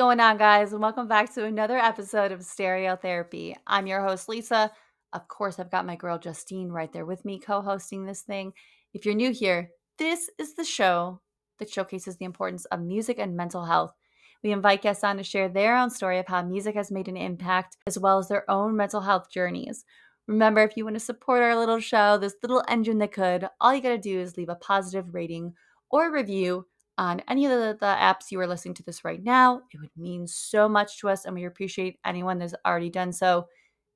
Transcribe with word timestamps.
going 0.00 0.18
on, 0.18 0.38
guys? 0.38 0.72
And 0.72 0.80
welcome 0.80 1.08
back 1.08 1.30
to 1.34 1.44
another 1.44 1.76
episode 1.76 2.32
of 2.32 2.40
Stereotherapy. 2.40 3.54
I'm 3.66 3.86
your 3.86 4.02
host, 4.02 4.30
Lisa. 4.30 4.72
Of 5.12 5.28
course, 5.28 5.58
I've 5.58 5.70
got 5.70 5.84
my 5.84 5.94
girl 5.94 6.18
Justine 6.18 6.70
right 6.70 6.90
there 6.90 7.04
with 7.04 7.22
me, 7.26 7.38
co 7.38 7.60
hosting 7.60 8.06
this 8.06 8.22
thing. 8.22 8.54
If 8.94 9.04
you're 9.04 9.14
new 9.14 9.30
here, 9.30 9.68
this 9.98 10.30
is 10.38 10.54
the 10.54 10.64
show 10.64 11.20
that 11.58 11.68
showcases 11.68 12.16
the 12.16 12.24
importance 12.24 12.64
of 12.64 12.80
music 12.80 13.18
and 13.18 13.36
mental 13.36 13.66
health. 13.66 13.92
We 14.42 14.52
invite 14.52 14.80
guests 14.80 15.04
on 15.04 15.18
to 15.18 15.22
share 15.22 15.50
their 15.50 15.76
own 15.76 15.90
story 15.90 16.18
of 16.18 16.26
how 16.26 16.40
music 16.44 16.76
has 16.76 16.90
made 16.90 17.08
an 17.08 17.18
impact, 17.18 17.76
as 17.86 17.98
well 17.98 18.16
as 18.16 18.28
their 18.28 18.50
own 18.50 18.74
mental 18.74 19.02
health 19.02 19.30
journeys. 19.30 19.84
Remember, 20.26 20.62
if 20.62 20.78
you 20.78 20.84
want 20.84 20.96
to 20.96 21.00
support 21.00 21.42
our 21.42 21.54
little 21.54 21.78
show, 21.78 22.16
this 22.16 22.36
little 22.40 22.64
engine 22.68 22.96
that 23.00 23.12
could, 23.12 23.48
all 23.60 23.74
you 23.74 23.82
got 23.82 23.90
to 23.90 23.98
do 23.98 24.18
is 24.18 24.38
leave 24.38 24.48
a 24.48 24.54
positive 24.54 25.12
rating 25.12 25.52
or 25.90 26.10
review 26.10 26.64
on 27.00 27.22
any 27.28 27.46
of 27.46 27.50
the, 27.50 27.78
the, 27.80 27.86
apps 27.86 28.30
you 28.30 28.38
are 28.38 28.46
listening 28.46 28.74
to 28.74 28.82
this 28.82 29.06
right 29.06 29.24
now. 29.24 29.62
It 29.72 29.80
would 29.80 29.90
mean 29.96 30.26
so 30.26 30.68
much 30.68 30.98
to 30.98 31.08
us, 31.08 31.24
and 31.24 31.34
we 31.34 31.46
appreciate 31.46 31.98
anyone 32.04 32.38
that's 32.38 32.54
already 32.66 32.90
done 32.90 33.10
so. 33.10 33.46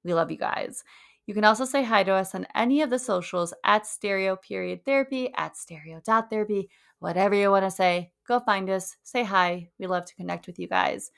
We 0.04 0.14
love 0.14 0.30
you 0.30 0.38
guys. 0.38 0.82
You 1.26 1.34
can 1.34 1.44
also 1.44 1.66
say 1.66 1.84
hi 1.84 2.02
to 2.04 2.12
us 2.12 2.34
on 2.34 2.46
any 2.54 2.80
of 2.80 2.88
the 2.88 2.98
socials 2.98 3.52
at 3.62 3.86
stereo 3.86 4.36
period 4.36 4.86
therapy, 4.86 5.30
at 5.36 5.54
stereo 5.54 6.00
therapy, 6.00 6.70
whatever 6.98 7.34
you 7.34 7.50
want 7.50 7.66
to 7.66 7.70
say. 7.70 8.10
Go 8.26 8.40
find 8.40 8.70
us, 8.70 8.96
say 9.02 9.22
hi. 9.22 9.68
We 9.78 9.86
love 9.86 10.06
to 10.06 10.14
connect 10.14 10.46
with 10.46 10.58
you 10.58 10.66
guys. 10.66 11.10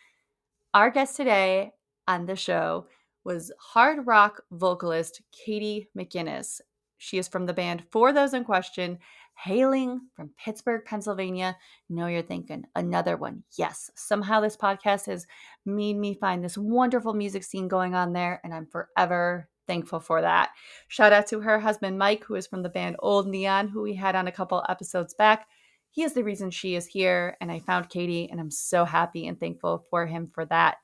Our 0.74 0.91
guest 0.91 1.16
today 1.16 1.70
on 2.08 2.27
the 2.27 2.34
show 2.34 2.88
was 3.22 3.52
hard 3.60 4.08
rock 4.08 4.42
vocalist 4.50 5.22
Katie 5.30 5.88
McInnes. 5.96 6.61
She 6.98 7.18
is 7.18 7.28
from 7.28 7.46
the 7.46 7.55
band 7.55 7.84
For 7.92 8.12
Those 8.12 8.34
in 8.34 8.42
Question 8.42 8.98
hailing 9.37 10.01
from 10.15 10.31
Pittsburgh, 10.42 10.83
Pennsylvania. 10.84 11.56
Know 11.89 12.06
you're 12.06 12.23
thinking 12.23 12.65
another 12.75 13.17
one. 13.17 13.45
Yes, 13.56 13.91
somehow 13.95 14.41
this 14.41 14.56
podcast 14.56 15.06
has 15.06 15.27
made 15.65 15.97
me 15.97 16.15
find 16.15 16.42
this 16.42 16.59
wonderful 16.59 17.15
music 17.15 17.45
scene 17.45 17.69
going 17.69 17.95
on 17.95 18.12
there, 18.12 18.41
and 18.42 18.53
I'm 18.53 18.67
forever 18.67 19.48
thankful 19.67 20.01
for 20.01 20.20
that. 20.23 20.51
Shout 20.89 21.12
out 21.12 21.27
to 21.29 21.41
her 21.41 21.61
husband, 21.61 21.98
Mike, 21.98 22.25
who 22.25 22.34
is 22.37 22.47
from 22.47 22.62
the 22.62 22.69
band 22.69 22.97
Old 23.01 23.27
Neon, 23.27 23.69
who 23.69 23.83
we 23.83 23.95
had 23.95 24.17
on 24.17 24.27
a 24.27 24.33
couple 24.33 24.64
episodes 24.69 25.14
back. 25.14 25.47
He 25.91 26.03
is 26.03 26.12
the 26.12 26.25
reason 26.25 26.51
she 26.51 26.75
is 26.75 26.87
here, 26.87 27.37
and 27.41 27.51
I 27.51 27.59
found 27.59 27.89
Katie, 27.89 28.29
and 28.31 28.41
I'm 28.41 28.51
so 28.51 28.84
happy 28.84 29.27
and 29.27 29.39
thankful 29.39 29.87
for 29.91 30.07
him 30.07 30.31
for 30.33 30.45
that. 30.47 30.77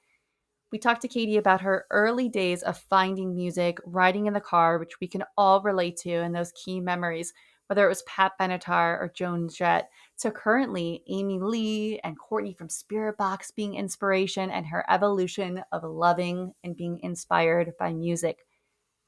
We 0.71 0.79
talked 0.79 1.03
to 1.03 1.09
Katie 1.09 1.37
about 1.37 1.61
her 1.61 1.85
early 1.91 2.31
days 2.31 2.63
of 2.63 2.79
finding 2.79 3.35
music, 3.35 3.79
riding 3.85 4.27
in 4.27 4.33
the 4.33 4.41
car, 4.41 4.79
which 4.79 5.01
we 5.01 5.07
can 5.07 5.23
all 5.37 5.61
relate 5.61 5.99
to, 5.99 6.11
and 6.11 6.35
those 6.35 6.53
key 6.53 6.81
memories 6.81 7.35
whether 7.73 7.87
it 7.87 7.89
was 7.89 8.03
Pat 8.03 8.33
Benatar 8.39 9.01
or 9.01 9.11
Joan 9.15 9.49
Jett, 9.49 9.89
to 10.19 10.31
currently 10.31 11.03
Amy 11.09 11.39
Lee 11.41 11.99
and 12.05 12.19
Courtney 12.19 12.53
from 12.53 12.69
Spiritbox 12.69 13.55
being 13.55 13.77
inspiration 13.77 14.51
and 14.51 14.67
her 14.67 14.85
evolution 14.91 15.65
of 15.73 15.83
loving 15.83 16.53
and 16.63 16.77
being 16.77 17.01
inspired 17.03 17.73
by 17.79 17.95
music. 17.95 18.41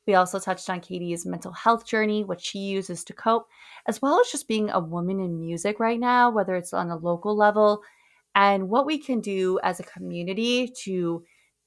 We 0.06 0.14
also 0.14 0.38
touched 0.38 0.70
on 0.70 0.80
Katie's 0.80 1.26
mental 1.26 1.52
health 1.52 1.84
journey, 1.84 2.24
what 2.24 2.40
she 2.40 2.60
uses 2.60 3.04
to 3.04 3.12
cope, 3.12 3.48
as 3.86 4.00
well 4.00 4.18
as 4.18 4.28
just 4.28 4.48
being 4.48 4.70
a 4.70 4.80
woman 4.80 5.20
in 5.20 5.38
music 5.38 5.78
right 5.78 6.00
now, 6.00 6.30
whether 6.30 6.56
it's 6.56 6.72
on 6.72 6.88
a 6.88 6.96
local 6.96 7.36
level, 7.36 7.82
and 8.34 8.70
what 8.70 8.86
we 8.86 8.96
can 8.96 9.20
do 9.20 9.60
as 9.62 9.78
a 9.78 9.84
community 9.84 10.72
to 10.84 11.22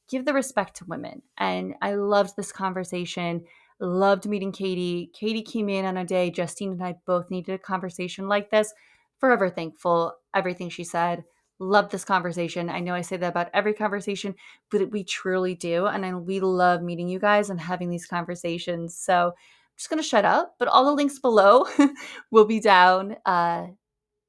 give 0.09 0.25
the 0.25 0.33
respect 0.33 0.77
to 0.77 0.85
women. 0.85 1.21
And 1.37 1.75
I 1.79 1.93
loved 1.93 2.35
this 2.35 2.51
conversation. 2.51 3.45
Loved 3.79 4.25
meeting 4.27 4.51
Katie. 4.51 5.11
Katie 5.13 5.43
came 5.43 5.69
in 5.69 5.85
on 5.85 5.97
a 5.97 6.05
day 6.05 6.31
Justine 6.31 6.71
and 6.71 6.83
I 6.83 6.95
both 7.05 7.29
needed 7.29 7.53
a 7.53 7.59
conversation 7.59 8.27
like 8.27 8.49
this. 8.49 8.73
Forever 9.19 9.49
thankful, 9.49 10.13
everything 10.33 10.69
she 10.69 10.83
said. 10.83 11.23
Love 11.59 11.89
this 11.89 12.05
conversation. 12.05 12.69
I 12.69 12.79
know 12.79 12.93
I 12.93 13.01
say 13.01 13.17
that 13.17 13.29
about 13.29 13.49
every 13.53 13.73
conversation, 13.73 14.35
but 14.69 14.91
we 14.91 15.03
truly 15.03 15.55
do. 15.55 15.87
And 15.87 16.05
I, 16.05 16.13
we 16.13 16.39
love 16.39 16.83
meeting 16.83 17.07
you 17.07 17.19
guys 17.19 17.49
and 17.49 17.59
having 17.59 17.89
these 17.89 18.05
conversations. 18.05 18.95
So 18.95 19.27
I'm 19.27 19.77
just 19.77 19.89
going 19.89 20.01
to 20.01 20.07
shut 20.07 20.25
up, 20.25 20.55
but 20.59 20.67
all 20.67 20.85
the 20.85 20.91
links 20.91 21.19
below 21.19 21.65
will 22.31 22.45
be 22.45 22.59
down. 22.59 23.15
Uh, 23.25 23.67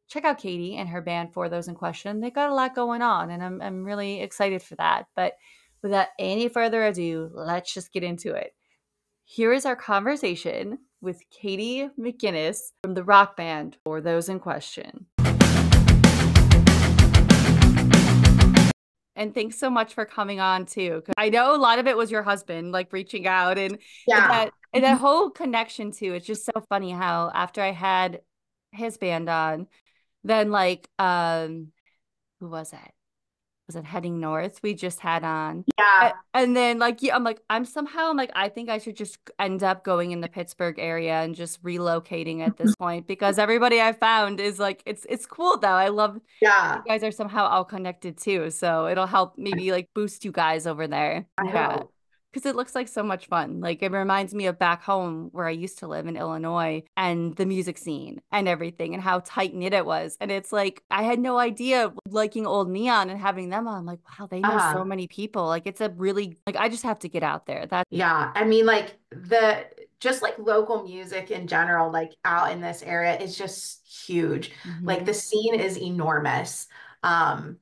check 0.09 0.25
out 0.25 0.39
Katie 0.39 0.77
and 0.77 0.89
her 0.89 1.03
band 1.03 1.33
for 1.33 1.49
those 1.49 1.69
in 1.69 1.75
question. 1.75 2.21
They 2.21 2.31
got 2.31 2.51
a 2.51 2.55
lot 2.55 2.75
going 2.75 3.03
on, 3.03 3.31
and 3.31 3.43
I'm, 3.43 3.61
I'm 3.61 3.85
really 3.85 4.23
excited 4.23 4.63
for 4.63 4.75
that. 4.77 5.07
But 5.15 5.35
without 5.83 6.09
any 6.19 6.49
further 6.49 6.85
ado, 6.85 7.31
let's 7.35 7.73
just 7.73 7.93
get 7.93 8.03
into 8.03 8.35
it. 8.35 8.53
Here 9.31 9.53
is 9.53 9.67
our 9.67 9.77
conversation 9.77 10.79
with 11.03 11.21
Katie 11.29 11.91
McInnes 12.01 12.73
from 12.83 12.95
the 12.95 13.05
rock 13.05 13.37
band 13.37 13.77
For 13.85 14.01
Those 14.01 14.31
in 14.31 14.41
Question. 14.41 15.05
And 19.15 19.35
thanks 19.35 19.59
so 19.59 19.69
much 19.69 19.93
for 19.93 20.07
coming 20.07 20.41
on 20.41 20.65
too. 20.65 21.03
I 21.19 21.29
know 21.29 21.55
a 21.55 21.59
lot 21.59 21.79
of 21.79 21.87
it 21.87 21.95
was 21.95 22.11
your 22.11 22.23
husband 22.23 22.73
like 22.73 22.91
reaching 22.91 23.27
out 23.27 23.59
and, 23.59 23.77
yeah. 24.07 24.23
and 24.23 24.31
that 24.31 24.53
and 24.73 24.85
that 24.85 24.99
whole 24.99 25.29
connection 25.29 25.93
too. 25.93 26.15
It's 26.15 26.27
just 26.27 26.47
so 26.47 26.65
funny 26.71 26.91
how 26.91 27.31
after 27.35 27.61
I 27.61 27.73
had 27.73 28.23
his 28.73 28.97
band 28.97 29.29
on, 29.29 29.67
then 30.25 30.51
like 30.51 30.89
um 30.99 31.69
who 32.41 32.49
was 32.49 32.73
it? 32.73 32.93
Was 33.69 33.77
it 33.77 33.85
heading 33.85 34.19
north? 34.19 34.61
We 34.63 34.75
just 34.75 34.99
had 34.99 35.23
on. 35.23 35.65
Yeah. 35.79 36.13
And 36.35 36.57
then 36.57 36.79
like 36.79 37.03
yeah 37.03 37.17
i'm 37.17 37.25
like 37.25 37.41
i'm 37.51 37.65
somehow 37.65 38.11
i'm 38.11 38.17
like 38.17 38.31
i 38.35 38.49
think 38.49 38.69
i 38.69 38.79
should 38.79 38.97
just 38.97 39.19
end 39.39 39.63
up 39.63 39.85
going 39.85 40.13
in 40.13 40.21
the 40.21 40.29
pittsburgh 40.29 40.79
area 40.79 41.15
and 41.23 41.35
just 41.35 41.63
relocating 41.63 42.47
at 42.47 42.57
this 42.57 42.75
point 42.79 43.07
because 43.07 43.39
everybody 43.39 43.81
i 43.81 43.93
found 43.93 44.39
is 44.39 44.59
like 44.59 44.83
it's 44.87 45.07
it's 45.09 45.27
cool 45.27 45.59
though. 45.59 45.69
I 45.69 45.89
love 45.89 46.21
yeah. 46.41 46.77
you 46.77 46.83
guys 46.87 47.03
are 47.03 47.11
somehow 47.11 47.47
all 47.47 47.65
connected 47.65 48.17
too. 48.17 48.51
So 48.51 48.87
it'll 48.87 49.07
help 49.07 49.35
maybe 49.37 49.73
like 49.73 49.89
boost 49.95 50.25
you 50.25 50.33
guys 50.33 50.67
over 50.67 50.87
there. 50.87 51.27
I 51.37 51.45
yeah. 51.45 51.73
hope 51.79 51.93
because 52.33 52.47
it 52.47 52.57
looks 52.57 52.75
like 52.75 52.89
so 52.89 53.03
much 53.03 53.27
fun. 53.27 53.61
Like 53.61 53.83
it 53.83 53.91
reminds 53.91 54.35
me 54.35 54.47
of 54.47 54.59
back 54.59 54.83
home 54.83 55.31
where 55.33 55.47
I 55.47 55.51
used 55.51 55.79
to 55.79 55.89
live 55.89 56.07
in 56.07 56.17
Illinois 56.17 56.83
and 56.97 57.35
the 57.37 57.47
music 57.47 57.79
scene 57.79 58.21
and 58.31 58.49
everything 58.49 58.95
and 58.95 59.03
how 59.03 59.21
tight 59.21 59.55
knit 59.55 59.73
it 59.73 59.87
was. 59.87 60.17
And 60.21 60.31
it's 60.31 60.53
like 60.53 60.83
I 60.91 61.03
had 61.03 61.19
no 61.19 61.39
idea 61.39 61.93
liking 62.09 62.47
old 62.47 62.71
neon 62.71 63.11
and 63.11 63.21
having 63.21 63.49
them 63.49 63.67
on. 63.67 63.79
I'm 63.79 63.87
like, 63.87 64.01
wow, 64.19 64.27
they 64.27 64.41
know 64.41 64.51
uh-huh. 64.51 64.75
so 64.75 64.85
many 64.85 65.07
people. 65.07 65.47
Like 65.47 65.67
it's 65.67 65.81
a 65.81 65.91
really 65.91 66.37
like 66.47 66.57
I 66.57 66.69
just 66.69 66.83
have 66.83 66.99
to 67.01 67.09
get 67.09 67.23
out 67.23 67.47
there. 67.47 67.67
That 67.67 67.87
yeah. 67.91 68.33
I 68.35 68.45
mean, 68.45 68.67
like 68.67 68.99
the 69.11 69.67
just 70.01 70.23
like 70.23 70.39
local 70.39 70.85
music 70.85 71.31
in 71.31 71.47
general, 71.47 71.91
like 71.91 72.13
out 72.25 72.53
in 72.53 72.61
this 72.61 72.83
area 72.83 73.19
is 73.19 73.37
just 73.37 73.87
huge. 74.07 74.51
Mm-hmm. 74.65 74.87
Like 74.87 75.07
the 75.07 75.15
scene 75.15 75.59
is 75.59 75.79
enormous. 75.79 76.67
Um 77.03 77.59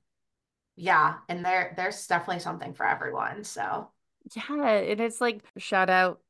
yeah, 0.78 1.15
and 1.28 1.44
there 1.44 1.72
there's 1.77 2.06
definitely 2.06 2.41
something 2.41 2.75
for 2.75 2.87
everyone. 2.87 3.44
So 3.44 3.88
yeah, 4.35 4.67
and 4.67 5.01
it's 5.01 5.21
like 5.21 5.43
shout 5.59 5.91
out 5.91 6.21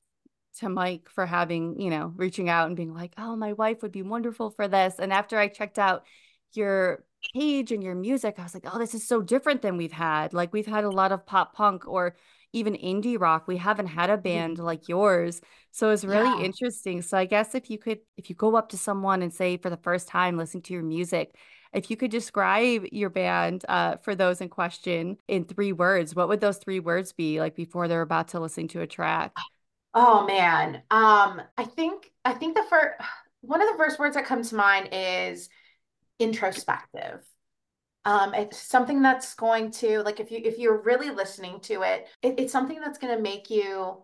to 0.59 0.69
Mike 0.69 1.09
for 1.11 1.27
having, 1.27 1.81
you 1.81 1.91
know, 1.91 2.13
reaching 2.17 2.49
out 2.49 2.67
and 2.67 2.77
being 2.77 2.95
like, 2.95 3.15
"Oh, 3.19 3.37
my 3.37 3.53
wife 3.53 3.83
would 3.83 3.93
be 3.93 4.03
wonderful 4.03 4.51
for 4.51 4.69
this." 4.69 4.99
And 4.99 5.13
after 5.13 5.39
I 5.39 5.49
checked 5.49 5.79
out 5.79 6.05
your 6.53 7.05
page 7.35 7.73
and 7.73 7.83
your 7.83 7.95
music, 7.95 8.37
I 8.39 8.43
was 8.43 8.55
like, 8.55 8.67
"Oh, 8.73 8.79
this 8.79 8.95
is 8.95 9.07
so 9.07 9.23
different 9.23 9.63
than 9.63 9.77
we've 9.77 9.93
had. 9.93 10.35
Like 10.35 10.53
we've 10.53 10.67
had 10.67 10.85
a 10.85 10.91
lot 10.91 11.13
of 11.13 11.27
pop 11.27 11.55
punk 11.55 11.87
or 11.87 12.17
even 12.53 12.75
indie 12.75 13.21
rock. 13.21 13.47
We 13.47 13.59
haven't 13.59 13.89
had 13.89 14.11
a 14.11 14.15
mm-hmm. 14.15 14.23
band 14.23 14.59
like 14.59 14.89
yours." 14.89 15.41
So 15.73 15.91
it's 15.91 16.05
really 16.05 16.41
yeah. 16.41 16.47
interesting. 16.47 17.03
So 17.03 17.19
I 17.19 17.27
guess 17.27 17.55
if 17.55 17.71
you 17.71 17.79
could 17.79 18.01
if 18.17 18.31
you 18.31 18.37
go 18.37 18.57
up 18.57 18.71
to 18.71 18.79
someone 18.79 19.23
and 19.23 19.33
say 19.33 19.57
for 19.59 19.71
the 19.71 19.77
first 19.79 20.09
time 20.09 20.37
listening 20.37 20.63
to 20.65 20.75
your 20.75 20.83
music, 20.83 21.35
if 21.77 21.91
you 21.91 21.97
could 21.97 22.11
describe 22.11 22.87
your 22.91 23.11
band 23.11 23.65
uh, 23.69 23.99
for 23.99 24.15
those 24.15 24.41
in 24.41 24.49
question 24.49 25.19
in 25.29 25.45
three 25.45 25.73
words, 25.73 26.17
what 26.17 26.27
would 26.27 26.41
those 26.41 26.57
three 26.57 26.81
words 26.81 27.13
be 27.13 27.39
like 27.39 27.55
before 27.55 27.87
they're 27.87 28.01
about 28.01 28.29
to 28.29 28.41
listen 28.41 28.67
to 28.69 28.81
a 28.81 28.87
track? 28.87 29.37
Oh 29.93 30.27
man, 30.27 30.77
um, 30.91 31.43
I 31.59 31.65
think 31.65 32.11
I 32.25 32.33
think 32.33 32.57
the 32.57 32.65
first 32.69 32.95
one 33.43 33.63
of 33.63 33.69
the 33.69 33.77
first 33.77 33.99
words 33.99 34.17
that 34.17 34.25
comes 34.25 34.49
to 34.51 34.57
mind 34.57 34.89
is 34.91 35.51
introspective. 36.19 37.23
Um, 38.07 38.35
it's 38.35 38.59
something 38.59 39.03
that's 39.03 39.35
going 39.35 39.71
to 39.73 40.01
like 40.01 40.19
if 40.19 40.31
you 40.31 40.41
if 40.43 40.59
you're 40.59 40.81
really 40.81 41.11
listening 41.11 41.61
to 41.61 41.83
it, 41.83 42.09
it 42.23 42.37
it's 42.39 42.53
something 42.53 42.81
that's 42.81 42.99
going 42.99 43.15
to 43.15 43.23
make 43.23 43.51
you 43.51 44.03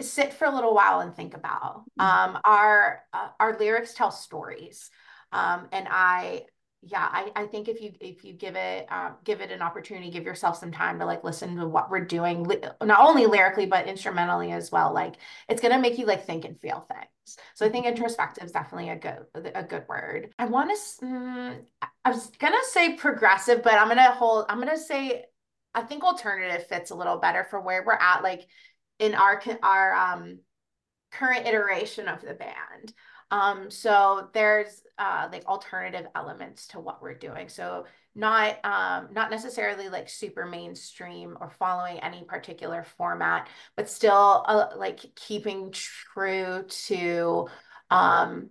sit 0.00 0.32
for 0.32 0.46
a 0.46 0.54
little 0.54 0.74
while 0.74 1.00
and 1.00 1.14
think 1.14 1.34
about. 1.34 1.84
Mm-hmm. 2.00 2.30
Um, 2.34 2.40
our 2.46 3.02
uh, 3.12 3.28
our 3.38 3.58
lyrics 3.58 3.92
tell 3.92 4.10
stories, 4.10 4.90
um, 5.30 5.68
and 5.72 5.86
I 5.90 6.46
yeah 6.82 7.08
I, 7.10 7.30
I 7.36 7.46
think 7.46 7.68
if 7.68 7.80
you 7.80 7.92
if 8.00 8.24
you 8.24 8.32
give 8.32 8.56
it 8.56 8.90
um, 8.90 9.14
give 9.24 9.40
it 9.40 9.52
an 9.52 9.62
opportunity 9.62 10.10
give 10.10 10.24
yourself 10.24 10.58
some 10.58 10.72
time 10.72 10.98
to 10.98 11.06
like 11.06 11.22
listen 11.22 11.56
to 11.56 11.68
what 11.68 11.90
we're 11.90 12.04
doing 12.04 12.50
not 12.82 13.00
only 13.00 13.26
lyrically 13.26 13.66
but 13.66 13.86
instrumentally 13.86 14.50
as 14.50 14.72
well 14.72 14.92
like 14.92 15.14
it's 15.48 15.60
going 15.60 15.72
to 15.72 15.80
make 15.80 15.96
you 15.96 16.06
like 16.06 16.26
think 16.26 16.44
and 16.44 16.60
feel 16.60 16.84
things. 16.88 17.38
So 17.54 17.64
i 17.64 17.68
think 17.68 17.86
mm-hmm. 17.86 17.94
introspective 17.94 18.44
is 18.44 18.52
definitely 18.52 18.90
a 18.90 18.96
good 18.96 19.26
a 19.54 19.62
good 19.62 19.84
word. 19.88 20.34
I 20.38 20.46
want 20.46 20.70
to 20.70 21.04
mm, 21.06 21.60
i 22.04 22.10
was 22.10 22.30
going 22.38 22.52
to 22.52 22.70
say 22.70 22.94
progressive 22.94 23.62
but 23.62 23.74
i'm 23.74 23.86
going 23.86 23.98
to 23.98 24.12
hold 24.12 24.46
i'm 24.48 24.60
going 24.60 24.68
to 24.68 24.78
say 24.78 25.24
i 25.74 25.82
think 25.82 26.02
alternative 26.02 26.66
fits 26.66 26.90
a 26.90 26.96
little 26.96 27.18
better 27.18 27.44
for 27.44 27.60
where 27.60 27.84
we're 27.86 27.92
at 27.92 28.22
like 28.22 28.46
in 28.98 29.14
our 29.14 29.40
our 29.62 29.94
um 29.94 30.38
current 31.12 31.46
iteration 31.46 32.08
of 32.08 32.22
the 32.22 32.34
band 32.34 32.92
um, 33.32 33.70
so 33.70 34.28
there's 34.34 34.82
uh, 34.98 35.28
like 35.32 35.46
alternative 35.46 36.06
elements 36.14 36.68
to 36.68 36.80
what 36.80 37.02
we're 37.02 37.14
doing. 37.14 37.48
So 37.48 37.86
not 38.14 38.62
um 38.62 39.08
not 39.12 39.30
necessarily 39.30 39.88
like 39.88 40.06
super 40.06 40.44
mainstream 40.44 41.34
or 41.40 41.48
following 41.48 41.98
any 42.00 42.22
particular 42.24 42.84
format 42.98 43.48
but 43.74 43.88
still 43.88 44.44
uh, 44.46 44.66
like 44.76 45.00
keeping 45.16 45.72
true 45.72 46.62
to 46.68 47.48
um 47.90 48.50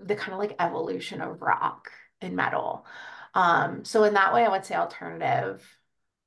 the 0.00 0.16
kind 0.16 0.32
of 0.32 0.40
like 0.40 0.56
evolution 0.58 1.20
of 1.20 1.40
rock 1.40 1.88
and 2.20 2.34
metal. 2.34 2.84
Um 3.32 3.84
so 3.84 4.02
in 4.02 4.14
that 4.14 4.34
way 4.34 4.44
i 4.44 4.48
would 4.48 4.64
say 4.64 4.74
alternative. 4.74 5.64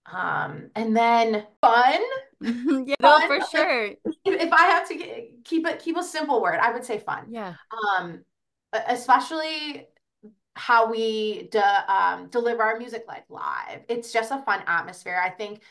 Um 0.10 0.70
and 0.74 0.96
then 0.96 1.46
fun 1.60 2.00
yeah 2.86 2.96
no, 3.02 3.20
for 3.28 3.40
sure 3.50 3.86
if, 4.06 4.16
if 4.26 4.54
i 4.54 4.66
have 4.66 4.88
to 4.88 4.96
keep 5.44 5.68
it 5.68 5.80
keep 5.80 5.98
a 5.98 6.04
simple 6.04 6.42
word 6.42 6.60
i 6.62 6.72
would 6.72 6.84
say 6.84 7.00
fun 7.00 7.26
yeah 7.30 7.54
um 7.90 8.24
especially 8.88 9.88
how 10.56 10.90
we 10.90 11.48
de- 11.52 11.94
um, 11.94 12.28
deliver 12.30 12.62
our 12.64 12.78
music 12.78 13.06
like 13.08 13.26
live. 13.30 13.82
It's 13.90 14.14
just 14.14 14.32
a 14.32 14.42
fun 14.44 14.62
atmosphere. 14.68 15.20
I 15.24 15.30
think 15.30 15.62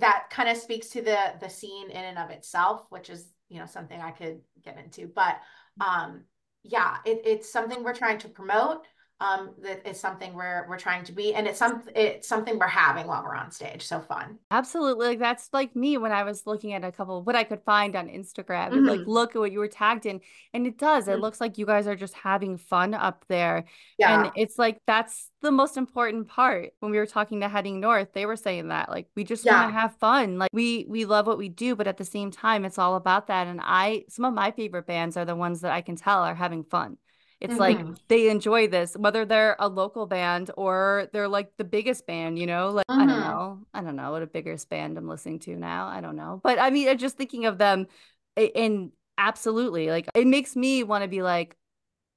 that 0.00 0.26
kind 0.30 0.48
of 0.48 0.56
speaks 0.56 0.88
to 0.90 1.02
the 1.02 1.34
the 1.40 1.48
scene 1.48 1.90
in 1.90 2.04
and 2.04 2.18
of 2.18 2.30
itself, 2.30 2.86
which 2.90 3.08
is 3.08 3.28
you 3.48 3.58
know 3.60 3.66
something 3.66 4.00
I 4.00 4.10
could 4.10 4.40
get 4.62 4.78
into. 4.78 5.06
But 5.06 5.40
um, 5.80 6.24
yeah, 6.62 6.96
it, 7.04 7.22
it's 7.24 7.52
something 7.52 7.82
we're 7.82 7.94
trying 7.94 8.18
to 8.18 8.28
promote 8.28 8.84
um, 9.18 9.50
that 9.62 9.86
is 9.88 9.98
something 9.98 10.34
we're 10.34 10.66
we're 10.68 10.78
trying 10.78 11.02
to 11.04 11.12
be, 11.12 11.34
and 11.34 11.46
it's 11.46 11.58
some 11.58 11.82
it's 11.94 12.28
something 12.28 12.58
we're 12.58 12.66
having 12.66 13.06
while 13.06 13.22
we're 13.22 13.34
on 13.34 13.50
stage. 13.50 13.82
So 13.82 14.00
fun. 14.00 14.38
Absolutely, 14.50 15.06
like 15.06 15.18
that's 15.18 15.48
like 15.54 15.74
me 15.74 15.96
when 15.96 16.12
I 16.12 16.22
was 16.24 16.46
looking 16.46 16.74
at 16.74 16.84
a 16.84 16.92
couple 16.92 17.22
what 17.22 17.34
I 17.34 17.44
could 17.44 17.62
find 17.62 17.96
on 17.96 18.08
Instagram. 18.08 18.72
Mm-hmm. 18.72 18.84
Like, 18.84 19.00
look 19.06 19.34
at 19.34 19.38
what 19.38 19.52
you 19.52 19.58
were 19.58 19.68
tagged 19.68 20.04
in, 20.04 20.20
and 20.52 20.66
it 20.66 20.76
does. 20.76 21.04
Mm-hmm. 21.04 21.14
It 21.14 21.20
looks 21.20 21.40
like 21.40 21.56
you 21.56 21.64
guys 21.64 21.86
are 21.86 21.96
just 21.96 22.12
having 22.12 22.58
fun 22.58 22.92
up 22.92 23.24
there. 23.28 23.64
Yeah, 23.98 24.24
and 24.24 24.32
it's 24.36 24.58
like 24.58 24.82
that's 24.86 25.30
the 25.40 25.50
most 25.50 25.78
important 25.78 26.28
part. 26.28 26.72
When 26.80 26.92
we 26.92 26.98
were 26.98 27.06
talking 27.06 27.40
to 27.40 27.48
Heading 27.48 27.80
North, 27.80 28.12
they 28.12 28.26
were 28.26 28.36
saying 28.36 28.68
that 28.68 28.90
like 28.90 29.08
we 29.16 29.24
just 29.24 29.46
yeah. 29.46 29.62
want 29.62 29.74
to 29.74 29.80
have 29.80 29.96
fun. 29.96 30.36
Like 30.38 30.50
we 30.52 30.84
we 30.90 31.06
love 31.06 31.26
what 31.26 31.38
we 31.38 31.48
do, 31.48 31.74
but 31.74 31.86
at 31.86 31.96
the 31.96 32.04
same 32.04 32.30
time, 32.30 32.66
it's 32.66 32.78
all 32.78 32.96
about 32.96 33.28
that. 33.28 33.46
And 33.46 33.60
I 33.62 34.04
some 34.10 34.26
of 34.26 34.34
my 34.34 34.50
favorite 34.50 34.86
bands 34.86 35.16
are 35.16 35.24
the 35.24 35.34
ones 35.34 35.62
that 35.62 35.72
I 35.72 35.80
can 35.80 35.96
tell 35.96 36.22
are 36.22 36.34
having 36.34 36.62
fun. 36.64 36.98
It's 37.40 37.52
mm-hmm. 37.54 37.60
like 37.60 38.08
they 38.08 38.30
enjoy 38.30 38.68
this, 38.68 38.94
whether 38.96 39.26
they're 39.26 39.56
a 39.58 39.68
local 39.68 40.06
band 40.06 40.50
or 40.56 41.08
they're 41.12 41.28
like 41.28 41.56
the 41.58 41.64
biggest 41.64 42.06
band, 42.06 42.38
you 42.38 42.46
know? 42.46 42.70
Like, 42.70 42.86
mm-hmm. 42.86 43.02
I 43.02 43.06
don't 43.06 43.20
mm-hmm. 43.20 43.30
know. 43.30 43.58
I 43.74 43.82
don't 43.82 43.96
know 43.96 44.10
what 44.10 44.22
a 44.22 44.26
biggest 44.26 44.70
band 44.70 44.96
I'm 44.96 45.08
listening 45.08 45.40
to 45.40 45.56
now. 45.56 45.86
I 45.86 46.00
don't 46.00 46.16
know. 46.16 46.40
But 46.42 46.58
I 46.58 46.70
mean, 46.70 46.96
just 46.96 47.16
thinking 47.16 47.44
of 47.46 47.58
them 47.58 47.86
and 48.36 48.90
absolutely 49.18 49.88
like 49.88 50.08
it 50.14 50.26
makes 50.26 50.56
me 50.56 50.82
want 50.82 51.02
to 51.02 51.08
be 51.08 51.22
like, 51.22 51.56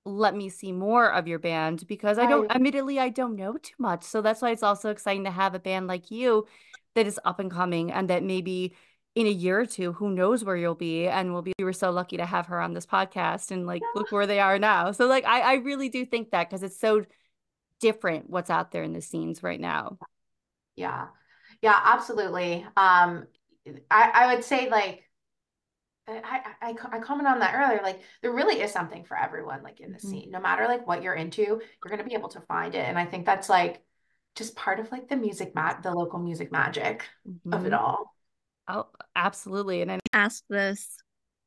let 0.05 0.35
me 0.35 0.49
see 0.49 0.71
more 0.71 1.11
of 1.11 1.27
your 1.27 1.39
band 1.39 1.85
because 1.85 2.17
I 2.17 2.25
don't, 2.25 2.49
admittedly, 2.49 2.99
I 2.99 3.09
don't 3.09 3.35
know 3.35 3.57
too 3.57 3.75
much. 3.77 4.03
So 4.03 4.21
that's 4.21 4.41
why 4.41 4.51
it's 4.51 4.63
also 4.63 4.89
exciting 4.89 5.25
to 5.25 5.31
have 5.31 5.53
a 5.53 5.59
band 5.59 5.87
like 5.87 6.09
you 6.09 6.47
that 6.95 7.05
is 7.05 7.19
up 7.25 7.39
and 7.39 7.51
coming 7.51 7.91
and 7.91 8.09
that 8.09 8.23
maybe 8.23 8.73
in 9.19 9.27
a 9.27 9.31
year 9.31 9.59
or 9.59 9.65
two, 9.65 9.91
who 9.91 10.09
knows 10.09 10.45
where 10.45 10.55
you'll 10.55 10.75
be? 10.75 11.05
And 11.05 11.33
we'll 11.33 11.41
be, 11.41 11.51
we 11.59 11.65
were 11.65 11.73
so 11.73 11.91
lucky 11.91 12.15
to 12.15 12.25
have 12.25 12.45
her 12.45 12.61
on 12.61 12.73
this 12.73 12.85
podcast 12.85 13.51
and 13.51 13.67
like, 13.67 13.81
look 13.93 14.13
where 14.13 14.25
they 14.25 14.39
are 14.39 14.57
now. 14.57 14.93
So, 14.93 15.07
like, 15.07 15.25
I, 15.25 15.41
I 15.41 15.53
really 15.55 15.89
do 15.89 16.05
think 16.05 16.31
that 16.31 16.49
because 16.49 16.63
it's 16.63 16.79
so 16.79 17.05
different 17.81 18.29
what's 18.29 18.49
out 18.49 18.71
there 18.71 18.83
in 18.83 18.93
the 18.93 19.01
scenes 19.01 19.43
right 19.43 19.59
now. 19.59 19.97
Yeah. 20.77 21.07
Yeah, 21.61 21.77
absolutely. 21.83 22.65
Um, 22.77 23.27
I, 23.91 24.11
I 24.13 24.33
would 24.33 24.45
say, 24.45 24.69
like, 24.69 25.03
I, 26.07 26.41
I, 26.61 26.75
I 26.91 26.99
comment 26.99 27.27
on 27.27 27.39
that 27.39 27.55
earlier. 27.55 27.81
Like, 27.83 28.01
there 28.21 28.31
really 28.31 28.61
is 28.61 28.71
something 28.71 29.03
for 29.03 29.17
everyone, 29.17 29.63
like, 29.63 29.81
in 29.81 29.91
the 29.91 29.97
mm-hmm. 29.97 30.09
scene. 30.09 30.31
No 30.31 30.39
matter 30.39 30.65
like 30.65 30.87
what 30.87 31.03
you're 31.03 31.13
into, 31.13 31.41
you're 31.41 31.59
going 31.89 31.97
to 31.97 32.05
be 32.05 32.15
able 32.15 32.29
to 32.29 32.41
find 32.41 32.73
it. 32.73 32.85
And 32.85 32.97
I 32.97 33.05
think 33.05 33.25
that's 33.25 33.49
like 33.49 33.83
just 34.35 34.55
part 34.55 34.79
of 34.79 34.89
like 34.93 35.09
the 35.09 35.17
music, 35.17 35.53
mat, 35.55 35.83
the 35.83 35.91
local 35.91 36.19
music 36.19 36.53
magic 36.53 37.03
mm-hmm. 37.27 37.53
of 37.53 37.65
it 37.65 37.73
mm-hmm. 37.73 37.83
all. 37.83 38.15
Oh, 38.69 38.87
absolutely. 39.15 39.81
And 39.81 39.91
I 39.91 39.99
ask 40.13 40.43
this 40.49 40.97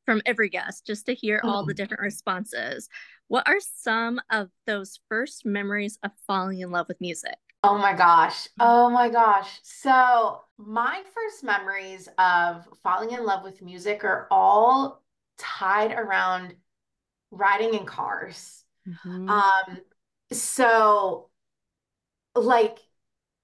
from 0.05 0.21
every 0.25 0.49
guest 0.49 0.85
just 0.85 1.05
to 1.05 1.15
hear 1.15 1.39
all 1.43 1.65
the 1.65 1.71
mm-hmm. 1.71 1.77
different 1.77 2.01
responses. 2.01 2.89
What 3.29 3.47
are 3.47 3.59
some 3.59 4.19
of 4.29 4.49
those 4.67 4.99
first 5.09 5.45
memories 5.45 5.97
of 6.03 6.11
falling 6.27 6.59
in 6.59 6.71
love 6.71 6.87
with 6.89 6.99
music? 6.99 7.37
Oh 7.63 7.77
my 7.77 7.93
gosh. 7.93 8.43
Mm-hmm. 8.43 8.61
Oh 8.61 8.89
my 8.89 9.09
gosh. 9.09 9.59
So, 9.63 10.41
my 10.57 11.01
first 11.13 11.43
memories 11.43 12.09
of 12.17 12.67
falling 12.83 13.11
in 13.11 13.25
love 13.25 13.43
with 13.43 13.61
music 13.61 14.03
are 14.03 14.27
all 14.29 15.01
tied 15.37 15.93
around 15.93 16.55
riding 17.31 17.73
in 17.73 17.85
cars. 17.85 18.63
Mm-hmm. 18.87 19.29
Um 19.29 19.77
so 20.31 21.29
like 22.35 22.79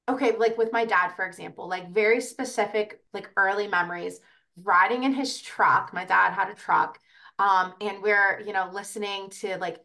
okay, 0.09 0.35
like 0.37 0.57
with 0.57 0.71
my 0.73 0.85
dad, 0.85 1.11
for 1.15 1.25
example, 1.25 1.67
like 1.67 1.91
very 1.91 2.21
specific, 2.21 3.01
like 3.13 3.29
early 3.37 3.67
memories 3.67 4.19
riding 4.63 5.03
in 5.03 5.13
his 5.13 5.41
truck. 5.41 5.93
My 5.93 6.05
dad 6.05 6.31
had 6.31 6.49
a 6.49 6.55
truck. 6.55 6.99
Um, 7.37 7.73
and 7.79 8.01
we're, 8.01 8.41
you 8.45 8.51
know, 8.51 8.69
listening 8.73 9.29
to 9.41 9.57
like 9.57 9.77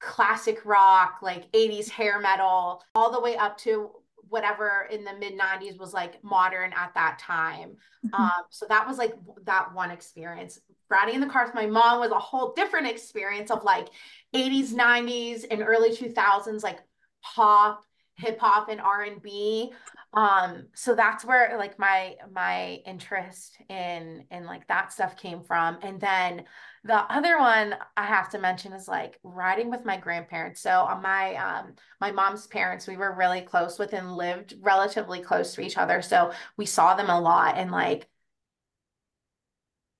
classic 0.00 0.64
rock, 0.64 1.18
like 1.22 1.50
80s 1.52 1.88
hair 1.88 2.20
metal, 2.20 2.82
all 2.94 3.10
the 3.10 3.20
way 3.20 3.36
up 3.36 3.58
to 3.58 3.90
whatever 4.28 4.86
in 4.90 5.04
the 5.04 5.12
mid 5.18 5.36
90s 5.36 5.76
was 5.76 5.92
like 5.92 6.22
modern 6.22 6.72
at 6.72 6.94
that 6.94 7.18
time. 7.18 7.76
Mm-hmm. 8.06 8.14
Um, 8.14 8.44
so 8.50 8.66
that 8.68 8.86
was 8.86 8.96
like 8.96 9.14
that 9.44 9.74
one 9.74 9.90
experience. 9.90 10.60
Riding 10.88 11.16
in 11.16 11.20
the 11.20 11.26
car 11.26 11.44
with 11.46 11.54
my 11.54 11.66
mom 11.66 12.00
was 12.00 12.12
a 12.12 12.18
whole 12.18 12.52
different 12.52 12.86
experience 12.86 13.50
of 13.50 13.64
like 13.64 13.88
80s, 14.34 14.72
90s, 14.72 15.44
and 15.50 15.62
early 15.62 15.90
2000s, 15.90 16.62
like 16.62 16.78
pop 17.22 17.84
hip 18.20 18.38
hop 18.38 18.68
and 18.68 18.80
R&B. 18.80 19.72
Um, 20.12 20.66
so 20.74 20.94
that's 20.94 21.24
where 21.24 21.56
like 21.56 21.78
my 21.78 22.16
my 22.32 22.80
interest 22.86 23.58
in 23.68 24.24
in 24.30 24.44
like 24.44 24.66
that 24.68 24.92
stuff 24.92 25.16
came 25.16 25.42
from. 25.42 25.78
And 25.82 26.00
then 26.00 26.44
the 26.84 26.96
other 26.96 27.38
one 27.38 27.76
I 27.96 28.06
have 28.06 28.28
to 28.30 28.38
mention 28.38 28.72
is 28.72 28.88
like 28.88 29.18
riding 29.22 29.70
with 29.70 29.84
my 29.84 29.96
grandparents. 29.96 30.60
So 30.60 30.70
on 30.70 30.98
uh, 30.98 31.00
my 31.00 31.34
um 31.36 31.74
my 32.00 32.10
mom's 32.10 32.46
parents, 32.46 32.86
we 32.86 32.96
were 32.96 33.14
really 33.14 33.42
close 33.42 33.78
with 33.78 33.92
and 33.92 34.16
lived 34.16 34.54
relatively 34.60 35.20
close 35.20 35.54
to 35.54 35.60
each 35.60 35.78
other. 35.78 36.02
So 36.02 36.32
we 36.56 36.66
saw 36.66 36.94
them 36.94 37.10
a 37.10 37.20
lot 37.20 37.56
and 37.56 37.70
like 37.70 38.08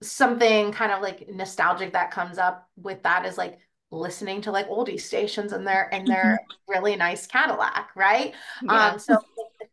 something 0.03 0.73
kind 0.73 0.93
of 0.93 1.03
like 1.03 1.29
nostalgic 1.29 1.93
that 1.93 2.11
comes 2.11 2.39
up 2.39 2.69
with 2.77 3.03
that 3.03 3.27
is 3.27 3.37
like 3.37 3.59
listening 3.91 4.41
to 4.43 4.53
like 4.53 4.69
oldie 4.69 5.01
stations 5.01 5.53
in 5.53 5.65
their 5.65 5.89
in 5.89 6.05
their 6.05 6.39
mm-hmm. 6.41 6.73
really 6.73 6.97
nice 6.97 7.27
Cadillac, 7.27 7.91
right? 7.97 8.35
Yeah. 8.63 8.91
Um, 8.91 8.99
so 8.99 9.19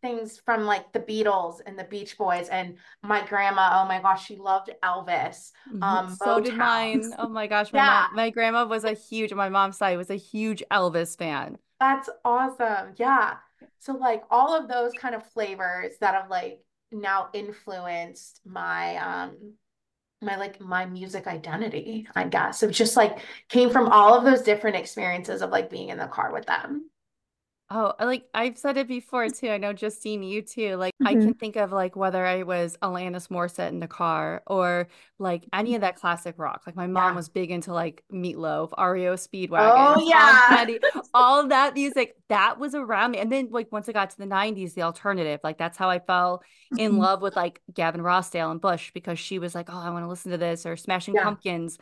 things 0.01 0.39
from 0.43 0.65
like 0.65 0.91
the 0.93 0.99
Beatles 0.99 1.59
and 1.65 1.77
the 1.77 1.83
Beach 1.83 2.17
Boys 2.17 2.49
and 2.49 2.77
my 3.03 3.25
grandma, 3.25 3.81
oh 3.81 3.87
my 3.87 4.01
gosh, 4.01 4.25
she 4.25 4.35
loved 4.35 4.69
Elvis. 4.83 5.51
Mm-hmm. 5.69 5.83
Um, 5.83 6.15
so 6.15 6.39
did 6.39 6.55
mine. 6.55 7.03
Oh 7.17 7.29
my 7.29 7.47
gosh, 7.47 7.71
my 7.73 7.79
yeah. 7.79 8.05
mom, 8.07 8.15
my 8.15 8.29
grandma 8.29 8.65
was 8.65 8.83
a 8.83 8.93
huge. 8.93 9.33
My 9.33 9.49
mom's 9.49 9.77
side 9.77 9.97
was 9.97 10.09
a 10.09 10.15
huge 10.15 10.63
Elvis 10.71 11.17
fan. 11.17 11.57
That's 11.79 12.09
awesome. 12.25 12.93
Yeah. 12.97 13.35
So 13.79 13.93
like 13.93 14.23
all 14.29 14.57
of 14.57 14.67
those 14.67 14.93
kind 14.93 15.15
of 15.15 15.25
flavors 15.31 15.93
that 16.01 16.15
have 16.15 16.29
like 16.29 16.59
now 16.91 17.29
influenced 17.33 18.41
my 18.45 18.95
um 18.97 19.53
my 20.21 20.35
like 20.35 20.59
my 20.59 20.85
music 20.85 21.27
identity, 21.27 22.07
I 22.15 22.25
guess. 22.25 22.63
It 22.63 22.71
just 22.71 22.97
like 22.97 23.19
came 23.49 23.69
from 23.69 23.89
all 23.89 24.13
of 24.15 24.23
those 24.23 24.41
different 24.41 24.77
experiences 24.77 25.41
of 25.41 25.51
like 25.51 25.69
being 25.69 25.89
in 25.89 25.97
the 25.97 26.07
car 26.07 26.33
with 26.33 26.45
them. 26.45 26.89
Oh, 27.69 27.93
like 27.99 28.23
I've 28.33 28.57
said 28.57 28.77
it 28.77 28.87
before 28.87 29.27
too. 29.29 29.49
I 29.49 29.57
know 29.57 29.73
Justine, 29.73 30.23
you 30.23 30.41
too. 30.41 30.77
Like 30.77 30.93
I 31.03 31.17
can 31.17 31.23
mm-hmm. 31.23 31.31
think 31.33 31.57
of 31.57 31.73
like 31.73 31.97
whether 31.97 32.25
I 32.25 32.43
was 32.43 32.77
Alanis 32.81 33.27
Morissette 33.27 33.67
in 33.67 33.81
the 33.81 33.89
car 33.89 34.41
or 34.47 34.87
like 35.19 35.45
any 35.51 35.75
of 35.75 35.81
that 35.81 35.97
classic 35.97 36.35
rock. 36.37 36.63
Like 36.65 36.77
my 36.77 36.87
mom 36.87 37.13
Yeah. 37.13 37.15
was 37.15 37.27
big 37.27 37.51
into 37.51 37.73
like 37.73 38.05
Meatloaf, 38.09 38.71
REO 38.77 39.15
Speedwagon, 39.15 39.97
Oh 39.97 39.99
yeah. 39.99 40.39
Petty, 40.47 40.79
all 41.13 41.45
that 41.49 41.73
music 41.73 42.15
that 42.29 42.57
was 42.57 42.73
around 42.73 43.11
me. 43.11 43.17
And 43.19 43.29
then 43.29 43.49
like 43.51 43.69
once 43.69 43.89
I 43.89 43.91
got 43.91 44.11
to 44.11 44.17
the 44.17 44.25
90s, 44.25 44.73
the 44.73 44.83
alternative, 44.83 45.41
like 45.43 45.57
that's 45.57 45.77
how 45.77 45.89
I 45.89 45.99
fell 45.99 46.43
in 46.77 46.93
Mhm. 46.93 46.99
love 46.99 47.21
with 47.21 47.35
like 47.35 47.59
Gavin 47.73 47.99
Rossdale 48.01 48.49
and 48.49 48.61
Bush 48.61 48.91
because 48.93 49.19
she 49.19 49.39
was 49.39 49.53
like, 49.53 49.69
Oh, 49.69 49.77
I 49.77 49.89
want 49.89 50.05
to 50.05 50.09
listen 50.09 50.31
to 50.31 50.37
this 50.37 50.65
or 50.65 50.77
Smashing 50.77 51.15
Yeah. 51.15 51.23
Pumpkins. 51.25 51.77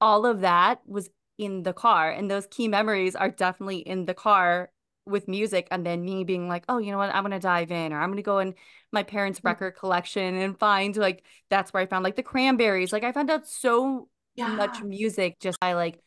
All 0.00 0.26
of 0.26 0.40
that 0.40 0.80
was 0.84 1.10
in 1.38 1.62
the 1.62 1.72
car. 1.72 2.10
And 2.10 2.28
those 2.28 2.48
key 2.48 2.66
memories 2.66 3.14
are 3.14 3.30
definitely 3.30 3.78
in 3.78 4.04
the 4.04 4.14
car 4.14 4.70
with 5.08 5.28
music 5.28 5.68
and 5.70 5.84
then 5.84 6.04
me 6.04 6.24
being 6.24 6.48
like, 6.48 6.64
oh, 6.68 6.78
you 6.78 6.92
know 6.92 6.98
what, 6.98 7.14
I'm 7.14 7.22
gonna 7.22 7.40
dive 7.40 7.70
in 7.70 7.92
or 7.92 8.00
I'm 8.00 8.10
gonna 8.10 8.22
go 8.22 8.38
in 8.38 8.54
my 8.92 9.02
parents' 9.02 9.38
mm-hmm. 9.40 9.48
record 9.48 9.72
collection 9.72 10.36
and 10.36 10.58
find 10.58 10.96
like 10.96 11.24
that's 11.50 11.72
where 11.72 11.82
I 11.82 11.86
found 11.86 12.04
like 12.04 12.16
the 12.16 12.22
cranberries. 12.22 12.92
Like 12.92 13.04
I 13.04 13.12
found 13.12 13.30
out 13.30 13.46
so 13.46 14.08
yeah. 14.36 14.54
much 14.54 14.82
music 14.82 15.40
just 15.40 15.58
by 15.60 15.72
like 15.74 16.00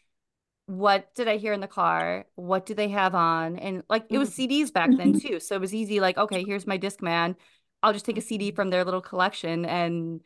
what 0.67 1.13
did 1.15 1.27
I 1.27 1.37
hear 1.37 1.51
in 1.51 1.59
the 1.59 1.67
car? 1.67 2.25
What 2.35 2.65
do 2.65 2.73
they 2.73 2.87
have 2.89 3.13
on? 3.13 3.57
And 3.57 3.83
like 3.89 4.05
it 4.09 4.17
was 4.17 4.29
mm-hmm. 4.29 4.51
CDs 4.51 4.71
back 4.73 4.89
then 4.89 5.13
mm-hmm. 5.13 5.27
too. 5.27 5.39
So 5.39 5.55
it 5.55 5.61
was 5.61 5.73
easy, 5.73 5.99
like, 5.99 6.17
okay, 6.17 6.43
here's 6.45 6.65
my 6.65 6.77
disc 6.77 7.01
man. 7.01 7.35
I'll 7.83 7.93
just 7.93 8.05
take 8.05 8.17
a 8.17 8.21
CD 8.21 8.51
from 8.51 8.69
their 8.69 8.85
little 8.85 9.01
collection 9.01 9.65
and 9.65 10.21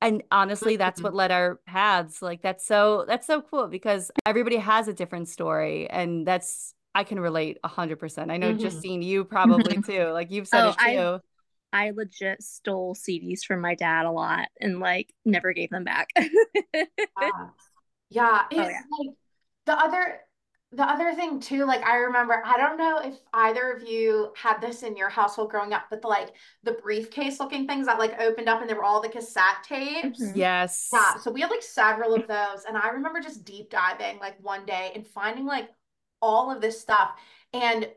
and 0.00 0.22
honestly 0.30 0.76
that's 0.76 1.00
what 1.02 1.14
led 1.14 1.30
our 1.30 1.60
paths 1.66 2.20
like 2.20 2.42
that's 2.42 2.66
so 2.66 3.04
that's 3.08 3.26
so 3.26 3.40
cool 3.40 3.68
because 3.68 4.10
everybody 4.26 4.56
has 4.56 4.86
a 4.86 4.92
different 4.92 5.28
story 5.28 5.88
and 5.88 6.26
that's 6.26 6.74
I 6.94 7.04
can 7.04 7.18
relate 7.20 7.58
a 7.64 7.68
hundred 7.68 7.98
percent. 7.98 8.30
I 8.30 8.36
know 8.36 8.52
Mhm. 8.52 8.60
Justine, 8.60 9.02
you 9.02 9.24
probably 9.24 9.82
too. 9.82 10.06
Like 10.10 10.30
you've 10.30 10.48
said 10.48 10.64
Oh, 10.64 10.68
it 10.70 10.76
I- 10.78 10.94
too. 10.94 11.20
I 11.72 11.86
I 11.86 11.90
legit 11.90 12.40
stole 12.42 12.94
CDs 12.94 13.44
from 13.44 13.60
my 13.60 13.74
dad 13.74 14.06
a 14.06 14.10
lot 14.12 14.46
and 14.60 14.78
like 14.78 15.12
never 15.24 15.52
gave 15.52 15.70
them 15.70 15.82
back. 15.84 16.08
Yeah. 17.20 17.48
Yeah, 18.10 18.42
Oh, 18.52 18.68
yeah. 18.68 18.80
like 18.98 19.16
the 19.66 19.78
other 19.78 20.20
the 20.72 20.82
other 20.84 21.14
thing 21.14 21.38
too, 21.38 21.64
like 21.66 21.84
I 21.84 21.96
remember, 21.96 22.42
I 22.44 22.56
don't 22.56 22.76
know 22.76 22.98
if 22.98 23.14
either 23.32 23.72
of 23.72 23.82
you 23.88 24.32
had 24.36 24.58
this 24.60 24.82
in 24.82 24.96
your 24.96 25.08
household 25.08 25.50
growing 25.50 25.72
up, 25.72 25.84
but 25.88 26.02
the 26.02 26.08
like 26.08 26.32
the 26.64 26.72
briefcase 26.72 27.38
looking 27.40 27.66
things 27.66 27.86
that 27.86 27.98
like 27.98 28.20
opened 28.20 28.48
up 28.48 28.60
and 28.60 28.68
there 28.68 28.76
were 28.76 28.84
all 28.84 29.00
the 29.00 29.08
cassette 29.08 29.62
tapes. 29.64 30.20
Mhm. 30.20 30.32
Yes. 30.36 30.90
Yeah, 30.92 31.16
so 31.18 31.30
we 31.30 31.40
had 31.42 31.50
like 31.50 31.62
several 31.62 32.14
of 32.14 32.26
those, 32.26 32.64
and 32.68 32.76
I 32.76 32.88
remember 32.90 33.20
just 33.20 33.44
deep 33.44 33.70
diving 33.70 34.18
like 34.18 34.36
one 34.42 34.66
day 34.66 34.90
and 34.94 35.06
finding 35.06 35.46
like 35.46 35.70
all 36.24 36.50
of 36.50 36.60
this 36.60 36.80
stuff. 36.80 37.10
And 37.52 37.88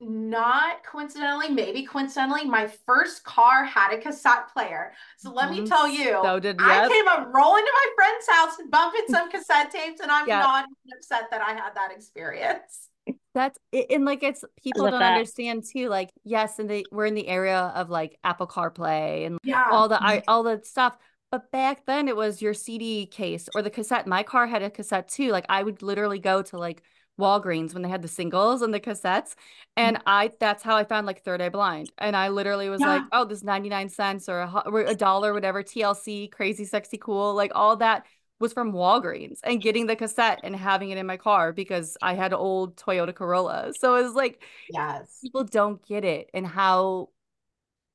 not 0.00 0.84
coincidentally, 0.84 1.48
maybe 1.48 1.84
coincidentally, 1.84 2.44
my 2.44 2.66
first 2.86 3.24
car 3.24 3.64
had 3.64 3.92
a 3.94 3.98
cassette 3.98 4.52
player. 4.52 4.92
So 5.18 5.32
let 5.32 5.50
me 5.50 5.60
Mhm. 5.60 5.68
tell 5.68 5.88
you, 5.88 6.18
So 6.22 6.40
did 6.40 6.56
I 6.60 6.86
came 6.88 7.08
up 7.08 7.32
rolling 7.32 7.64
to 7.64 7.72
my 7.72 7.88
friend's 7.96 8.28
house 8.28 8.58
and 8.58 8.70
bumping 8.70 9.06
some 9.08 9.30
cassette 9.32 9.70
tapes, 9.70 10.00
and 10.00 10.10
I'm 10.10 10.26
Yeah. 10.26 10.40
not 10.40 10.66
even 10.68 10.98
upset 10.98 11.30
that 11.30 11.40
I 11.40 11.52
had 11.54 11.74
that 11.74 11.92
experience. 11.92 12.90
That's 13.34 13.58
it, 13.72 13.86
and 13.90 14.04
like 14.04 14.22
it's 14.22 14.44
people 14.62 14.84
don't 14.84 15.00
that. 15.00 15.16
understand 15.16 15.64
too. 15.64 15.88
Like 15.88 16.10
yes, 16.22 16.58
and 16.58 16.68
they 16.70 16.84
we're 16.92 17.06
in 17.06 17.14
the 17.14 17.26
area 17.28 17.58
of 17.74 17.90
like 17.90 18.18
Apple 18.22 18.46
CarPlay 18.46 19.26
and 19.26 19.38
Yeah. 19.42 19.64
all 19.70 19.88
the 19.88 20.00
I 20.02 20.22
all 20.28 20.42
the 20.42 20.60
stuff. 20.64 20.96
But 21.30 21.50
back 21.50 21.84
then 21.84 22.06
it 22.08 22.14
was 22.16 22.40
your 22.40 22.54
CD 22.54 23.06
case 23.06 23.48
or 23.54 23.60
the 23.62 23.70
cassette. 23.70 24.06
My 24.06 24.22
car 24.22 24.46
had 24.46 24.62
a 24.62 24.70
cassette 24.70 25.08
too. 25.08 25.30
Like 25.32 25.46
I 25.48 25.62
would 25.62 25.82
literally 25.82 26.20
go 26.20 26.42
to 26.42 26.58
like 26.58 26.82
Walgreens 27.18 27.72
when 27.74 27.82
they 27.82 27.88
had 27.88 28.02
the 28.02 28.08
singles 28.08 28.62
and 28.62 28.74
the 28.74 28.80
cassettes. 28.80 29.34
And 29.76 29.98
I 30.06 30.32
that's 30.40 30.62
how 30.62 30.76
I 30.76 30.84
found 30.84 31.06
like 31.06 31.22
Third 31.22 31.40
Eye 31.40 31.48
Blind. 31.48 31.92
And 31.98 32.16
I 32.16 32.28
literally 32.28 32.68
was 32.68 32.84
like, 32.84 33.06
oh, 33.12 33.24
this 33.24 33.42
99 33.44 33.88
cents 33.88 34.28
or 34.28 34.40
a, 34.40 34.62
or 34.66 34.80
a 34.80 34.94
dollar, 34.94 35.32
whatever, 35.32 35.62
TLC, 35.62 36.28
crazy, 36.28 36.64
sexy, 36.64 36.98
cool. 36.98 37.34
Like 37.34 37.52
all 37.54 37.76
that 37.76 38.04
was 38.40 38.52
from 38.52 38.72
Walgreens 38.72 39.38
and 39.44 39.62
getting 39.62 39.86
the 39.86 39.96
cassette 39.96 40.40
and 40.42 40.56
having 40.56 40.90
it 40.90 40.98
in 40.98 41.06
my 41.06 41.16
car 41.16 41.52
because 41.52 41.96
I 42.02 42.14
had 42.14 42.32
an 42.32 42.38
old 42.38 42.76
Toyota 42.76 43.14
Corolla. 43.14 43.72
So 43.78 43.94
it 43.94 44.02
was 44.02 44.14
like 44.14 44.42
Yes. 44.68 45.20
people 45.22 45.44
don't 45.44 45.84
get 45.86 46.04
it 46.04 46.30
and 46.34 46.46
how 46.46 47.10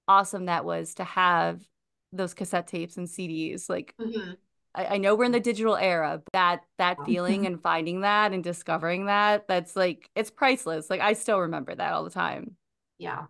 awesome 0.08 0.46
that 0.46 0.66
was 0.66 0.96
to 0.96 1.04
have 1.04 1.62
those 2.12 2.34
cassette 2.34 2.68
tapes 2.68 2.98
and 2.98 3.08
CDs. 3.10 3.70
Like 3.70 3.94
Mhm. 4.00 4.38
I, 4.76 4.86
I 4.86 4.98
know 4.98 5.16
we're 5.16 5.26
in 5.26 5.32
the 5.32 5.40
digital 5.40 5.76
era, 5.76 6.22
but 6.24 6.34
that 6.34 6.62
that 6.78 6.98
feeling 7.06 7.46
and 7.46 7.62
finding 7.62 8.02
that 8.02 8.34
and 8.34 8.44
discovering 8.44 9.06
that, 9.08 9.48
that's 9.48 9.76
like 9.76 10.10
it's 10.16 10.30
priceless. 10.32 10.90
Like 10.90 11.02
I 11.02 11.14
still 11.14 11.40
remember 11.40 11.74
that 11.76 11.94
all 11.94 12.04
the 12.04 12.10
time. 12.10 12.56
Yeah. 12.98 13.26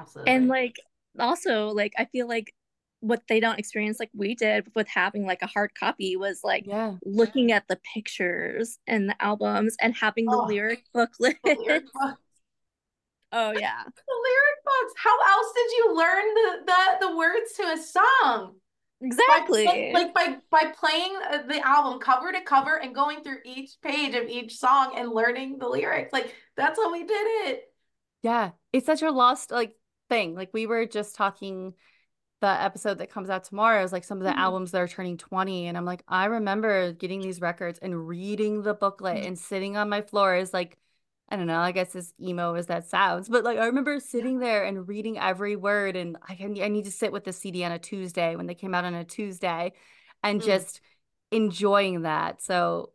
Absolutely. 0.00 0.32
and 0.32 0.48
like 0.48 0.76
also 1.18 1.68
like 1.68 1.92
I 1.98 2.04
feel 2.06 2.28
like 2.28 2.54
what 3.00 3.22
they 3.28 3.40
don't 3.40 3.58
experience 3.58 3.98
like 4.00 4.10
we 4.14 4.34
did 4.34 4.66
with 4.74 4.88
having 4.88 5.24
like 5.26 5.42
a 5.42 5.46
hard 5.46 5.74
copy 5.74 6.16
was 6.16 6.40
like 6.44 6.64
Yeah. 6.66 6.94
looking 7.04 7.52
at 7.52 7.66
the 7.68 7.78
pictures 7.94 8.78
and 8.86 9.08
the 9.08 9.16
albums 9.22 9.76
and 9.80 9.94
having 9.94 10.26
the 10.26 10.36
Oh, 10.36 10.46
lyric 10.46 10.84
booklet. 10.94 11.36
the 11.44 11.56
lyric 11.56 11.84
book. 11.92 12.16
oh 13.32 13.52
yeah. 13.52 13.82
The 13.84 14.18
lyric 14.24 14.64
books. 14.64 14.94
How 14.96 15.18
else 15.20 15.52
did 15.54 15.70
you 15.76 15.96
learn 15.96 16.34
the 16.34 16.58
the, 16.66 17.06
the 17.08 17.16
words 17.16 17.52
to 17.56 17.62
a 17.64 17.76
song? 17.76 18.54
By, 19.00 19.06
Exactly. 19.06 19.64
like, 19.64 19.92
like 19.92 20.14
by 20.14 20.36
by 20.50 20.72
playing 20.72 21.14
uh, 21.30 21.42
the 21.46 21.64
album 21.66 22.00
cover 22.00 22.32
to 22.32 22.40
cover 22.40 22.76
and 22.76 22.94
going 22.94 23.22
through 23.22 23.38
each 23.44 23.80
page 23.80 24.14
of 24.14 24.28
each 24.28 24.56
song 24.56 24.94
and 24.96 25.10
learning 25.10 25.58
the 25.58 25.68
lyrics. 25.68 26.12
Like 26.12 26.34
that's 26.56 26.78
how 26.78 26.90
we 26.92 27.04
did 27.04 27.12
it. 27.48 27.72
Yeah. 28.22 28.50
It's 28.72 28.86
such 28.86 29.02
a 29.02 29.10
lost 29.10 29.50
like 29.50 29.76
thing. 30.08 30.34
Like 30.34 30.50
we 30.52 30.66
were 30.66 30.86
just 30.86 31.14
talking 31.14 31.74
the 32.40 32.48
episode 32.48 32.98
that 32.98 33.10
comes 33.10 33.30
out 33.30 33.44
tomorrow 33.44 33.82
is 33.82 33.92
like 33.92 34.04
some 34.04 34.18
of 34.18 34.24
the 34.24 34.30
Mhm. 34.30 34.36
albums 34.38 34.70
that 34.72 34.80
are 34.80 34.88
turning 34.88 35.16
20 35.16 35.66
and 35.66 35.76
I'm 35.76 35.84
like 35.84 36.02
I 36.08 36.26
remember 36.26 36.92
getting 36.92 37.20
these 37.20 37.40
records 37.40 37.78
and 37.80 38.06
reading 38.08 38.62
the 38.62 38.74
booklet 38.74 39.16
Mhm. 39.16 39.26
and 39.26 39.38
sitting 39.38 39.76
on 39.76 39.88
my 39.88 40.02
floor 40.02 40.36
is 40.36 40.52
like 40.54 40.78
I 41.30 41.36
don't 41.36 41.46
know 41.46 41.58
I 41.60 41.72
guess 41.72 41.94
as 41.94 42.12
emo 42.20 42.54
as 42.54 42.66
that 42.66 42.88
sounds 42.88 43.28
but 43.28 43.44
like 43.44 43.58
I 43.58 43.66
remember 43.66 44.00
sitting 44.00 44.38
there 44.38 44.64
and 44.64 44.88
reading 44.88 45.18
every 45.18 45.56
word 45.56 45.94
and 45.96 46.16
I 46.26 46.34
can 46.34 46.60
I 46.60 46.68
need 46.68 46.86
to 46.86 46.90
sit 46.90 47.12
with 47.12 47.24
the 47.24 47.32
CD 47.32 47.64
on 47.64 47.72
a 47.72 47.78
Tuesday 47.78 48.34
when 48.36 48.46
they 48.46 48.54
came 48.54 48.74
out 48.74 48.84
on 48.84 48.94
a 48.94 49.04
Tuesday 49.04 49.72
and 50.22 50.40
Mm. 50.40 50.44
just 50.44 50.80
enjoying 51.30 52.02
that 52.02 52.40
so 52.42 52.90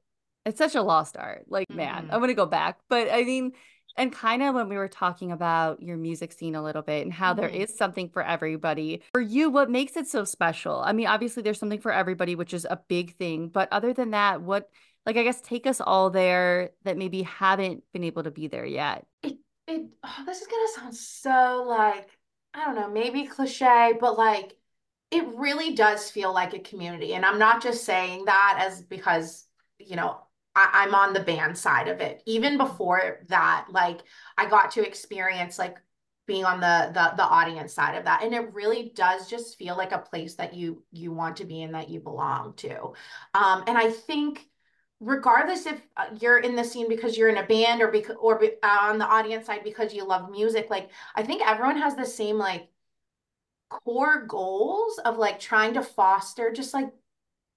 it's 0.46 0.58
such 0.58 0.76
a 0.76 0.82
lost 0.82 1.16
art 1.18 1.46
like 1.48 1.70
man 1.70 2.08
Mhm. 2.08 2.14
I'm 2.14 2.20
gonna 2.20 2.34
go 2.34 2.46
back 2.48 2.80
but 2.90 3.08
I 3.12 3.24
mean 3.24 3.54
and 3.96 4.12
kind 4.12 4.42
of 4.42 4.56
when 4.56 4.70
we 4.70 4.76
were 4.78 4.88
talking 4.88 5.32
about 5.32 5.80
your 5.84 5.98
music 5.98 6.32
scene 6.34 6.56
a 6.56 6.64
little 6.64 6.82
bit 6.82 7.04
and 7.04 7.14
how 7.14 7.36
there 7.36 7.48
Mhm. 7.50 7.60
is 7.60 7.78
something 7.78 8.10
for 8.10 8.24
everybody. 8.24 9.04
For 9.14 9.22
you, 9.22 9.52
what 9.52 9.70
makes 9.70 9.96
it 9.96 10.08
so 10.08 10.24
special? 10.24 10.80
I 10.80 10.94
mean, 10.94 11.06
obviously 11.06 11.44
there's 11.44 11.60
something 11.60 11.80
for 11.80 11.92
everybody, 11.92 12.34
which 12.34 12.56
is 12.56 12.66
a 12.68 12.82
big 12.88 13.16
thing. 13.18 13.50
But 13.50 13.72
other 13.72 13.94
than 13.94 14.10
that, 14.10 14.42
what 14.42 14.68
like 15.06 15.18
I 15.18 15.24
guess 15.24 15.42
take 15.42 15.68
us 15.68 15.82
all 15.82 16.10
there 16.10 16.72
that 16.84 16.98
maybe 16.98 17.24
haven't 17.24 17.84
been 17.94 18.04
able 18.04 18.24
to 18.24 18.32
be 18.32 18.48
there 18.48 18.66
yet. 18.66 19.06
It 19.22 19.38
it 19.68 19.88
oh, 20.04 20.24
this 20.26 20.42
is 20.42 20.48
gonna 20.48 20.68
sound 20.76 20.96
so 20.96 21.66
like 21.68 22.10
I 22.54 22.66
don't 22.66 22.76
know, 22.76 22.90
maybe 22.90 23.26
cliche, 23.26 23.94
but 24.00 24.18
like 24.18 24.56
it 25.12 25.28
really 25.36 25.76
does 25.76 26.10
feel 26.10 26.34
like 26.34 26.54
a 26.54 26.60
community. 26.60 27.14
And 27.14 27.26
I'm 27.26 27.40
not 27.40 27.62
just 27.62 27.84
saying 27.84 28.26
that 28.26 28.58
as 28.60 28.82
because, 28.82 29.46
you 29.78 29.96
know, 29.96 30.18
I, 30.56 30.70
I'm 30.74 30.96
on 30.96 31.14
the 31.14 31.20
band 31.20 31.58
side 31.58 31.88
of 31.88 32.00
it. 32.00 32.24
Even 32.26 32.58
before 32.58 33.20
that, 33.28 33.68
like 33.70 34.02
I 34.38 34.48
got 34.50 34.72
to 34.72 34.86
experience 34.86 35.60
like 35.60 35.78
being 36.26 36.46
on 36.46 36.60
the 36.60 36.92
the 36.94 37.16
the 37.18 37.24
audience 37.24 37.74
side 37.74 37.96
of 37.96 38.06
that. 38.06 38.24
And 38.24 38.34
it 38.34 38.54
really 38.54 38.92
does 38.96 39.30
just 39.30 39.58
feel 39.58 39.78
like 39.78 39.92
a 39.92 40.00
place 40.00 40.36
that 40.36 40.54
you 40.54 40.84
you 40.92 41.12
want 41.12 41.38
to 41.38 41.46
be 41.46 41.62
in 41.62 41.74
that 41.74 41.90
you 41.90 42.00
belong 42.00 42.54
to. 42.58 42.94
Um, 43.34 43.64
and 43.68 43.78
I 43.78 43.90
think 43.90 44.48
regardless 45.04 45.66
if 45.66 45.82
uh, 45.98 46.06
you're 46.20 46.40
in 46.40 46.56
the 46.56 46.64
scene 46.64 46.88
because 46.88 47.18
you're 47.18 47.30
in 47.30 47.38
a 47.38 47.46
band 47.46 47.82
or 47.82 47.90
because 47.90 48.16
or 48.20 48.40
be, 48.40 48.52
uh, 48.64 48.78
on 48.82 48.98
the 48.98 49.06
audience 49.06 49.46
side 49.46 49.64
because 49.64 49.94
you 49.94 50.06
love 50.06 50.32
music, 50.32 50.70
like 50.70 50.90
I 51.16 51.24
think 51.24 51.42
everyone 51.46 51.78
has 51.78 51.96
the 51.96 52.06
same 52.06 52.38
like 52.38 52.70
core 53.70 54.26
goals 54.26 55.00
of 55.00 55.18
like 55.18 55.40
trying 55.40 55.74
to 55.74 55.82
foster 55.82 56.52
just 56.52 56.74
like 56.74 56.92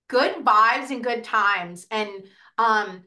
good 0.09 0.45
vibes 0.45 0.91
and 0.91 1.05
good 1.05 1.23
times 1.25 1.87
and 1.91 2.11
um 2.59 3.05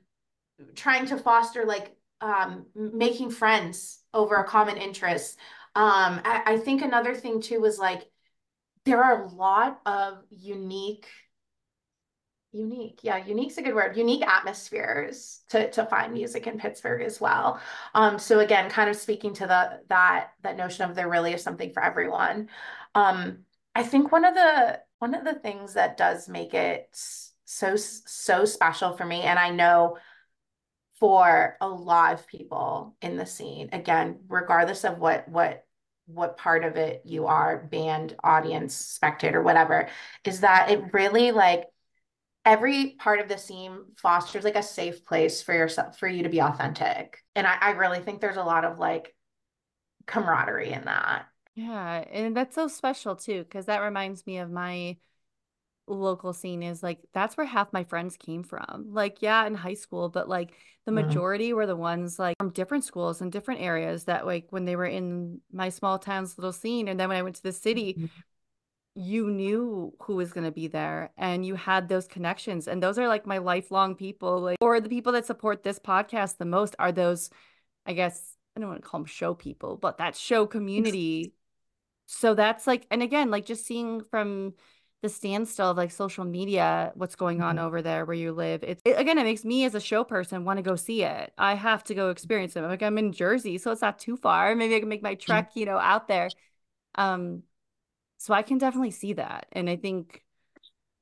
trying 0.75 1.05
to 1.05 1.17
foster 1.17 1.65
like 1.65 1.95
um 2.21 2.65
making 2.75 3.31
friends 3.31 3.99
over 4.13 4.35
a 4.35 4.43
common 4.43 4.77
interest. 4.77 5.37
Um 5.75 6.21
I, 6.23 6.43
I 6.45 6.57
think 6.57 6.81
another 6.81 7.15
thing 7.15 7.41
too 7.41 7.59
was 7.59 7.79
like 7.79 8.09
there 8.85 9.03
are 9.03 9.25
a 9.25 9.29
lot 9.29 9.81
of 9.85 10.23
unique 10.29 11.07
unique. 12.51 12.99
Yeah 13.03 13.17
unique's 13.25 13.57
a 13.57 13.61
good 13.61 13.75
word. 13.75 13.95
Unique 13.95 14.25
atmospheres 14.25 15.41
to 15.49 15.69
to 15.71 15.85
find 15.85 16.13
music 16.13 16.47
in 16.47 16.57
Pittsburgh 16.57 17.01
as 17.03 17.21
well. 17.21 17.59
Um 17.93 18.17
so 18.17 18.39
again 18.39 18.69
kind 18.69 18.89
of 18.89 18.95
speaking 18.95 19.33
to 19.35 19.47
the 19.47 19.81
that 19.89 20.31
that 20.41 20.57
notion 20.57 20.89
of 20.89 20.95
there 20.95 21.09
really 21.09 21.33
is 21.33 21.43
something 21.43 21.71
for 21.71 21.83
everyone. 21.83 22.49
Um 22.95 23.45
I 23.75 23.83
think 23.83 24.11
one 24.11 24.25
of 24.25 24.33
the 24.33 24.79
one 24.97 25.13
of 25.13 25.23
the 25.25 25.35
things 25.35 25.73
that 25.75 25.97
does 25.97 26.27
make 26.27 26.53
it 26.53 26.89
so 27.45 27.75
so 27.75 28.45
special 28.45 28.93
for 28.93 29.05
me 29.05 29.21
and 29.21 29.37
I 29.39 29.51
know 29.51 29.97
for 30.99 31.55
a 31.61 31.67
lot 31.67 32.13
of 32.13 32.27
people 32.27 32.95
in 33.01 33.15
the 33.15 33.25
scene 33.25 33.69
again 33.71 34.19
regardless 34.27 34.83
of 34.83 34.97
what 34.97 35.27
what 35.29 35.65
what 36.07 36.37
part 36.37 36.63
of 36.65 36.75
it 36.75 37.03
you 37.05 37.27
are 37.27 37.63
band 37.71 38.15
audience 38.23 38.75
spectator 38.75 39.41
whatever 39.41 39.87
is 40.25 40.41
that 40.41 40.71
it 40.71 40.93
really 40.93 41.31
like 41.31 41.65
every 42.49 42.91
part 42.99 43.19
of 43.19 43.29
the 43.29 43.37
scene 43.37 43.79
fosters 43.97 44.43
like 44.43 44.55
a 44.55 44.63
safe 44.63 45.05
place 45.05 45.41
for 45.41 45.53
yourself 45.53 45.97
for 45.99 46.07
you 46.07 46.23
to 46.23 46.29
be 46.29 46.41
authentic 46.41 47.17
and 47.35 47.47
I, 47.47 47.57
I 47.61 47.71
really 47.71 47.99
think 48.01 48.21
there's 48.21 48.37
a 48.37 48.43
lot 48.43 48.65
of 48.65 48.79
like 48.79 49.15
camaraderie 50.07 50.73
in 50.73 50.85
that 50.85 51.27
Yeah, 51.55 52.05
and 52.11 52.35
that's 52.37 52.55
so 52.55 52.67
special 52.67 53.15
too, 53.15 53.43
because 53.43 53.65
that 53.65 53.79
reminds 53.79 54.25
me 54.25 54.37
of 54.37 54.49
my 54.49 54.97
local 55.87 56.33
scene 56.33 56.63
is 56.63 56.83
like 56.83 56.99
that's 57.13 57.37
where 57.37 57.47
half 57.47 57.73
my 57.73 57.83
friends 57.85 58.17
came 58.17 58.43
from. 58.43 58.93
Like, 58.93 59.21
yeah, 59.21 59.45
in 59.47 59.55
high 59.55 59.75
school, 59.75 60.09
but 60.09 60.29
like 60.29 60.53
the 60.85 60.91
Mhm. 60.93 60.93
majority 60.93 61.53
were 61.53 61.67
the 61.67 61.75
ones 61.77 62.19
like 62.19 62.37
from 62.39 62.51
different 62.51 62.85
schools 62.85 63.21
and 63.21 63.31
different 63.31 63.61
areas 63.61 64.05
that 64.05 64.25
like 64.25 64.47
when 64.51 64.65
they 64.65 64.75
were 64.77 64.85
in 64.85 65.41
my 65.51 65.69
small 65.69 65.99
town's 65.99 66.37
little 66.37 66.53
scene. 66.53 66.87
And 66.89 66.99
then 66.99 67.09
when 67.09 67.17
I 67.17 67.23
went 67.23 67.37
to 67.37 67.43
the 67.43 67.53
city, 67.53 67.99
you 68.99 69.29
knew 69.29 69.93
who 70.01 70.17
was 70.17 70.33
going 70.33 70.43
to 70.43 70.51
be 70.51 70.67
there 70.67 71.09
and 71.17 71.45
you 71.45 71.55
had 71.55 71.87
those 71.87 72.05
connections. 72.05 72.67
And 72.67 72.83
those 72.83 72.99
are 72.99 73.07
like 73.07 73.25
my 73.25 73.37
lifelong 73.37 73.95
people, 73.95 74.41
like, 74.41 74.57
or 74.59 74.81
the 74.81 74.89
people 74.89 75.13
that 75.13 75.25
support 75.25 75.63
this 75.63 75.79
podcast 75.79 76.37
the 76.37 76.45
most 76.45 76.75
are 76.79 76.91
those, 76.91 77.29
I 77.85 77.93
guess, 77.93 78.35
I 78.55 78.59
don't 78.59 78.67
want 78.67 78.83
to 78.83 78.87
call 78.87 78.99
them 78.99 79.05
show 79.05 79.33
people, 79.33 79.77
but 79.77 79.99
that 79.99 80.17
show 80.17 80.45
community. 80.45 81.33
So 82.07 82.33
that's 82.33 82.67
like, 82.67 82.87
and 82.91 83.01
again, 83.01 83.31
like 83.31 83.45
just 83.45 83.65
seeing 83.65 84.01
from 84.11 84.55
the 85.01 85.07
standstill 85.07 85.69
of 85.69 85.77
like 85.77 85.91
social 85.91 86.25
media, 86.25 86.91
what's 86.95 87.15
going 87.15 87.41
on 87.41 87.55
mm-hmm. 87.55 87.65
over 87.67 87.81
there 87.81 88.03
where 88.03 88.17
you 88.17 88.33
live. 88.33 88.63
It, 88.63 88.81
it, 88.83 88.99
again, 88.99 89.17
it 89.17 89.23
makes 89.23 89.45
me 89.45 89.63
as 89.63 89.75
a 89.75 89.79
show 89.79 90.03
person 90.03 90.43
want 90.43 90.57
to 90.57 90.63
go 90.63 90.75
see 90.75 91.03
it. 91.03 91.31
I 91.37 91.53
have 91.53 91.85
to 91.85 91.95
go 91.95 92.09
experience 92.09 92.57
it. 92.57 92.63
Like 92.63 92.83
I'm 92.83 92.97
in 92.97 93.13
Jersey, 93.13 93.59
so 93.59 93.71
it's 93.71 93.81
not 93.81 93.97
too 93.97 94.17
far. 94.17 94.53
Maybe 94.55 94.75
I 94.75 94.81
can 94.81 94.89
make 94.89 95.03
my 95.03 95.15
trek, 95.15 95.51
you 95.55 95.65
know, 95.65 95.77
out 95.77 96.09
there. 96.09 96.27
Um, 96.95 97.43
so 98.19 98.33
I 98.33 98.43
can 98.43 98.59
definitely 98.59 98.91
see 98.91 99.13
that, 99.13 99.47
and 99.51 99.69
I 99.69 99.77
think 99.77 100.23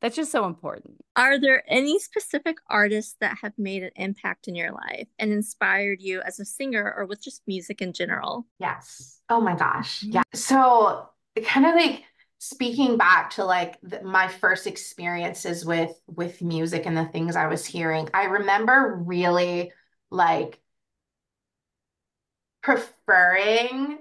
that's 0.01 0.15
just 0.15 0.31
so 0.31 0.45
important. 0.45 1.03
Are 1.15 1.39
there 1.39 1.63
any 1.67 1.99
specific 1.99 2.57
artists 2.69 3.15
that 3.19 3.39
have 3.41 3.53
made 3.57 3.81
an 3.83 3.89
impact 3.95 4.47
in 4.47 4.53
your 4.55 4.71
life 4.71 5.07
and 5.17 5.33
inspired 5.33 6.01
you 6.01 6.21
as 6.21 6.39
a 6.39 6.45
singer 6.45 6.93
or 6.95 7.05
with 7.05 7.21
just 7.21 7.41
music 7.47 7.81
in 7.81 7.93
general? 7.93 8.45
Yes. 8.59 9.19
Oh 9.29 9.41
my 9.41 9.55
gosh. 9.55 10.01
Mm-hmm. 10.01 10.13
Yeah. 10.13 10.23
So 10.35 11.09
kind 11.43 11.65
of 11.65 11.75
like 11.75 12.03
speaking 12.37 12.97
back 12.97 13.31
to 13.31 13.45
like 13.45 13.79
the, 13.81 14.03
my 14.03 14.27
first 14.27 14.67
experiences 14.67 15.65
with 15.65 15.99
with 16.05 16.41
music 16.43 16.85
and 16.85 16.95
the 16.95 17.05
things 17.05 17.35
I 17.35 17.47
was 17.47 17.65
hearing, 17.65 18.07
I 18.13 18.25
remember 18.25 19.01
really 19.03 19.71
like 20.11 20.59
preferring 22.61 23.99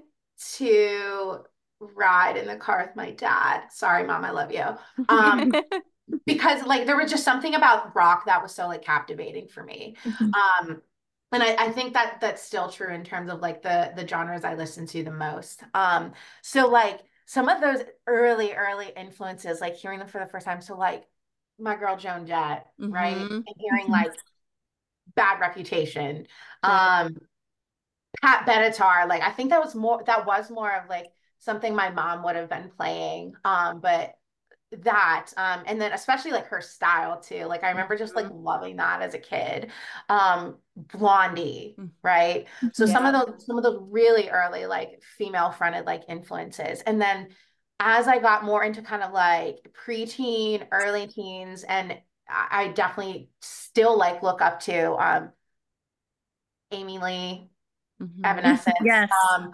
to 0.53 1.39
ride 1.79 2.37
in 2.37 2.47
the 2.47 2.55
car 2.55 2.83
with 2.85 2.95
my 2.95 3.11
dad. 3.11 3.67
Sorry, 3.71 4.05
mom, 4.05 4.25
I 4.25 4.31
love 4.31 4.51
you. 4.51 4.65
Um, 5.09 5.53
because 6.25 6.63
like 6.63 6.85
there 6.85 6.97
was 6.97 7.11
just 7.11 7.23
something 7.23 7.55
about 7.55 7.95
rock 7.95 8.25
that 8.25 8.41
was 8.41 8.53
so 8.53 8.67
like 8.67 8.81
captivating 8.81 9.47
for 9.47 9.63
me. 9.63 9.95
Mm-hmm. 10.03 10.31
Um, 10.33 10.81
and 11.31 11.43
I, 11.43 11.55
I 11.65 11.71
think 11.71 11.93
that 11.93 12.19
that's 12.21 12.41
still 12.41 12.69
true 12.69 12.93
in 12.93 13.03
terms 13.03 13.29
of 13.29 13.41
like 13.41 13.61
the 13.61 13.91
the 13.95 14.07
genres 14.07 14.43
I 14.43 14.55
listen 14.55 14.85
to 14.87 15.03
the 15.03 15.11
most. 15.11 15.61
Um, 15.73 16.13
so 16.41 16.67
like 16.67 17.01
some 17.25 17.49
of 17.49 17.59
those 17.59 17.83
early, 18.07 18.53
early 18.53 18.91
influences, 18.95 19.59
like 19.59 19.75
hearing 19.75 19.99
them 19.99 20.07
for 20.07 20.19
the 20.19 20.27
first 20.27 20.45
time. 20.45 20.61
So 20.61 20.77
like 20.77 21.03
my 21.59 21.75
girl 21.75 21.97
Joan 21.97 22.25
Jett, 22.25 22.67
mm-hmm. 22.79 22.93
right? 22.93 23.17
And 23.17 23.45
hearing 23.57 23.83
mm-hmm. 23.83 23.91
like 23.91 24.11
bad 25.15 25.39
reputation. 25.39 26.27
Um 26.63 27.17
Pat 28.21 28.47
Benatar, 28.47 29.07
like 29.07 29.21
I 29.21 29.31
think 29.31 29.49
that 29.49 29.59
was 29.63 29.75
more 29.75 30.01
that 30.05 30.25
was 30.25 30.49
more 30.49 30.73
of 30.73 30.89
like 30.89 31.07
something 31.39 31.75
my 31.75 31.89
mom 31.89 32.23
would 32.23 32.35
have 32.35 32.49
been 32.49 32.69
playing. 32.75 33.33
Um, 33.45 33.79
but 33.79 34.15
that 34.83 35.27
um 35.37 35.63
and 35.65 35.79
then 35.79 35.93
especially 35.93 36.31
like 36.31 36.47
her 36.47 36.59
style 36.59 37.21
too 37.21 37.45
like 37.45 37.63
i 37.63 37.69
remember 37.69 37.97
just 37.97 38.15
like 38.15 38.25
mm-hmm. 38.25 38.43
loving 38.43 38.75
that 38.75 39.01
as 39.01 39.13
a 39.13 39.19
kid 39.19 39.71
um 40.09 40.57
blondie 40.75 41.73
mm. 41.79 41.89
right 42.03 42.47
so 42.73 42.85
yeah. 42.85 42.91
some 42.91 43.05
of 43.05 43.13
those 43.13 43.45
some 43.45 43.57
of 43.57 43.63
those 43.63 43.79
really 43.89 44.29
early 44.29 44.65
like 44.65 45.01
female 45.17 45.51
fronted 45.51 45.85
like 45.85 46.03
influences 46.09 46.81
and 46.81 46.99
then 47.01 47.29
as 47.79 48.09
i 48.09 48.19
got 48.19 48.43
more 48.43 48.61
into 48.61 48.81
kind 48.81 49.03
of 49.03 49.13
like 49.13 49.55
preteen 49.85 50.67
early 50.71 51.07
teens 51.07 51.63
and 51.63 51.97
i 52.29 52.67
definitely 52.67 53.29
still 53.41 53.97
like 53.97 54.21
look 54.21 54.41
up 54.41 54.59
to 54.59 54.91
um 54.95 55.29
amy 56.71 56.99
lee 56.99 57.49
mm-hmm. 58.01 58.25
evanescence 58.25 58.75
yes 58.83 59.09
um 59.31 59.53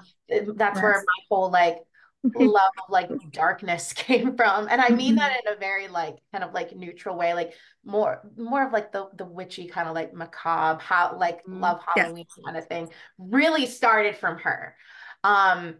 that's 0.55 0.77
yes. 0.77 0.83
where 0.83 0.93
my 0.93 1.23
whole 1.29 1.51
like 1.51 1.77
love 2.23 2.71
of 2.81 2.89
like 2.89 3.09
darkness 3.31 3.93
came 3.93 4.35
from 4.35 4.67
and 4.69 4.81
i 4.81 4.89
mean 4.89 5.15
that 5.15 5.31
mm-hmm. 5.31 5.47
in 5.47 5.53
a 5.53 5.59
very 5.59 5.87
like 5.87 6.15
kind 6.31 6.43
of 6.43 6.53
like 6.53 6.75
neutral 6.75 7.17
way 7.17 7.33
like 7.33 7.53
more 7.85 8.21
more 8.37 8.65
of 8.65 8.71
like 8.71 8.91
the 8.91 9.07
the 9.17 9.25
witchy 9.25 9.67
kind 9.67 9.87
of 9.87 9.95
like 9.95 10.13
macabre 10.13 10.81
how 10.81 11.17
like 11.17 11.39
mm-hmm. 11.39 11.59
love 11.61 11.79
halloween 11.95 12.25
yes. 12.29 12.45
kind 12.45 12.57
of 12.57 12.65
thing 12.67 12.89
really 13.17 13.65
started 13.65 14.15
from 14.15 14.37
her 14.37 14.75
um 15.23 15.75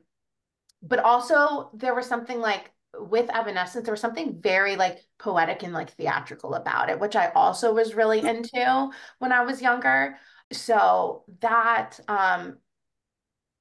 but 0.82 1.00
also 1.00 1.70
there 1.74 1.96
was 1.96 2.06
something 2.06 2.40
like 2.40 2.72
with 2.96 3.30
evanescence 3.34 3.86
there 3.86 3.94
was 3.94 4.02
something 4.02 4.40
very 4.42 4.76
like 4.76 5.00
poetic 5.18 5.64
and 5.64 5.74
like 5.74 5.92
theatrical 5.92 6.54
about 6.56 6.90
it 6.90 7.00
which 7.00 7.16
i 7.16 7.30
also 7.30 7.74
was 7.74 7.96
really 7.96 8.20
into 8.20 8.90
when 9.20 9.32
i 9.32 9.42
was 9.44 9.62
younger 9.62 10.18
so 10.52 11.24
that 11.40 12.00
um 12.08 12.58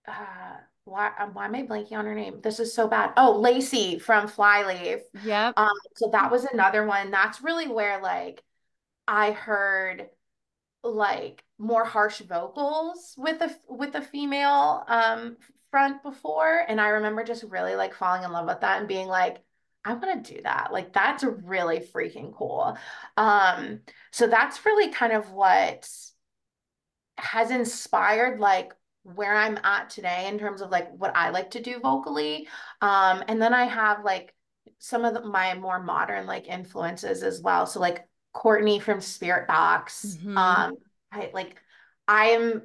uh 0.06 0.56
why 0.84 1.12
um, 1.18 1.34
why 1.34 1.46
am 1.46 1.54
I 1.54 1.62
blanking 1.62 1.98
on 1.98 2.06
her 2.06 2.14
name? 2.14 2.40
This 2.42 2.60
is 2.60 2.74
so 2.74 2.88
bad. 2.88 3.12
Oh, 3.16 3.38
Lacey 3.38 3.98
from 3.98 4.28
Flyleaf. 4.28 5.00
Yeah. 5.24 5.52
Um, 5.56 5.68
so 5.96 6.10
that 6.12 6.30
was 6.30 6.44
another 6.44 6.84
one. 6.86 7.10
That's 7.10 7.42
really 7.42 7.68
where 7.68 8.00
like 8.00 8.42
I 9.06 9.32
heard 9.32 10.08
like 10.84 11.44
more 11.58 11.84
harsh 11.84 12.20
vocals 12.20 13.14
with 13.16 13.40
a 13.40 13.54
with 13.68 13.94
a 13.94 14.02
female 14.02 14.84
um 14.88 15.36
front 15.70 16.02
before. 16.02 16.64
And 16.68 16.80
I 16.80 16.88
remember 16.88 17.24
just 17.24 17.44
really 17.44 17.74
like 17.76 17.94
falling 17.94 18.24
in 18.24 18.32
love 18.32 18.46
with 18.46 18.60
that 18.60 18.78
and 18.78 18.88
being 18.88 19.08
like, 19.08 19.38
I 19.84 19.94
want 19.94 20.24
to 20.24 20.34
do 20.34 20.42
that. 20.42 20.72
Like 20.72 20.92
that's 20.92 21.24
really 21.24 21.80
freaking 21.80 22.34
cool. 22.34 22.76
Um, 23.16 23.80
so 24.10 24.26
that's 24.26 24.64
really 24.64 24.92
kind 24.92 25.12
of 25.12 25.30
what 25.32 25.88
has 27.18 27.50
inspired 27.50 28.40
like 28.40 28.72
where 29.04 29.34
I'm 29.34 29.58
at 29.64 29.90
today 29.90 30.28
in 30.28 30.38
terms 30.38 30.60
of 30.60 30.70
like 30.70 30.90
what 30.96 31.16
I 31.16 31.30
like 31.30 31.50
to 31.52 31.62
do 31.62 31.80
vocally. 31.80 32.48
Um, 32.80 33.22
and 33.26 33.42
then 33.42 33.52
I 33.52 33.64
have 33.64 34.04
like 34.04 34.34
some 34.78 35.04
of 35.04 35.14
the, 35.14 35.24
my 35.24 35.54
more 35.54 35.82
modern 35.82 36.26
like 36.26 36.46
influences 36.48 37.22
as 37.22 37.40
well. 37.40 37.66
So 37.66 37.80
like 37.80 38.06
Courtney 38.32 38.78
from 38.78 38.98
Spiritbox. 38.98 39.46
Mm-hmm. 40.16 40.38
Um, 40.38 40.74
I 41.10 41.30
like 41.32 41.56
I 42.08 42.30
am 42.30 42.62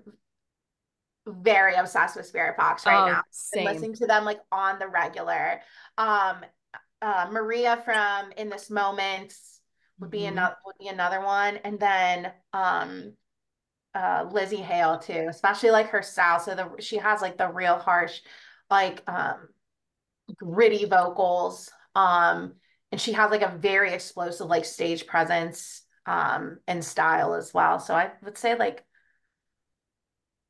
very 1.25 1.75
obsessed 1.75 2.15
with 2.15 2.31
Spiritbox 2.31 2.85
right 2.85 3.03
oh, 3.03 3.11
now. 3.11 3.21
Same. 3.31 3.65
listening 3.65 3.93
to 3.95 4.07
them 4.07 4.23
like 4.23 4.39
on 4.51 4.79
the 4.79 4.87
regular. 4.87 5.61
Um, 5.97 6.37
uh, 7.01 7.27
Maria 7.31 7.81
from 7.83 8.31
In 8.37 8.49
This 8.49 8.69
Moment 8.69 9.33
would 9.99 10.09
be 10.09 10.19
mm-hmm. 10.19 10.37
another 10.37 10.55
would 10.65 10.77
be 10.79 10.87
another 10.87 11.21
one, 11.21 11.57
and 11.57 11.79
then 11.79 12.31
um 12.53 13.13
uh, 13.97 14.25
Lzzy 14.29 14.61
Hale 14.61 14.99
too, 14.99 15.25
especially 15.27 15.71
like 15.71 15.89
her 15.89 16.03
style. 16.03 16.39
So 16.39 16.53
the 16.53 16.69
she 16.79 16.97
has 16.97 17.21
like 17.21 17.37
the 17.37 17.49
real 17.49 17.77
harsh, 17.77 18.21
like 18.69 19.01
um, 19.09 19.49
gritty 20.37 20.85
vocals. 20.85 21.71
Um, 21.95 22.53
and 22.91 23.01
she 23.01 23.13
has 23.13 23.31
like 23.31 23.41
a 23.41 23.57
very 23.57 23.91
explosive 23.91 24.47
like 24.47 24.65
stage 24.65 25.07
presence 25.07 25.81
um 26.05 26.59
and 26.67 26.85
style 26.85 27.33
as 27.33 27.53
well. 27.53 27.79
So 27.79 27.95
I 27.95 28.11
would 28.23 28.37
say 28.37 28.55
like 28.55 28.85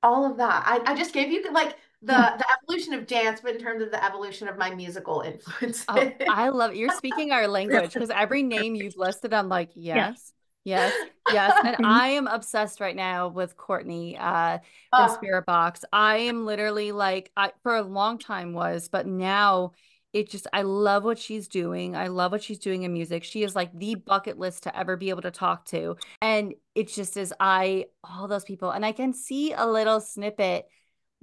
all 0.03 0.29
of 0.29 0.37
that. 0.37 0.63
I, 0.65 0.91
I 0.91 0.95
just 0.95 1.13
gave 1.13 1.31
you 1.31 1.51
like 1.53 1.75
the 2.01 2.13
the 2.13 2.45
evolution 2.61 2.93
of 2.93 3.07
dance, 3.07 3.39
but 3.41 3.55
in 3.55 3.61
terms 3.61 3.81
of 3.81 3.91
the 3.91 4.03
evolution 4.03 4.47
of 4.47 4.57
my 4.57 4.75
musical 4.75 5.21
influence. 5.21 5.85
Oh, 5.87 6.11
I 6.29 6.49
love 6.49 6.71
it. 6.71 6.77
You're 6.77 6.95
speaking 6.95 7.31
our 7.31 7.47
language 7.47 7.91
because 7.91 8.09
every 8.09 8.43
name 8.43 8.75
you've 8.75 8.97
listed, 8.97 9.33
I'm 9.33 9.49
like, 9.49 9.71
yes, 9.75 10.33
Yes, 10.67 10.93
yes. 11.31 11.53
And 11.63 11.85
I 11.85 12.09
am 12.09 12.27
obsessed 12.27 12.81
right 12.81 12.95
now 12.95 13.29
with 13.29 13.55
Courtney 13.55 14.17
uh 14.17 14.59
from 14.89 15.09
oh. 15.09 15.17
Spiritbox. 15.17 15.83
I 15.93 16.17
am 16.17 16.45
literally 16.45 16.91
like 16.91 17.31
I 17.37 17.53
for 17.63 17.77
a 17.77 17.81
long 17.81 18.17
time 18.17 18.51
was, 18.51 18.89
but 18.89 19.07
now 19.07 19.71
it 20.11 20.29
just 20.29 20.45
I 20.51 20.63
love 20.63 21.05
what 21.05 21.19
she's 21.19 21.47
doing. 21.47 21.95
I 21.95 22.07
love 22.07 22.33
what 22.33 22.43
she's 22.43 22.59
doing 22.59 22.83
in 22.83 22.91
music. 22.91 23.23
She 23.23 23.43
is 23.43 23.55
like 23.55 23.71
the 23.77 23.95
bucket 23.95 24.37
list 24.37 24.63
to 24.63 24.77
ever 24.77 24.97
be 24.97 25.09
able 25.09 25.21
to 25.21 25.31
talk 25.31 25.63
to. 25.65 25.95
And 26.21 26.53
it 26.75 26.89
just 26.89 27.15
is 27.15 27.33
I 27.39 27.85
all 28.03 28.27
those 28.27 28.43
people 28.43 28.71
and 28.71 28.85
I 28.85 28.91
can 28.91 29.13
see 29.13 29.53
a 29.53 29.65
little 29.65 30.01
snippet 30.01 30.67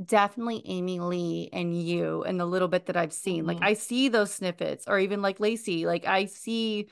definitely 0.04 0.62
Amy 0.64 1.00
Lee 1.00 1.50
and 1.52 1.80
you 1.80 2.24
and 2.24 2.40
the 2.40 2.46
little 2.46 2.68
bit 2.68 2.87
that 2.87 2.96
I've 2.96 3.12
seen. 3.12 3.40
Mm-hmm. 3.40 3.48
Like 3.48 3.62
I 3.62 3.74
see 3.74 4.09
those 4.09 4.33
snippets 4.33 4.87
or 4.88 4.98
even 4.98 5.20
like 5.20 5.38
Lacey. 5.38 5.85
Like 5.85 6.07
I 6.07 6.24
see 6.24 6.88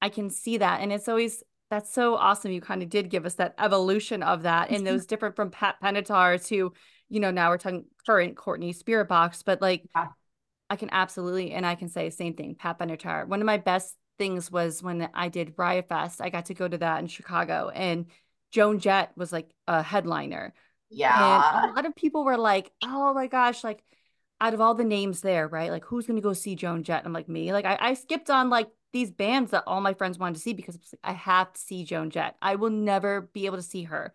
I 0.00 0.10
can 0.10 0.30
see 0.30 0.58
that 0.58 0.80
and 0.80 0.92
it's 0.92 1.08
always 1.08 1.42
that's 1.72 1.90
so 1.90 2.16
awesome. 2.16 2.52
You 2.52 2.60
kind 2.60 2.82
of 2.82 2.90
did 2.90 3.08
give 3.08 3.24
us 3.24 3.36
that 3.36 3.54
evolution 3.58 4.22
of 4.22 4.42
that 4.42 4.68
and 4.68 4.78
mm-hmm. 4.78 4.84
those 4.84 5.06
different 5.06 5.36
from 5.36 5.50
Pat 5.50 5.76
Benatar 5.82 6.44
to, 6.48 6.74
you 7.08 7.20
know, 7.20 7.30
now 7.30 7.48
we're 7.48 7.56
talking 7.56 7.86
current 8.04 8.36
Courtney 8.36 8.74
Spiritbox, 8.74 9.42
but 9.46 9.62
like 9.62 9.88
yeah. 9.96 10.08
I 10.68 10.76
can 10.76 10.90
absolutely, 10.92 11.52
and 11.52 11.64
I 11.64 11.74
can 11.74 11.88
say 11.88 12.10
the 12.10 12.14
same 12.14 12.34
thing, 12.34 12.56
Pat 12.56 12.78
Benatar. 12.78 13.26
One 13.26 13.40
of 13.40 13.46
my 13.46 13.56
best 13.56 13.96
things 14.18 14.52
was 14.52 14.82
when 14.82 15.08
I 15.14 15.30
did 15.30 15.54
Riot 15.56 15.88
Fest. 15.88 16.20
I 16.20 16.28
got 16.28 16.44
to 16.46 16.54
go 16.54 16.68
to 16.68 16.76
that 16.76 17.00
in 17.00 17.06
Chicago 17.06 17.70
and 17.74 18.04
Joan 18.50 18.78
Jett 18.78 19.12
was 19.16 19.32
like 19.32 19.48
a 19.66 19.82
headliner. 19.82 20.52
Yeah. 20.90 21.62
And 21.62 21.70
a 21.70 21.74
lot 21.74 21.86
of 21.86 21.96
people 21.96 22.22
were 22.22 22.36
like, 22.36 22.70
oh 22.84 23.14
my 23.14 23.28
gosh, 23.28 23.64
like 23.64 23.82
out 24.42 24.52
of 24.52 24.60
all 24.60 24.74
the 24.74 24.84
names 24.84 25.22
there, 25.22 25.48
right? 25.48 25.70
Like 25.70 25.86
who's 25.86 26.06
gonna 26.06 26.20
go 26.20 26.34
see 26.34 26.54
Joan 26.54 26.82
Jett? 26.82 27.06
I'm 27.06 27.14
like 27.14 27.30
me. 27.30 27.50
Like 27.50 27.64
I, 27.64 27.78
I 27.80 27.94
skipped 27.94 28.28
on 28.28 28.50
like 28.50 28.68
these 28.92 29.10
bands 29.10 29.50
that 29.50 29.64
all 29.66 29.80
my 29.80 29.94
friends 29.94 30.18
wanted 30.18 30.34
to 30.34 30.40
see 30.40 30.52
because 30.52 30.78
I 31.02 31.12
have 31.12 31.52
to 31.52 31.60
see 31.60 31.84
Joan 31.84 32.10
Jett. 32.10 32.36
I 32.42 32.56
will 32.56 32.70
never 32.70 33.22
be 33.32 33.46
able 33.46 33.56
to 33.56 33.62
see 33.62 33.84
her. 33.84 34.14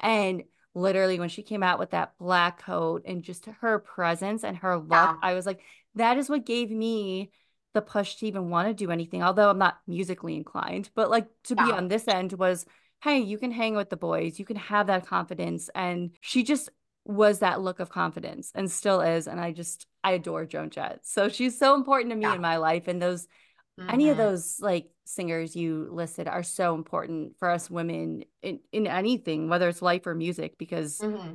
And 0.00 0.44
literally 0.74 1.18
when 1.18 1.28
she 1.28 1.42
came 1.42 1.62
out 1.62 1.78
with 1.78 1.90
that 1.90 2.12
black 2.18 2.62
coat 2.62 3.02
and 3.06 3.22
just 3.22 3.46
her 3.46 3.78
presence 3.78 4.44
and 4.44 4.56
her 4.58 4.76
look, 4.78 4.90
yeah. 4.90 5.16
I 5.22 5.34
was 5.34 5.46
like, 5.46 5.60
that 5.94 6.18
is 6.18 6.28
what 6.28 6.44
gave 6.44 6.70
me 6.70 7.30
the 7.72 7.82
push 7.82 8.16
to 8.16 8.26
even 8.26 8.50
want 8.50 8.68
to 8.68 8.74
do 8.74 8.90
anything. 8.90 9.22
Although 9.22 9.50
I'm 9.50 9.58
not 9.58 9.78
musically 9.86 10.34
inclined, 10.34 10.90
but 10.94 11.10
like 11.10 11.28
to 11.44 11.54
yeah. 11.56 11.66
be 11.66 11.72
on 11.72 11.88
this 11.88 12.08
end 12.08 12.32
was, 12.32 12.66
hey, 13.02 13.18
you 13.18 13.38
can 13.38 13.52
hang 13.52 13.76
with 13.76 13.90
the 13.90 13.96
boys, 13.96 14.38
you 14.38 14.44
can 14.44 14.56
have 14.56 14.88
that 14.88 15.06
confidence. 15.06 15.70
And 15.74 16.10
she 16.20 16.42
just 16.42 16.68
was 17.04 17.38
that 17.38 17.60
look 17.60 17.78
of 17.78 17.88
confidence 17.88 18.50
and 18.54 18.70
still 18.70 19.00
is. 19.00 19.28
And 19.28 19.40
I 19.40 19.52
just 19.52 19.86
I 20.02 20.12
adore 20.12 20.44
Joan 20.44 20.70
Jett. 20.70 21.00
So 21.04 21.28
she's 21.28 21.58
so 21.58 21.74
important 21.74 22.10
to 22.10 22.16
me 22.16 22.22
yeah. 22.22 22.34
in 22.34 22.40
my 22.40 22.56
life. 22.56 22.88
And 22.88 23.00
those 23.00 23.28
mm-hmm. 23.78 23.90
any 23.90 24.08
of 24.08 24.16
mm-hmm. 24.16 24.26
those 24.26 24.60
like 24.60 24.90
singers 25.04 25.54
you 25.54 25.88
listed 25.90 26.28
are 26.28 26.42
so 26.42 26.74
important 26.74 27.38
for 27.38 27.50
us 27.50 27.70
women 27.70 28.24
in, 28.42 28.60
in 28.72 28.86
anything, 28.86 29.48
whether 29.48 29.68
it's 29.68 29.82
life 29.82 30.06
or 30.06 30.14
music, 30.14 30.58
because 30.58 30.98
mm-hmm. 30.98 31.34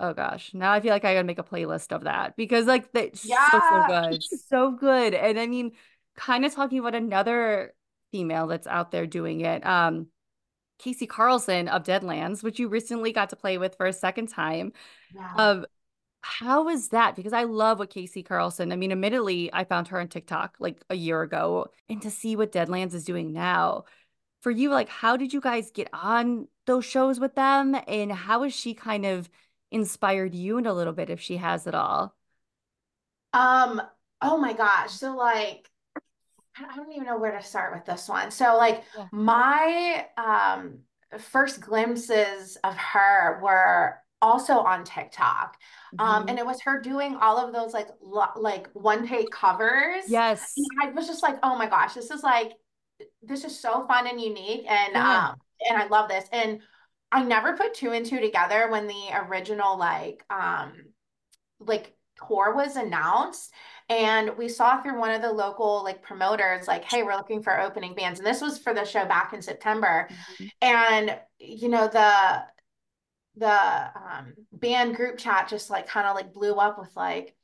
oh 0.00 0.12
gosh, 0.12 0.52
now 0.54 0.72
I 0.72 0.80
feel 0.80 0.92
like 0.92 1.04
I 1.04 1.14
gotta 1.14 1.26
make 1.26 1.38
a 1.38 1.44
playlist 1.44 1.92
of 1.92 2.04
that 2.04 2.36
because 2.36 2.66
like 2.66 2.92
that's 2.92 3.24
yeah. 3.24 3.50
so, 3.50 3.60
so 3.60 3.84
good. 3.88 4.24
so 4.48 4.70
good. 4.72 5.14
And 5.14 5.38
I 5.38 5.46
mean, 5.46 5.72
kind 6.16 6.44
of 6.44 6.54
talking 6.54 6.78
about 6.78 6.94
another 6.94 7.74
female 8.10 8.46
that's 8.46 8.66
out 8.66 8.90
there 8.90 9.06
doing 9.06 9.40
it. 9.40 9.64
Um 9.66 10.08
Kasey 10.82 11.06
Karlsen 11.06 11.68
of 11.68 11.84
Deadlands, 11.84 12.42
which 12.42 12.58
you 12.58 12.68
recently 12.68 13.12
got 13.12 13.30
to 13.30 13.36
play 13.36 13.56
with 13.58 13.76
for 13.76 13.86
a 13.86 13.92
second 13.92 14.28
time. 14.28 14.72
Yeah. 15.14 15.32
Um, 15.36 15.66
how 16.22 16.68
is 16.68 16.88
that? 16.88 17.16
Because 17.16 17.32
I 17.32 17.44
love 17.44 17.78
what 17.78 17.90
Kasey 17.90 18.26
Karlsen. 18.26 18.72
I 18.72 18.76
mean, 18.76 18.92
admittedly, 18.92 19.52
I 19.52 19.64
found 19.64 19.88
her 19.88 20.00
on 20.00 20.08
TikTok 20.08 20.56
like 20.58 20.82
a 20.88 20.94
year 20.94 21.22
ago, 21.22 21.68
and 21.88 22.00
to 22.02 22.10
see 22.10 22.36
what 22.36 22.52
Deadlands 22.52 22.94
is 22.94 23.04
doing 23.04 23.32
now. 23.32 23.84
For 24.40 24.50
you, 24.50 24.70
like, 24.70 24.88
how 24.88 25.16
did 25.16 25.32
you 25.32 25.40
guys 25.40 25.70
get 25.70 25.88
on 25.92 26.48
those 26.66 26.84
shows 26.84 27.20
with 27.20 27.34
them, 27.34 27.76
and 27.86 28.10
how 28.10 28.42
has 28.42 28.54
she 28.54 28.74
kind 28.74 29.04
of 29.04 29.28
inspired 29.70 30.34
you 30.34 30.58
in 30.58 30.66
a 30.66 30.72
little 30.72 30.92
bit, 30.92 31.10
if 31.10 31.20
she 31.20 31.36
has 31.36 31.66
at 31.66 31.74
all? 31.74 32.14
Um. 33.32 33.82
Oh 34.20 34.38
my 34.38 34.52
gosh. 34.52 34.92
So 34.92 35.16
like, 35.16 35.68
I 36.56 36.76
don't 36.76 36.92
even 36.92 37.06
know 37.06 37.18
where 37.18 37.32
to 37.32 37.42
start 37.42 37.74
with 37.74 37.84
this 37.84 38.08
one. 38.08 38.30
So 38.30 38.56
like, 38.56 38.84
yeah. 38.96 39.06
my 39.10 40.06
um 40.16 40.78
first 41.18 41.60
glimpses 41.60 42.56
of 42.62 42.76
her 42.76 43.40
were 43.42 44.01
also 44.22 44.54
on 44.54 44.84
TikTok. 44.84 45.58
Um, 45.98 46.20
mm-hmm. 46.20 46.28
and 46.30 46.38
it 46.38 46.46
was 46.46 46.62
her 46.62 46.80
doing 46.80 47.16
all 47.16 47.36
of 47.36 47.52
those 47.52 47.74
like 47.74 47.88
lo- 48.00 48.24
like 48.36 48.68
one 48.72 49.06
take 49.06 49.30
covers. 49.30 50.04
Yes. 50.08 50.54
And 50.56 50.66
I 50.82 50.92
was 50.92 51.06
just 51.06 51.22
like, 51.22 51.38
oh 51.42 51.56
my 51.58 51.66
gosh, 51.68 51.92
this 51.92 52.10
is 52.10 52.22
like 52.22 52.52
this 53.22 53.44
is 53.44 53.58
so 53.58 53.86
fun 53.86 54.06
and 54.06 54.20
unique. 54.20 54.64
And 54.68 54.92
yeah. 54.94 55.28
um, 55.28 55.36
and 55.68 55.76
I 55.82 55.88
love 55.88 56.08
this. 56.08 56.24
And 56.32 56.60
I 57.10 57.22
never 57.22 57.56
put 57.56 57.74
two 57.74 57.92
and 57.92 58.06
two 58.06 58.20
together 58.20 58.70
when 58.70 58.86
the 58.86 59.26
original 59.26 59.76
like 59.76 60.24
um 60.30 60.72
like 61.60 61.94
tour 62.26 62.54
was 62.54 62.76
announced 62.76 63.52
and 63.88 64.36
we 64.36 64.48
saw 64.48 64.80
through 64.80 64.98
one 64.98 65.10
of 65.10 65.22
the 65.22 65.32
local 65.32 65.82
like 65.82 66.02
promoters 66.02 66.68
like 66.68 66.84
hey 66.84 67.02
we're 67.02 67.16
looking 67.16 67.42
for 67.42 67.60
opening 67.60 67.94
bands 67.94 68.18
and 68.18 68.26
this 68.26 68.40
was 68.40 68.58
for 68.58 68.72
the 68.72 68.84
show 68.84 69.04
back 69.04 69.32
in 69.32 69.42
september 69.42 70.08
mm-hmm. 70.10 70.46
and 70.60 71.18
you 71.38 71.68
know 71.68 71.88
the 71.88 72.42
the 73.36 73.50
um, 73.50 74.34
band 74.52 74.96
group 74.96 75.18
chat 75.18 75.48
just 75.48 75.70
like 75.70 75.86
kind 75.86 76.06
of 76.06 76.14
like 76.14 76.32
blew 76.32 76.54
up 76.54 76.78
with 76.78 76.94
like, 76.96 77.34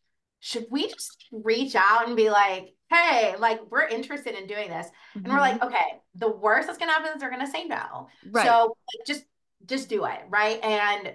should 0.40 0.66
we 0.70 0.88
just 0.88 1.27
reach 1.33 1.74
out 1.74 2.07
and 2.07 2.16
be 2.16 2.31
like, 2.31 2.74
hey, 2.90 3.35
like 3.38 3.61
we're 3.70 3.87
interested 3.87 4.35
in 4.35 4.46
doing 4.46 4.68
this? 4.68 4.87
Mm-hmm. 4.87 5.24
And 5.24 5.33
we're 5.33 5.40
like, 5.40 5.57
mm-hmm. 5.57 5.68
okay, 5.68 6.01
the 6.14 6.31
worst 6.31 6.66
that's 6.66 6.79
gonna 6.79 6.92
happen 6.92 7.12
is 7.14 7.20
they're 7.20 7.31
gonna 7.31 7.51
say 7.51 7.64
no. 7.64 8.09
Right. 8.31 8.46
So 8.46 8.77
like, 8.94 9.07
just 9.07 9.24
just 9.66 9.88
do 9.88 10.05
it, 10.05 10.20
right? 10.29 10.62
And 10.62 11.14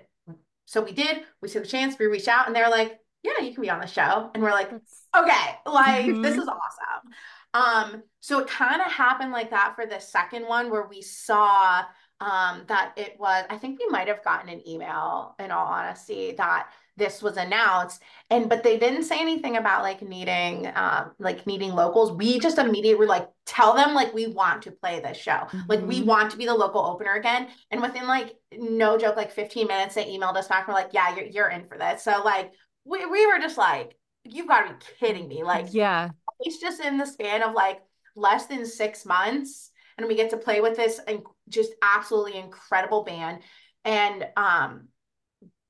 so 0.66 0.82
we 0.82 0.92
did. 0.92 1.24
We 1.42 1.50
took 1.50 1.64
a 1.64 1.68
chance. 1.68 1.98
We 1.98 2.08
reached 2.08 2.28
out, 2.28 2.48
and 2.48 2.56
they're 2.56 2.70
like, 2.70 3.00
yeah, 3.24 3.40
you 3.42 3.54
can 3.54 3.62
be 3.62 3.70
on 3.70 3.80
the 3.80 3.88
show. 3.88 4.30
And 4.34 4.44
we're 4.44 4.52
like, 4.52 4.72
okay, 4.72 5.58
like 5.66 6.06
mm-hmm. 6.06 6.22
this 6.22 6.38
is 6.38 6.48
awesome. 6.48 7.12
Um, 7.54 8.04
so 8.20 8.40
it 8.40 8.48
kind 8.48 8.82
of 8.82 8.92
happened 8.92 9.32
like 9.32 9.52
that 9.52 9.76
for 9.76 9.86
the 9.86 10.00
second 10.00 10.48
one 10.48 10.72
where 10.72 10.88
we 10.88 11.02
saw 11.02 11.84
um, 12.24 12.64
that 12.68 12.94
it 12.96 13.18
was, 13.20 13.44
I 13.50 13.58
think 13.58 13.80
we 13.80 13.88
might 13.88 14.08
have 14.08 14.24
gotten 14.24 14.50
an 14.50 14.68
email 14.68 15.36
in 15.40 15.52
all 15.52 15.68
honesty 15.68 16.32
that 16.38 16.70
this 16.96 17.22
was 17.22 17.38
announced. 17.38 18.02
And 18.30 18.48
but 18.48 18.64
they 18.64 18.78
didn't 18.78 19.04
say 19.04 19.20
anything 19.20 19.58
about 19.58 19.82
like 19.82 20.02
needing 20.02 20.72
um 20.76 21.12
like 21.20 21.46
needing 21.48 21.74
locals. 21.74 22.12
We 22.12 22.40
just 22.40 22.60
immediately 22.60 22.96
were 22.96 23.08
like 23.08 23.28
tell 23.46 23.74
them 23.74 23.94
like 23.94 24.14
we 24.14 24.28
want 24.28 24.62
to 24.64 24.72
play 24.72 25.00
this 25.00 25.18
show. 25.18 25.32
Mm-hmm. 25.32 25.60
like 25.68 25.82
we 25.82 25.98
mm-hmm. 25.98 26.08
want 26.08 26.32
to 26.32 26.38
be 26.38 26.46
the 26.46 26.54
local 26.54 26.82
opener 26.82 27.14
again. 27.14 27.48
And 27.72 27.82
within 27.82 28.08
like 28.08 28.36
no 28.56 28.98
joke 28.98 29.18
like 29.18 29.32
15 29.32 29.68
minutes 29.68 29.96
they 29.96 30.06
emailed 30.06 30.38
us 30.38 30.48
back 30.48 30.68
we're 30.68 30.76
like 30.76 30.92
yeah 30.94 31.16
you're, 31.16 31.26
you're 31.26 31.50
in 31.50 31.66
for 31.66 31.78
this. 31.78 32.04
So 32.04 32.22
like 32.24 32.54
we, 32.86 33.06
we 33.06 33.26
were 33.26 33.40
just 33.40 33.58
like 33.58 33.98
you've 34.24 34.48
got 34.48 34.68
to 34.68 34.74
be 34.74 34.86
kidding 35.00 35.28
me. 35.28 35.44
Like 35.44 35.74
yeah. 35.74 36.10
it's 36.42 36.60
just 36.60 36.80
in 36.80 36.98
the 36.98 37.06
span 37.06 37.42
of 37.42 37.54
like 37.54 37.82
less 38.16 38.46
than 38.46 38.66
six 38.66 39.06
months 39.06 39.72
and 39.98 40.08
we 40.08 40.16
get 40.16 40.30
to 40.32 40.38
play 40.38 40.62
with 40.62 40.76
this 40.76 41.00
and 41.08 41.22
just 41.50 41.72
absolutely 41.82 42.38
incredible 42.38 43.04
band. 43.04 43.40
And 43.86 44.28
um 44.38 44.88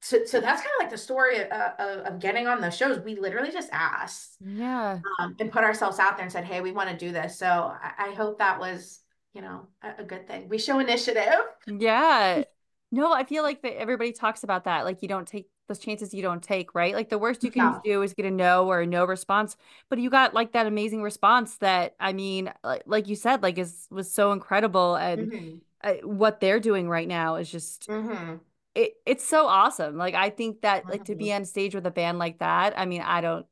so 0.02 0.26
so 0.26 0.42
that's 0.42 0.62
kind 0.62 0.74
of 0.78 0.84
like 0.84 0.92
the 0.92 0.98
story 0.98 1.38
of, 1.38 1.48
of, 1.50 2.00
of, 2.06 2.20
getting 2.20 2.46
on 2.46 2.60
those 2.60 2.76
shows. 2.76 3.00
We 3.00 3.16
literally 3.16 3.52
just 3.52 3.70
asked 3.72 4.36
yeah. 4.42 5.00
um, 5.20 5.36
and 5.40 5.50
put 5.50 5.64
ourselves 5.64 5.98
out 5.98 6.18
there 6.18 6.26
and 6.26 6.32
said 6.32 6.44
hey 6.44 6.60
we 6.62 6.72
want 6.72 6.90
to 6.90 6.98
do 6.98 7.12
this. 7.12 7.40
So 7.40 7.48
I, 7.48 8.10
I 8.10 8.14
hope 8.14 8.40
that 8.40 8.60
was 8.60 9.00
you 9.34 9.42
know 9.42 9.68
a, 9.82 10.02
a, 10.02 10.04
good 10.04 10.28
thing. 10.28 10.50
We 10.50 10.58
show 10.58 10.80
initiative. 10.80 11.40
Yeah. 11.68 12.44
No 12.92 13.12
i 13.12 13.24
feel 13.24 13.42
like 13.42 13.64
that 13.64 13.80
everybody 13.80 14.12
talks 14.12 14.44
about 14.44 14.66
that. 14.66 14.84
Like 14.84 15.02
you 15.02 15.08
don't 15.08 15.28
take 15.28 15.48
those 15.74 15.84
chances 15.84 16.14
you 16.14 16.22
don't 16.22 16.44
take, 16.44 16.76
right? 16.76 16.94
Like 16.94 17.10
the 17.10 17.18
worst 17.18 17.44
you 17.44 17.52
can 17.52 17.74
yeah. 17.74 17.80
do 17.84 18.02
is 18.04 18.14
get 18.14 18.26
a 18.26 18.32
no 18.32 18.68
or 18.68 18.82
a 18.82 18.86
no 18.86 19.06
response, 19.06 19.58
but 19.90 19.98
you 19.98 20.10
got 20.10 20.34
like 20.34 20.52
that 20.54 20.68
amazing 20.68 21.02
response 21.02 21.58
that 21.58 21.96
I 22.00 22.14
mean, 22.14 22.52
like, 22.64 22.84
like 22.86 23.08
you 23.08 23.16
said, 23.16 23.42
like 23.42 23.58
is 23.58 23.88
was 23.90 24.12
so 24.12 24.32
incredible, 24.32 24.96
and 24.96 25.32
mm-hmm. 25.32 25.58
uh, 25.84 26.08
what 26.08 26.40
they're 26.40 26.60
doing 26.60 26.88
right 26.88 27.08
now 27.08 27.36
is 27.36 27.52
just. 27.52 27.88
Mm-hmm. 27.88 28.36
It, 28.76 28.94
it's 29.06 29.24
so 29.24 29.46
awesome. 29.46 29.98
Like 29.98 30.16
I 30.16 30.32
think 30.32 30.62
that 30.62 30.90
like 30.90 31.06
to 31.06 31.16
be 31.16 31.26
mm-hmm. 31.26 31.36
on 31.36 31.46
stage 31.46 31.76
with 31.76 31.86
a 31.86 31.92
band 31.92 32.18
like 32.18 32.40
that. 32.40 32.74
I 32.76 32.86
mean, 32.88 33.02
I 33.02 33.22
don't 33.22 33.46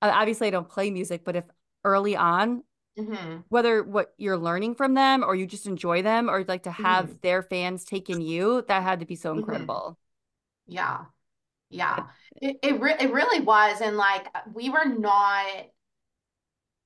obviously 0.00 0.46
I 0.46 0.50
don't 0.50 0.68
play 0.68 0.90
music, 0.90 1.24
but 1.24 1.36
if 1.36 1.44
early 1.84 2.16
on 2.16 2.62
Mm-hmm. 2.98 3.38
whether 3.48 3.82
what 3.82 4.12
you're 4.18 4.36
learning 4.36 4.74
from 4.74 4.92
them 4.92 5.24
or 5.24 5.34
you 5.34 5.46
just 5.46 5.66
enjoy 5.66 6.02
them 6.02 6.28
or 6.28 6.44
like 6.46 6.64
to 6.64 6.70
have 6.70 7.06
mm-hmm. 7.06 7.16
their 7.22 7.42
fans 7.42 7.86
taking 7.86 8.20
you 8.20 8.66
that 8.68 8.82
had 8.82 9.00
to 9.00 9.06
be 9.06 9.16
so 9.16 9.30
mm-hmm. 9.30 9.38
incredible 9.38 9.96
mm-hmm. 10.68 10.72
yeah 10.74 11.04
yeah. 11.72 12.06
It 12.40 12.58
it, 12.62 12.80
re- 12.80 12.96
it 12.98 13.12
really 13.12 13.44
was 13.44 13.80
and 13.80 13.96
like 13.96 14.26
we 14.52 14.70
were 14.70 14.84
not 14.84 15.46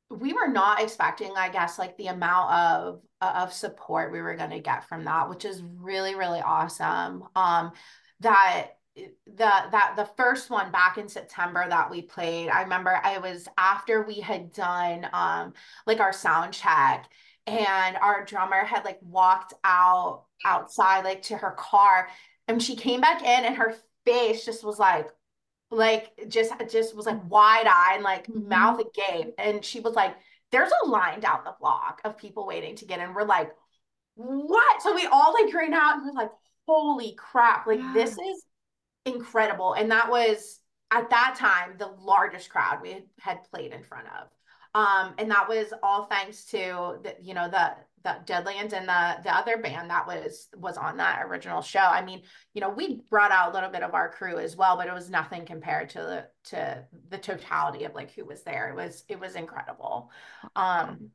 we 0.09 0.33
were 0.33 0.49
not 0.49 0.81
expecting 0.81 1.33
i 1.37 1.49
guess 1.49 1.81
like 1.81 1.97
the 1.97 2.07
amount 2.07 2.53
of 2.53 3.01
of 3.21 3.53
support 3.53 4.13
we 4.13 4.21
were 4.21 4.37
going 4.37 4.51
to 4.51 4.61
get 4.61 4.89
from 4.89 5.05
that 5.05 5.29
which 5.29 5.45
is 5.45 5.63
really 5.63 6.15
really 6.15 6.41
awesome. 6.41 7.25
Um 7.35 7.73
that 8.21 8.69
the 8.95 9.13
that 9.37 9.95
the 9.97 10.09
first 10.17 10.49
one 10.51 10.73
back 10.73 10.97
in 10.99 11.09
September 11.09 11.65
that 11.69 11.91
we 11.91 12.03
played 12.03 12.49
I 12.49 12.63
remember 12.63 12.99
I 13.03 13.19
was 13.19 13.47
after 13.59 14.03
we 14.03 14.21
had 14.21 14.53
done 14.53 15.07
um 15.13 15.53
like 15.87 16.01
our 16.01 16.13
sound 16.13 16.53
check 16.53 17.09
and 17.47 17.97
our 17.97 18.25
drummer 18.25 18.65
had 18.65 18.85
like 18.85 18.99
walked 19.03 19.55
out 19.65 20.25
outside 20.45 21.05
like 21.05 21.23
to 21.23 21.37
her 21.37 21.53
car 21.53 22.09
and 22.49 22.63
she 22.63 22.77
came 22.77 23.01
back 23.01 23.23
in 23.23 23.45
and 23.45 23.57
her 23.57 23.75
face 24.07 24.45
just 24.45 24.65
was 24.65 24.79
like 24.79 25.09
like 25.71 26.13
just 26.29 26.53
just 26.71 26.97
was 26.97 27.07
like 27.07 27.21
wide 27.29 27.67
eyed 27.67 27.97
and 27.97 28.05
like 28.05 28.27
mm-hmm. 28.27 28.49
mouth 28.49 28.81
agape. 28.81 29.35
And 29.39 29.65
she 29.65 29.81
was 29.81 29.95
like 29.95 30.15
there's 30.53 30.73
a 30.85 30.89
line 30.89 31.21
down 31.21 31.41
the 31.45 31.57
block 31.61 32.01
of 32.05 32.17
people 32.17 32.47
waiting 32.47 32.77
to 32.77 32.87
get 32.87 33.01
in. 33.01 33.13
We're 33.13 33.25
like 33.25 33.51
what? 34.15 34.83
So 34.83 34.95
we 34.95 35.07
all 35.07 35.35
like 35.35 35.53
ran 35.53 35.75
out 35.75 35.97
and 35.97 36.07
we're 36.07 36.13
like 36.13 36.31
holy 36.67 37.15
crap. 37.17 37.67
Like 37.67 37.81
yeah. 37.81 37.93
this 37.93 38.13
is 38.13 38.45
incredible. 39.05 39.75
And 39.75 39.91
that 39.91 40.09
was 40.09 40.61
at 40.91 41.11
that 41.11 41.35
time 41.37 41.75
the 41.79 41.93
largest 42.01 42.49
crowd 42.49 42.81
we 42.81 43.05
had 43.21 43.45
played 43.51 43.73
in 43.73 43.83
front 43.83 44.07
of. 44.07 44.29
Um 44.75 45.15
and 45.19 45.31
that 45.31 45.49
was 45.49 45.73
all 45.83 46.05
thanks 46.05 46.45
to 46.47 46.99
the 47.03 47.17
you 47.21 47.35
know 47.35 47.49
the 47.49 47.75
the 48.07 48.33
Deadlands 48.33 48.73
and 48.73 48.89
the 48.89 49.17
the 49.25 49.35
other 49.35 49.57
band 49.59 49.91
that 49.91 50.07
was 50.07 50.49
was 50.57 50.77
on 50.77 50.97
that 50.99 51.23
original 51.25 51.61
show. 51.61 51.81
I 51.81 52.05
mean, 52.05 52.23
you 52.55 52.61
know, 52.61 52.69
we 52.69 53.01
brought 53.11 53.33
out 53.33 53.51
a 53.51 53.55
little 53.55 53.71
bit 53.71 53.83
of 53.83 53.95
our 53.95 54.09
crew 54.11 54.39
as 54.39 54.57
well, 54.57 54.77
but 54.77 54.87
it 54.87 54.95
was 54.95 55.11
nothing 55.11 55.45
compared 55.45 55.91
to 55.91 55.99
the 55.99 56.27
to 56.51 56.85
the 57.09 57.19
totality 57.19 57.85
of 57.85 57.95
like 57.95 58.13
who 58.15 58.25
was 58.25 58.45
there. 58.45 58.71
It 58.71 58.77
was 58.77 59.03
it 59.09 59.19
was 59.19 59.35
incredible. 59.35 60.11
Um 60.55 61.11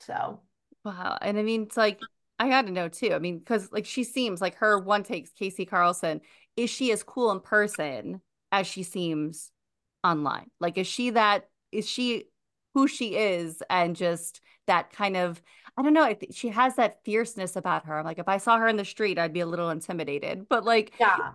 so 0.00 0.40
wow. 0.82 1.18
And 1.20 1.38
I 1.38 1.42
mean, 1.42 1.64
it's 1.64 1.76
like 1.76 2.00
I 2.38 2.48
got 2.48 2.66
to 2.66 2.72
know 2.72 2.88
too. 2.88 3.12
I 3.12 3.18
mean, 3.18 3.38
because 3.38 3.70
like 3.70 3.84
she 3.84 4.02
seems 4.02 4.40
like 4.40 4.54
her 4.56 4.78
one 4.78 5.02
takes 5.02 5.30
Kasey 5.30 5.68
Karlsen. 5.68 6.22
Is 6.56 6.70
she 6.70 6.90
as 6.90 7.02
cool 7.02 7.30
in 7.32 7.40
person 7.40 8.22
as 8.50 8.66
she 8.66 8.82
seems 8.82 9.52
online? 10.02 10.50
Like, 10.58 10.78
is 10.78 10.86
she 10.86 11.10
that? 11.10 11.50
Is 11.70 11.86
she 11.86 12.24
who 12.72 12.88
she 12.88 13.16
is 13.16 13.62
and 13.68 13.94
just 13.94 14.40
that 14.66 14.92
kind 14.92 15.16
of 15.16 15.42
I 15.80 15.82
don't 15.82 15.94
know. 15.94 16.04
I 16.04 16.12
think 16.12 16.36
she 16.36 16.48
has 16.48 16.76
that 16.76 17.02
fierceness 17.04 17.56
about 17.56 17.86
her. 17.86 17.98
I'm 17.98 18.04
like, 18.04 18.18
if 18.18 18.28
I 18.28 18.36
saw 18.36 18.58
her 18.58 18.68
in 18.68 18.76
the 18.76 18.84
street, 18.84 19.18
I'd 19.18 19.32
be 19.32 19.40
a 19.40 19.46
little 19.46 19.70
intimidated. 19.70 20.46
But 20.46 20.66
like, 20.66 20.92
yeah, 21.00 21.32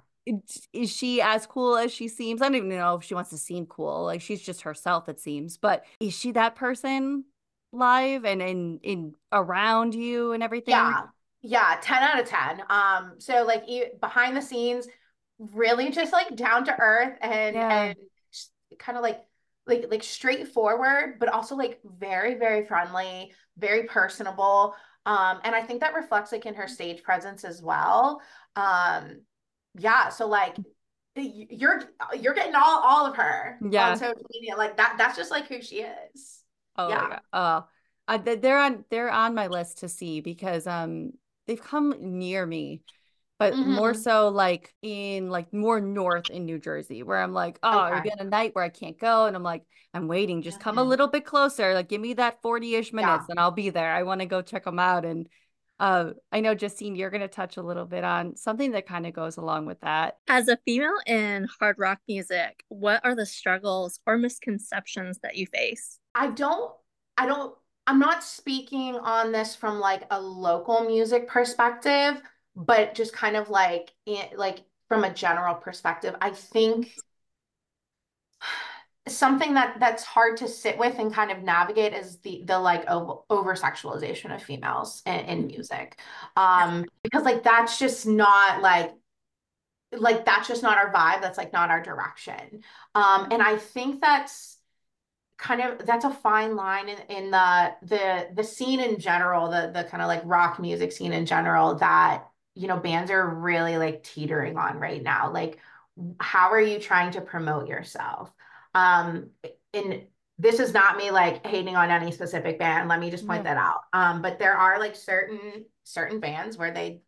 is 0.72 0.96
she 0.96 1.20
as 1.20 1.48
cool 1.48 1.78
as 1.78 1.92
she 1.92 2.08
seems? 2.08 2.44
I 2.44 2.46
don't 2.46 2.56
even 2.56 2.70
know 2.70 2.96
if 2.96 3.04
she 3.04 3.16
wants 3.16 3.32
to 3.32 3.40
seem 3.40 3.66
cool. 3.66 4.04
Like 4.04 4.22
she's 4.22 4.44
just 4.44 4.62
herself, 4.62 5.10
it 5.10 5.20
seems. 5.20 5.58
But 5.58 5.84
is 6.00 6.14
she 6.14 6.32
that 6.34 6.56
person 6.56 7.26
live 7.72 8.24
and 8.24 8.40
in 8.40 8.80
in 8.84 9.16
around 9.32 9.96
you 9.96 10.34
and 10.34 10.44
everything? 10.44 10.74
Yeah, 10.74 11.02
yeah, 11.42 11.80
ten 11.82 12.04
out 12.04 12.20
of 12.20 12.28
ten. 12.28 12.62
Um, 12.70 13.16
so 13.18 13.46
like 13.46 13.64
behind 14.00 14.38
the 14.38 14.44
scenes, 14.44 14.88
really 15.40 15.90
just 15.90 16.14
like 16.14 16.36
down 16.36 16.66
to 16.66 16.76
earth 16.80 17.18
and 17.20 17.56
yeah. 17.56 17.84
and 17.84 17.96
kind 18.78 18.96
of 18.96 19.02
like 19.02 19.26
like 19.68 19.86
like 19.90 20.04
straightforward, 20.04 21.20
but 21.20 21.30
also 21.30 21.56
like 21.56 21.80
very, 21.84 22.36
very 22.36 22.66
friendly, 22.66 23.32
very 23.58 23.84
personable. 23.84 24.76
Um, 25.06 25.40
and 25.44 25.56
I 25.56 25.62
think 25.62 25.82
that 25.82 25.94
reflects 25.94 26.32
like 26.32 26.46
in 26.46 26.56
her 26.56 26.68
stage 26.68 27.04
presence 27.04 27.44
as 27.44 27.62
well. 27.62 28.22
Um, 28.56 29.22
yeah, 29.78 30.10
so 30.10 30.28
like 30.28 30.56
you're 31.16 31.82
you're 32.20 32.34
getting 32.34 32.56
all 32.56 32.82
all 32.84 33.06
of 33.06 33.16
her 33.16 33.58
yeah. 33.70 33.92
on 33.92 33.98
social 33.98 34.22
media. 34.34 34.56
Like 34.56 34.78
that 34.78 34.96
that's 34.98 35.18
just 35.18 35.32
like 35.32 35.48
who 35.48 35.62
she 35.62 35.78
is. 35.78 36.42
Oh 36.78 36.90
yeah. 36.90 37.20
Oh, 37.34 37.66
uh, 38.08 38.18
they're 38.18 38.60
on 38.60 38.86
they're 38.90 39.12
on 39.12 39.34
my 39.34 39.48
list 39.48 39.80
to 39.80 39.90
see 39.90 40.22
because 40.22 40.68
um 40.68 41.12
they've 41.48 41.62
come 41.62 41.96
near 42.00 42.46
me 42.46 42.82
but 43.38 43.54
mm-hmm. 43.54 43.74
more 43.74 43.94
so 43.94 44.30
like 44.30 44.74
in 44.82 45.30
like 45.30 45.54
more 45.54 45.82
north 45.82 46.30
in 46.30 46.46
New 46.46 46.60
Jersey, 46.60 47.04
where 47.04 47.22
I'm 47.22 47.34
like, 47.34 47.60
oh, 47.64 47.86
okay. 47.86 47.92
it'll 47.92 48.04
be 48.04 48.12
a 48.20 48.24
night 48.24 48.56
where 48.56 48.64
I 48.64 48.70
can't 48.70 49.00
go, 49.00 49.26
and 49.26 49.36
I'm 49.36 49.44
like, 49.44 49.64
I'm 49.94 50.08
waiting, 50.08 50.42
just 50.42 50.58
mm-hmm. 50.58 50.64
come 50.64 50.78
a 50.78 50.82
mm-hmm. 50.82 50.90
little 50.90 51.08
bit 51.08 51.26
closer, 51.26 51.74
like 51.74 51.90
give 51.90 52.02
me 52.02 52.14
that 52.14 52.42
40 52.42 52.76
ish 52.76 52.94
minutes, 52.94 53.26
yeah. 53.28 53.32
and 53.32 53.40
I'll 53.40 53.52
be 53.52 53.70
there. 53.70 53.94
I 53.94 54.04
want 54.04 54.22
to 54.22 54.26
go 54.26 54.42
check 54.42 54.64
them 54.64 54.80
out, 54.80 55.06
and 55.06 55.28
uh, 55.80 56.12
I 56.32 56.40
know 56.40 56.56
Justine, 56.56 56.96
you're 56.96 57.10
going 57.10 57.22
to 57.22 57.28
touch 57.28 57.58
a 57.58 57.62
little 57.62 57.86
bit 57.86 58.04
on 58.04 58.38
something 58.38 58.72
that 58.72 58.88
kind 58.88 59.06
of 59.06 59.14
goes 59.14 59.38
along 59.38 59.66
with 59.66 59.82
that. 59.82 60.18
As 60.28 60.48
a 60.48 60.58
female 60.66 60.98
in 61.06 61.48
hard 61.60 61.76
rock 61.78 62.00
music, 62.08 62.64
what 62.70 63.04
are 63.04 63.16
the 63.16 63.26
struggles 63.26 64.00
or 64.08 64.18
misconceptions 64.18 65.20
that 65.24 65.36
you 65.36 65.48
face? 65.48 66.00
I 66.14 66.28
don't, 66.28 66.72
I 67.18 67.26
don't. 67.26 67.54
I'm 67.88 68.00
not 68.00 68.24
speaking 68.24 68.96
on 68.96 69.32
this 69.32 69.56
from 69.56 69.80
like 69.80 70.04
a 70.10 70.20
local 70.20 70.86
music 70.86 71.28
perspective 71.28 72.20
but 72.56 72.96
just 72.96 73.14
kind 73.14 73.36
of 73.36 73.50
like 73.50 73.94
like 74.36 74.64
from 74.88 75.04
a 75.04 75.14
general 75.14 75.56
perspective 75.56 76.16
i 76.22 76.30
think 76.30 76.96
something 79.08 79.54
that 79.54 79.78
that's 79.80 80.04
hard 80.04 80.38
to 80.38 80.48
sit 80.48 80.78
with 80.78 80.98
and 80.98 81.14
kind 81.14 81.32
of 81.32 81.44
navigate 81.44 81.94
is 81.94 82.18
the 82.18 82.44
the 82.46 82.58
like 82.58 82.84
over 82.90 83.54
sexualization 83.54 84.34
of 84.34 84.42
females 84.42 85.04
in, 85.06 85.20
in 85.26 85.48
music. 85.48 86.00
Um 86.36 86.86
because 87.04 87.24
like 87.24 87.44
that's 87.44 87.78
just 87.78 88.08
not 88.08 88.62
like 88.62 88.94
like 89.92 90.26
that's 90.26 90.48
just 90.48 90.64
not 90.64 90.78
our 90.78 90.92
vibe. 90.92 91.22
That's 91.22 91.38
like 91.38 91.54
not 91.54 91.70
our 91.70 91.82
direction. 91.82 92.64
Um 92.96 93.28
and 93.32 93.42
i 93.42 93.58
think 93.58 94.02
that's 94.02 94.58
kind 95.38 95.62
of 95.62 95.86
that's 95.86 96.06
a 96.06 96.10
fine 96.10 96.56
line 96.56 96.88
in, 96.90 96.98
in 97.10 97.32
the 97.32 97.74
the 97.84 98.30
the 98.34 98.44
scene 98.44 98.80
in 98.80 99.00
general 99.00 99.50
the 99.50 99.70
the 99.74 99.84
kind 99.84 100.02
of 100.02 100.08
like 100.08 100.22
rock 100.24 100.60
music 100.60 100.92
scene 100.94 101.12
in 101.12 101.26
general 101.26 101.76
that 101.76 102.24
you 102.56 102.68
know, 102.68 102.78
bands 102.78 103.12
are 103.12 103.28
really 103.28 103.78
like 103.78 104.04
teetering 104.04 104.58
on 104.58 104.78
right 104.78 105.04
now. 105.04 105.32
Like, 105.32 105.60
how 106.20 106.52
are 106.52 106.62
you 106.62 106.80
trying 106.80 107.12
to 107.12 107.22
promote 107.22 107.68
yourself? 107.68 108.34
Um, 108.74 109.30
and 109.74 110.04
this 110.38 110.60
is 110.60 110.74
not 110.74 110.98
me 110.98 111.12
like 111.12 111.46
hating 111.46 111.76
on 111.76 111.92
any 111.92 112.12
specific 112.12 112.60
band. 112.60 112.90
Let 112.90 113.00
me 113.00 113.10
just 113.10 113.28
point 113.28 113.44
that 113.44 113.58
out. 113.58 113.82
Um, 113.94 114.22
but 114.22 114.40
there 114.40 114.58
are 114.58 114.80
like 114.80 114.96
certain 114.96 115.66
certain 115.84 116.20
bands 116.20 116.58
where 116.58 116.72
they 116.72 117.02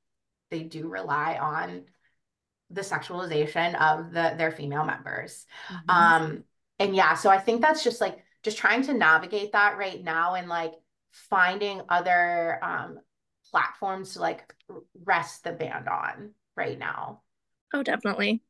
they 0.50 0.64
do 0.64 0.88
rely 0.88 1.38
on 1.38 1.84
the 2.70 2.82
sexualization 2.82 3.76
of 3.76 4.12
the 4.12 4.36
their 4.38 4.52
female 4.52 4.86
members. 4.86 5.46
Mm-hmm. 5.70 5.90
Um, 5.90 6.44
and 6.80 6.96
yeah, 6.96 7.16
so 7.16 7.30
I 7.30 7.38
think 7.38 7.62
that's 7.62 7.84
just 7.84 8.02
like 8.02 8.24
just 8.44 8.58
trying 8.58 8.84
to 8.84 8.94
navigate 8.94 9.54
that 9.54 9.78
right 9.78 10.02
now 10.02 10.36
and 10.36 10.48
like 10.48 10.74
finding 11.12 11.82
other 11.90 12.64
um 12.64 13.00
platforms 13.52 14.14
to 14.14 14.20
like 14.20 14.54
rest 15.04 15.44
the 15.44 15.52
band 15.52 15.88
on 15.88 16.32
right 16.56 16.78
now. 16.78 17.22
Oh, 17.74 17.84
definitely. 17.84 18.42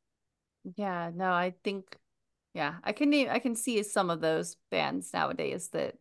Yeah, 0.75 1.11
no, 1.13 1.31
I 1.31 1.53
think 1.63 1.97
yeah, 2.53 2.75
I 2.83 2.91
can 2.91 3.09
name 3.09 3.27
I 3.29 3.39
can 3.39 3.55
see 3.55 3.81
some 3.83 4.09
of 4.09 4.21
those 4.21 4.57
bands 4.71 5.13
nowadays 5.13 5.69
that 5.69 5.95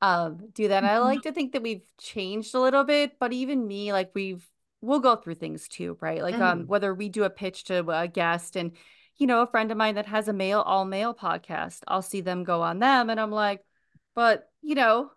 um 0.00 0.48
do 0.52 0.68
that. 0.68 0.84
I 0.84 0.98
like 0.98 1.22
to 1.22 1.32
think 1.32 1.52
that 1.52 1.62
we've 1.62 1.84
changed 2.00 2.54
a 2.54 2.60
little 2.60 2.84
bit, 2.84 3.18
but 3.18 3.32
even 3.32 3.66
me, 3.66 3.92
like 3.92 4.10
we've 4.14 4.46
we'll 4.80 5.00
go 5.00 5.16
through 5.16 5.36
things 5.36 5.68
too, 5.68 5.96
right? 6.00 6.22
Like 6.22 6.34
um, 6.34 6.40
mm-hmm. 6.40 6.60
um 6.62 6.66
whether 6.66 6.94
we 6.94 7.08
do 7.08 7.24
a 7.24 7.30
pitch 7.30 7.64
to 7.64 7.86
a 7.88 8.08
guest 8.08 8.56
and 8.56 8.72
you 9.16 9.26
know, 9.26 9.42
a 9.42 9.46
friend 9.46 9.70
of 9.70 9.76
mine 9.76 9.96
that 9.96 10.06
has 10.06 10.28
a 10.28 10.32
male 10.32 10.60
all 10.60 10.84
male 10.84 11.14
podcast, 11.14 11.80
I'll 11.86 12.02
see 12.02 12.22
them 12.22 12.44
go 12.44 12.62
on 12.62 12.78
them 12.78 13.10
and 13.10 13.20
I'm 13.20 13.30
like, 13.30 13.64
but 14.14 14.48
you 14.62 14.74
know, 14.74 15.10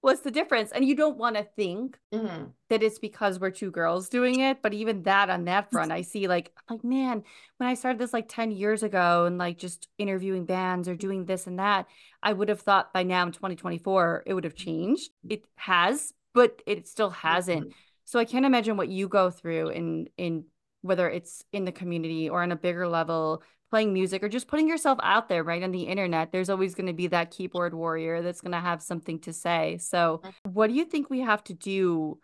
what's 0.00 0.20
the 0.20 0.30
difference? 0.30 0.70
And 0.72 0.84
you 0.84 0.94
don't 0.94 1.16
want 1.16 1.36
to 1.36 1.42
think 1.42 1.98
mm-hmm. 2.12 2.44
that 2.68 2.82
it's 2.82 2.98
because 2.98 3.40
we're 3.40 3.50
two 3.50 3.70
girls 3.70 4.08
doing 4.08 4.40
it. 4.40 4.62
But 4.62 4.74
even 4.74 5.02
that 5.02 5.30
on 5.30 5.44
that 5.44 5.70
front, 5.70 5.92
I 5.92 6.02
see 6.02 6.28
like, 6.28 6.52
like, 6.70 6.84
man, 6.84 7.24
when 7.56 7.68
I 7.68 7.74
started 7.74 7.98
this 7.98 8.12
like 8.12 8.28
10 8.28 8.50
years 8.52 8.82
ago 8.82 9.24
and 9.24 9.38
like 9.38 9.58
just 9.58 9.88
interviewing 9.98 10.44
bands 10.44 10.88
or 10.88 10.94
doing 10.94 11.24
this 11.24 11.46
and 11.46 11.58
that, 11.58 11.86
I 12.22 12.32
would 12.32 12.48
have 12.48 12.60
thought 12.60 12.92
by 12.92 13.02
now 13.02 13.26
in 13.26 13.32
2024, 13.32 14.24
it 14.26 14.34
would 14.34 14.44
have 14.44 14.54
changed. 14.54 15.10
It 15.28 15.44
has, 15.56 16.12
but 16.34 16.62
it 16.66 16.86
still 16.86 17.10
hasn't. 17.10 17.62
Mm-hmm. 17.62 17.78
So 18.04 18.20
I 18.20 18.24
can't 18.24 18.46
imagine 18.46 18.76
what 18.76 18.88
you 18.88 19.08
go 19.08 19.30
through 19.30 19.70
in, 19.70 20.08
in, 20.16 20.44
whether 20.82 21.08
it's 21.08 21.44
in 21.52 21.64
the 21.64 21.72
community 21.72 22.28
or 22.28 22.42
on 22.42 22.52
a 22.52 22.56
bigger 22.56 22.88
level 22.88 23.42
playing 23.70 23.92
music 23.92 24.22
or 24.22 24.28
just 24.28 24.46
putting 24.46 24.68
yourself 24.68 24.98
out 25.02 25.28
there 25.28 25.42
right 25.42 25.62
on 25.62 25.72
the 25.72 25.82
internet 25.82 26.30
there's 26.30 26.48
always 26.48 26.74
going 26.74 26.86
to 26.86 26.92
be 26.92 27.08
that 27.08 27.32
keyboard 27.32 27.74
warrior 27.74 28.22
that's 28.22 28.40
going 28.40 28.52
to 28.52 28.60
have 28.60 28.80
something 28.80 29.18
to 29.20 29.32
say. 29.32 29.78
So 29.78 30.22
what 30.44 30.68
do 30.68 30.74
you 30.74 30.84
think 30.84 31.10
we 31.10 31.20
have 31.20 31.42
to 31.44 31.54
do 31.54 32.18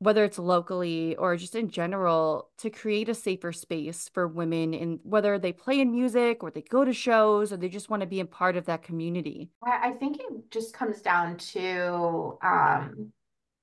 whether 0.00 0.24
it's 0.24 0.38
locally 0.38 1.16
or 1.16 1.36
just 1.36 1.54
in 1.54 1.70
general 1.70 2.50
to 2.58 2.68
create 2.68 3.08
a 3.08 3.14
safer 3.14 3.52
space 3.52 4.10
for 4.12 4.28
women 4.28 4.74
in 4.74 4.98
whether 5.02 5.38
they 5.38 5.52
play 5.52 5.80
in 5.80 5.90
music 5.90 6.42
or 6.42 6.50
they 6.50 6.60
go 6.60 6.84
to 6.84 6.92
shows 6.92 7.52
or 7.52 7.56
they 7.56 7.68
just 7.68 7.88
want 7.88 8.00
to 8.00 8.06
be 8.06 8.20
a 8.20 8.26
part 8.26 8.56
of 8.56 8.66
that 8.66 8.82
community? 8.82 9.48
I 9.62 9.92
think 9.92 10.18
it 10.18 10.50
just 10.50 10.74
comes 10.74 11.00
down 11.00 11.38
to 11.38 12.36
um, 12.42 13.12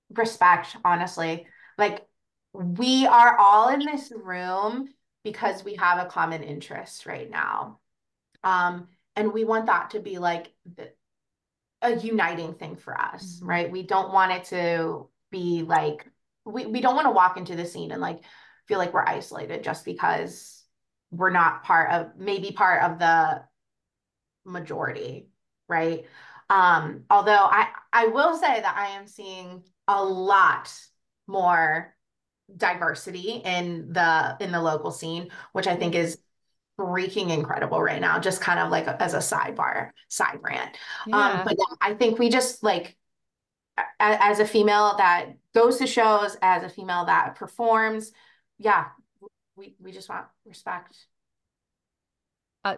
respect 0.09 0.77
honestly. 0.83 1.45
Like 1.77 2.07
we 2.53 3.05
are 3.05 3.37
all 3.37 3.69
in 3.69 3.79
this 3.79 4.11
room 4.15 4.89
because 5.23 5.63
we 5.63 5.75
have 5.75 5.99
a 5.99 6.09
common 6.09 6.43
interest 6.43 7.05
right 7.05 7.29
now. 7.29 7.79
Um, 8.43 8.87
and 9.15 9.33
we 9.33 9.43
want 9.43 9.67
that 9.67 9.91
to 9.91 9.99
be 9.99 10.17
like 10.17 10.51
the, 10.75 10.91
a 11.81 11.95
uniting 11.95 12.53
thing 12.53 12.75
for 12.75 12.99
us, 12.99 13.37
mm-hmm. 13.37 13.47
right? 13.47 13.71
We 13.71 13.83
don't 13.83 14.13
want 14.13 14.31
it 14.31 14.45
to 14.45 15.09
be 15.31 15.63
like, 15.63 16.07
we, 16.45 16.65
we 16.65 16.81
don't 16.81 16.95
want 16.95 17.05
to 17.05 17.11
walk 17.11 17.37
into 17.37 17.55
the 17.55 17.65
scene 17.65 17.91
and 17.91 18.01
like 18.01 18.21
feel 18.67 18.79
like 18.79 18.93
we're 18.93 19.05
isolated 19.05 19.63
just 19.63 19.85
because 19.85 20.63
we're 21.11 21.29
not 21.29 21.63
part 21.63 21.91
of, 21.91 22.11
maybe 22.17 22.51
part 22.51 22.83
of 22.83 22.99
the 22.99 23.43
majority, 24.45 25.29
right? 25.67 26.05
Um, 26.49 27.03
although 27.09 27.31
I, 27.31 27.67
I 27.93 28.07
will 28.07 28.35
say 28.35 28.59
that 28.59 28.75
I 28.75 28.97
am 28.97 29.07
seeing 29.07 29.63
a 29.87 30.03
lot 30.03 30.73
more 31.27 31.93
diversity 32.57 33.41
in 33.43 33.93
the 33.93 34.37
in 34.39 34.51
the 34.51 34.61
local 34.61 34.91
scene, 34.91 35.29
which 35.53 35.67
I 35.67 35.75
think 35.75 35.95
is 35.95 36.17
freaking 36.79 37.29
incredible 37.29 37.81
right 37.81 38.01
now. 38.01 38.19
Just 38.19 38.41
kind 38.41 38.59
of 38.59 38.71
like 38.71 38.87
a, 38.87 39.01
as 39.01 39.13
a 39.13 39.19
sidebar, 39.19 39.91
side 40.09 40.39
rant. 40.41 40.77
Um, 41.05 41.13
yeah. 41.13 41.31
Um, 41.31 41.41
but 41.45 41.55
yeah, 41.57 41.75
I 41.79 41.93
think 41.93 42.19
we 42.19 42.29
just 42.29 42.63
like 42.63 42.97
as 43.99 44.39
a 44.39 44.45
female 44.45 44.95
that 44.97 45.33
goes 45.53 45.77
to 45.77 45.87
shows, 45.87 46.37
as 46.41 46.63
a 46.63 46.69
female 46.69 47.05
that 47.05 47.35
performs, 47.35 48.11
yeah, 48.57 48.87
we 49.55 49.75
we 49.79 49.91
just 49.91 50.09
want 50.09 50.25
respect. 50.45 50.97
Uh, 52.63 52.77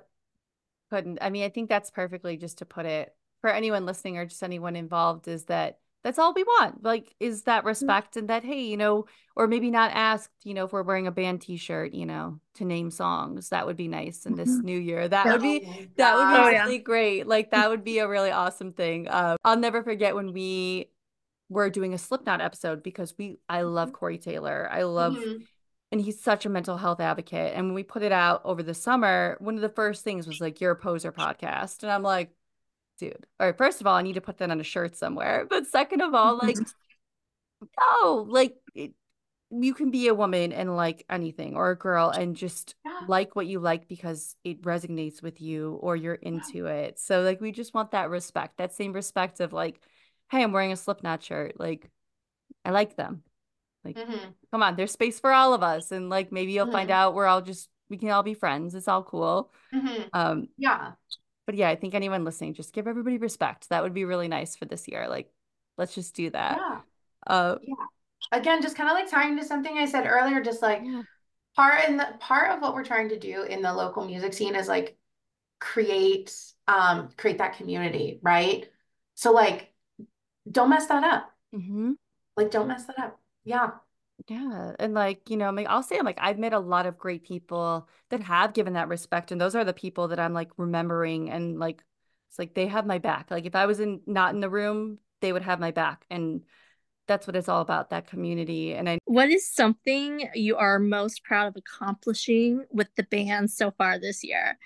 couldn't. 0.89 1.19
I 1.21 1.29
mean, 1.29 1.43
I 1.43 1.49
think 1.49 1.69
that's 1.69 1.91
perfectly 1.91 2.37
just 2.37 2.59
to 2.59 2.65
put 2.65 2.85
it 2.85 3.15
for 3.41 3.49
anyone 3.49 3.85
listening 3.85 4.17
or 4.17 4.25
just 4.25 4.43
anyone 4.43 4.75
involved 4.75 5.27
is 5.27 5.45
that 5.45 5.79
that's 6.03 6.19
all 6.19 6.33
we 6.33 6.43
want 6.43 6.83
like 6.83 7.15
is 7.19 7.43
that 7.43 7.63
mm. 7.63 7.67
respect 7.67 8.17
and 8.17 8.29
that 8.29 8.43
hey 8.43 8.61
you 8.61 8.77
know 8.77 9.05
or 9.35 9.47
maybe 9.47 9.71
not 9.71 9.91
asked 9.93 10.29
you 10.43 10.53
know 10.53 10.65
if 10.65 10.73
we're 10.73 10.83
wearing 10.83 11.07
a 11.07 11.11
band 11.11 11.41
t-shirt 11.41 11.93
you 11.93 12.05
know 12.05 12.39
to 12.53 12.65
name 12.65 12.91
songs 12.91 13.49
that 13.49 13.65
would 13.65 13.77
be 13.77 13.87
nice 13.87 14.25
in 14.25 14.35
this 14.35 14.49
mm-hmm. 14.49 14.65
new 14.65 14.79
year 14.79 15.07
that 15.07 15.25
would 15.25 15.41
be 15.41 15.59
that 15.95 16.15
would 16.15 16.27
be 16.27 16.43
oh, 16.43 16.47
really 16.47 16.75
yeah. 16.75 16.81
great 16.81 17.27
like 17.27 17.51
that 17.51 17.69
would 17.69 17.83
be 17.83 17.99
a 17.99 18.07
really 18.07 18.31
awesome 18.31 18.73
thing 18.73 19.07
uh, 19.07 19.35
i'll 19.43 19.57
never 19.57 19.81
forget 19.81 20.15
when 20.15 20.33
we 20.33 20.89
were 21.49 21.69
doing 21.69 21.93
a 21.93 21.97
slipknot 21.97 22.41
episode 22.41 22.83
because 22.83 23.13
we 23.17 23.37
i 23.49 23.61
love 23.61 23.89
mm-hmm. 23.89 23.95
corey 23.95 24.17
taylor 24.17 24.69
i 24.71 24.83
love 24.83 25.13
mm-hmm. 25.13 25.43
and 25.91 26.01
he's 26.01 26.21
such 26.21 26.45
a 26.45 26.49
mental 26.49 26.77
health 26.77 26.99
advocate 26.99 27.53
and 27.55 27.67
when 27.67 27.75
we 27.75 27.83
put 27.83 28.03
it 28.03 28.11
out 28.11 28.41
over 28.43 28.61
the 28.61 28.73
summer 28.73 29.37
one 29.39 29.55
of 29.55 29.61
the 29.61 29.69
first 29.69 30.03
things 30.03 30.27
was 30.27 30.41
like 30.41 30.59
your 30.59 30.75
poser 30.75 31.11
podcast 31.11 31.83
and 31.83 31.91
i'm 31.91 32.03
like 32.03 32.31
dude. 32.97 33.25
All 33.39 33.47
right, 33.47 33.57
first 33.57 33.81
of 33.81 33.87
all, 33.87 33.95
I 33.95 34.01
need 34.01 34.13
to 34.13 34.21
put 34.21 34.37
that 34.37 34.51
on 34.51 34.59
a 34.59 34.63
shirt 34.63 34.95
somewhere. 34.95 35.45
But 35.49 35.67
second 35.67 36.01
of 36.01 36.13
all, 36.13 36.37
like, 36.37 36.57
no, 37.79 38.25
like, 38.27 38.55
it, 38.75 38.93
you 39.51 39.73
can 39.73 39.91
be 39.91 40.07
a 40.07 40.15
woman 40.15 40.51
and 40.51 40.75
like 40.75 41.05
anything 41.09 41.55
or 41.55 41.69
a 41.69 41.77
girl 41.77 42.09
and 42.09 42.35
just 42.35 42.73
yeah. 42.83 43.01
like 43.07 43.35
what 43.35 43.45
you 43.45 43.59
like 43.59 43.87
because 43.87 44.35
it 44.43 44.63
resonates 44.63 45.21
with 45.21 45.41
you 45.41 45.77
or 45.81 45.95
you're 45.95 46.15
into 46.15 46.65
yeah. 46.65 46.71
it. 46.71 46.99
So, 46.99 47.21
like, 47.21 47.41
we 47.41 47.51
just 47.51 47.73
want 47.73 47.91
that 47.91 48.09
respect, 48.09 48.57
that 48.57 48.73
same 48.73 48.93
respect 48.93 49.39
of 49.39 49.53
like, 49.53 49.79
hey, 50.31 50.41
I'm 50.41 50.51
wearing 50.51 50.71
a 50.71 50.77
Slipknot 50.77 51.23
shirt. 51.23 51.59
Like, 51.59 51.89
I 52.65 52.71
like 52.71 52.95
them. 52.95 53.23
Like, 53.83 53.97
mm-hmm. 53.97 54.29
come 54.51 54.63
on, 54.63 54.75
there's 54.75 54.91
space 54.91 55.19
for 55.19 55.31
all 55.31 55.53
of 55.53 55.61
us. 55.61 55.91
And 55.91 56.09
like, 56.09 56.31
maybe 56.31 56.53
you'll 56.53 56.65
mm-hmm. 56.65 56.73
find 56.73 56.91
out 56.91 57.13
we're 57.13 57.27
all 57.27 57.41
just, 57.41 57.69
we 57.89 57.97
can 57.97 58.09
all 58.09 58.23
be 58.23 58.33
friends. 58.33 58.73
It's 58.73 58.87
all 58.87 59.03
cool. 59.03 59.51
Mm-hmm. 59.73 60.03
Um, 60.13 60.47
yeah 60.57 60.93
but 61.45 61.55
yeah, 61.55 61.69
I 61.69 61.75
think 61.75 61.93
anyone 61.93 62.23
listening, 62.23 62.53
just 62.53 62.73
give 62.73 62.87
everybody 62.87 63.17
respect. 63.17 63.69
That 63.69 63.83
would 63.83 63.93
be 63.93 64.05
really 64.05 64.27
nice 64.27 64.55
for 64.55 64.65
this 64.65 64.87
year. 64.87 65.07
Like, 65.07 65.31
let's 65.77 65.95
just 65.95 66.15
do 66.15 66.29
that. 66.31 66.57
Yeah. 66.57 66.79
Uh, 67.27 67.55
Yeah. 67.61 67.75
Again, 68.31 68.61
just 68.61 68.77
kind 68.77 68.89
of 68.89 68.95
like 68.95 69.09
tying 69.09 69.37
to 69.37 69.43
something 69.43 69.77
I 69.77 69.85
said 69.85 70.07
earlier, 70.07 70.41
just 70.41 70.61
like 70.61 70.81
yeah. 70.83 71.01
part 71.55 71.87
in 71.87 71.97
the 71.97 72.07
part 72.19 72.51
of 72.51 72.61
what 72.61 72.73
we're 72.73 72.85
trying 72.85 73.09
to 73.09 73.19
do 73.19 73.43
in 73.43 73.61
the 73.61 73.73
local 73.73 74.05
music 74.05 74.33
scene 74.33 74.55
is 74.55 74.67
like 74.67 74.97
create 75.59 76.33
um 76.67 77.09
create 77.17 77.37
that 77.39 77.57
community, 77.57 78.19
right? 78.21 78.69
So 79.15 79.31
like 79.31 79.73
don't 80.49 80.69
mess 80.69 80.87
that 80.87 81.03
up. 81.03 81.31
Mhm. 81.53 81.95
Like 82.37 82.49
don't 82.51 82.67
mess 82.67 82.85
that 82.85 82.99
up. 82.99 83.19
Yeah. 83.43 83.71
Yeah, 84.27 84.73
and 84.79 84.93
like, 84.93 85.29
you 85.29 85.37
know, 85.37 85.47
I 85.47 85.51
mean, 85.51 85.67
I'll 85.69 85.83
say, 85.83 85.97
I'm 85.97 86.05
like, 86.05 86.19
I've 86.21 86.39
met 86.39 86.53
a 86.53 86.59
lot 86.59 86.85
of 86.85 86.97
great 86.97 87.23
people 87.23 87.89
that 88.09 88.21
have 88.21 88.53
given 88.53 88.73
that 88.73 88.87
respect, 88.87 89.31
and 89.31 89.41
those 89.41 89.55
are 89.55 89.65
the 89.65 89.73
people 89.73 90.07
that 90.09 90.19
I'm 90.19 90.33
like 90.33 90.51
remembering, 90.57 91.29
and 91.29 91.59
like, 91.59 91.83
it's 92.29 92.39
like 92.39 92.53
they 92.53 92.67
have 92.67 92.85
my 92.85 92.99
back. 92.99 93.31
Like, 93.31 93.45
if 93.45 93.55
I 93.55 93.65
was 93.65 93.79
in 93.79 94.01
not 94.05 94.33
in 94.33 94.39
the 94.39 94.49
room, 94.49 94.99
they 95.21 95.33
would 95.33 95.41
have 95.41 95.59
my 95.59 95.71
back, 95.71 96.05
and 96.09 96.43
that's 97.07 97.27
what 97.27 97.35
it's 97.35 97.49
all 97.49 97.61
about, 97.61 97.89
that 97.89 98.07
community. 98.07 98.73
And 98.75 98.87
I, 98.87 98.99
What 99.05 99.29
is 99.29 99.49
something 99.51 100.29
you 100.35 100.55
are 100.55 100.79
most 100.79 101.23
proud 101.25 101.47
of 101.47 101.55
accomplishing 101.57 102.65
with 102.71 102.87
the 102.95 103.03
band 103.03 103.51
so 103.51 103.71
far 103.71 103.99
this 103.99 104.23
year? 104.23 104.57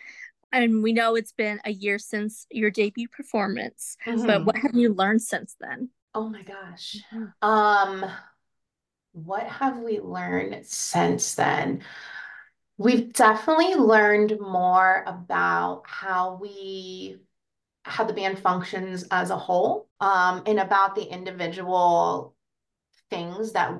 And 0.51 0.83
we 0.83 0.93
know 0.93 1.15
it's 1.15 1.33
been 1.33 1.59
a 1.65 1.71
year 1.71 1.99
since 1.99 2.45
your 2.51 2.69
debut 2.69 3.07
performance, 3.07 3.97
but 4.05 4.17
Mhm. 4.17 4.45
what 4.45 4.55
have 4.57 4.75
you 4.75 4.93
learned 4.93 5.21
since 5.21 5.55
then? 5.59 5.89
Oh 6.13 6.29
my 6.29 6.41
gosh. 6.43 7.03
Mhm. 7.11 7.33
Um, 7.41 8.11
what 9.25 9.43
have 9.43 9.79
we 9.79 9.99
learned 9.99 10.65
since 10.65 11.35
then? 11.35 11.83
We've 12.77 13.11
definitely 13.11 13.75
learned 13.75 14.39
more 14.39 15.03
about 15.07 15.83
how 15.85 16.37
we 16.39 17.17
how 17.83 18.03
the 18.03 18.13
band 18.13 18.37
functions 18.37 19.05
as 19.11 19.29
a 19.29 19.37
whole, 19.37 19.87
um, 20.01 20.43
and 20.45 20.59
about 20.59 20.93
the 20.93 21.03
individual 21.03 22.35
things 23.09 23.53
that 23.53 23.73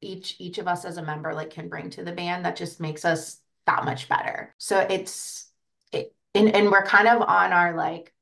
each 0.00 0.36
each 0.38 0.58
of 0.58 0.68
us 0.68 0.84
as 0.84 0.98
a 0.98 1.02
member 1.02 1.34
like 1.34 1.50
can 1.50 1.68
bring 1.68 1.90
to 1.90 2.04
the 2.04 2.12
band 2.12 2.44
that 2.44 2.54
just 2.56 2.80
makes 2.80 3.04
us 3.04 3.40
that 3.66 3.84
much 3.84 4.08
better. 4.08 4.54
So 4.58 4.78
it's 4.78 5.50
it 5.90 6.14
and, 6.34 6.54
and 6.54 6.70
we're 6.70 6.84
kind 6.84 7.08
of 7.08 7.22
on 7.22 7.52
our 7.52 7.76
like 7.76 8.12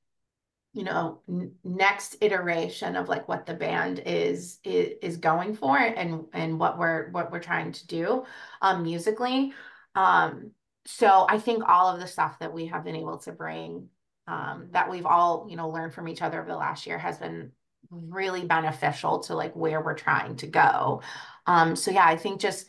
you 0.75 0.83
know 0.83 1.21
next 1.63 2.17
iteration 2.21 2.97
of 2.97 3.09
like 3.09 3.29
what 3.29 3.47
the 3.47 3.55
band 3.55 4.01
is 4.05 4.59
is, 4.65 4.95
is 5.01 5.17
going 5.17 5.55
for 5.55 5.79
and 5.79 6.25
and 6.33 6.59
what 6.59 6.79
we're 6.79 7.11
what 7.11 7.31
we're 7.33 7.39
trying 7.41 7.73
to 7.73 7.87
do 7.87 8.25
um 8.61 8.83
musically. 8.83 9.53
Um 9.95 10.51
so 10.87 11.25
i 11.31 11.39
think 11.39 11.63
all 11.67 11.89
of 11.89 11.99
the 11.99 12.07
stuff 12.07 12.39
that 12.41 12.53
we 12.53 12.67
have 12.67 12.85
been 12.85 12.97
able 12.97 13.17
to 13.17 13.33
bring 13.33 13.89
um 14.27 14.69
that 14.73 14.91
we've 14.91 15.07
all 15.07 15.47
you 15.49 15.57
know 15.57 15.71
learned 15.71 15.95
from 15.95 16.09
each 16.09 16.21
other 16.21 16.41
over 16.41 16.51
the 16.51 16.57
last 16.57 16.87
year 16.87 16.99
has 16.99 17.17
been 17.17 17.53
really 17.91 18.45
beneficial 18.45 19.21
to 19.21 19.35
like 19.35 19.55
where 19.55 19.81
we're 19.81 19.95
trying 19.95 20.37
to 20.37 20.47
go. 20.47 21.01
Um 21.47 21.77
so 21.77 21.91
yeah 21.91 22.05
i 22.05 22.17
think 22.17 22.41
just 22.41 22.67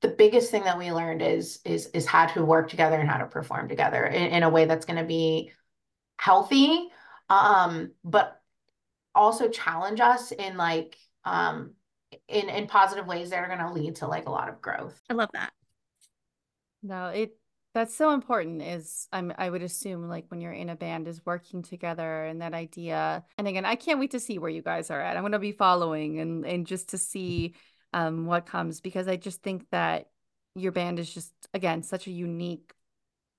the 0.00 0.08
biggest 0.08 0.50
thing 0.50 0.64
that 0.64 0.78
we 0.78 0.92
learned 0.92 1.22
is 1.22 1.60
is 1.64 1.86
is 1.88 2.06
how 2.06 2.26
to 2.26 2.44
work 2.44 2.68
together 2.70 2.96
and 2.96 3.08
how 3.08 3.18
to 3.18 3.26
perform 3.26 3.68
together 3.68 4.04
in, 4.04 4.30
in 4.30 4.42
a 4.42 4.48
way 4.48 4.64
that's 4.64 4.86
going 4.86 4.98
to 4.98 5.04
be 5.04 5.52
healthy 6.16 6.88
um 7.28 7.90
but 8.04 8.40
also 9.14 9.48
challenge 9.48 10.00
us 10.00 10.32
in 10.32 10.56
like 10.56 10.96
um 11.24 11.72
in 12.28 12.48
in 12.48 12.66
positive 12.66 13.06
ways 13.06 13.30
that 13.30 13.38
are 13.38 13.48
going 13.48 13.58
to 13.58 13.72
lead 13.72 13.96
to 13.96 14.06
like 14.06 14.26
a 14.26 14.30
lot 14.30 14.48
of 14.48 14.60
growth 14.60 15.00
I 15.10 15.14
love 15.14 15.30
that. 15.32 15.52
no, 16.82 17.08
it, 17.08 17.36
that's 17.74 17.94
so 17.94 18.12
important 18.12 18.62
is 18.62 19.06
I'm, 19.12 19.32
I 19.36 19.50
would 19.50 19.62
assume 19.62 20.08
like 20.08 20.24
when 20.28 20.40
you're 20.40 20.52
in 20.52 20.70
a 20.70 20.76
band 20.76 21.08
is 21.08 21.26
working 21.26 21.62
together 21.62 22.24
and 22.24 22.40
that 22.40 22.54
idea. 22.54 23.22
And 23.36 23.46
again, 23.46 23.66
I 23.66 23.74
can't 23.74 23.98
wait 23.98 24.12
to 24.12 24.20
see 24.20 24.38
where 24.38 24.48
you 24.48 24.62
guys 24.62 24.90
are 24.90 25.00
at. 25.00 25.14
I'm 25.14 25.22
going 25.22 25.32
to 25.32 25.38
be 25.38 25.52
following 25.52 26.18
and, 26.18 26.46
and 26.46 26.66
just 26.66 26.90
to 26.90 26.98
see 26.98 27.54
um, 27.92 28.24
what 28.24 28.46
comes 28.46 28.80
because 28.80 29.08
I 29.08 29.16
just 29.16 29.42
think 29.42 29.66
that 29.72 30.08
your 30.54 30.72
band 30.72 30.98
is 30.98 31.12
just, 31.12 31.34
again, 31.52 31.82
such 31.82 32.06
a 32.06 32.10
unique 32.10 32.72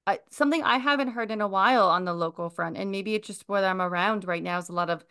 I, 0.08 0.20
something 0.32 0.64
I 0.64 0.80
haven't 0.80 1.10
heard 1.10 1.32
in 1.32 1.42
a 1.42 1.50
while 1.50 1.90
on 1.90 2.06
the 2.06 2.14
local 2.16 2.50
front, 2.50 2.78
and 2.78 2.92
maybe 2.92 3.16
it's 3.16 3.28
just 3.28 3.50
where 3.50 3.66
I'm 3.66 3.82
around 3.82 4.26
right 4.26 4.44
now 4.44 4.60
is 4.60 4.70
a 4.70 4.74
lot 4.74 4.90
of 4.90 5.06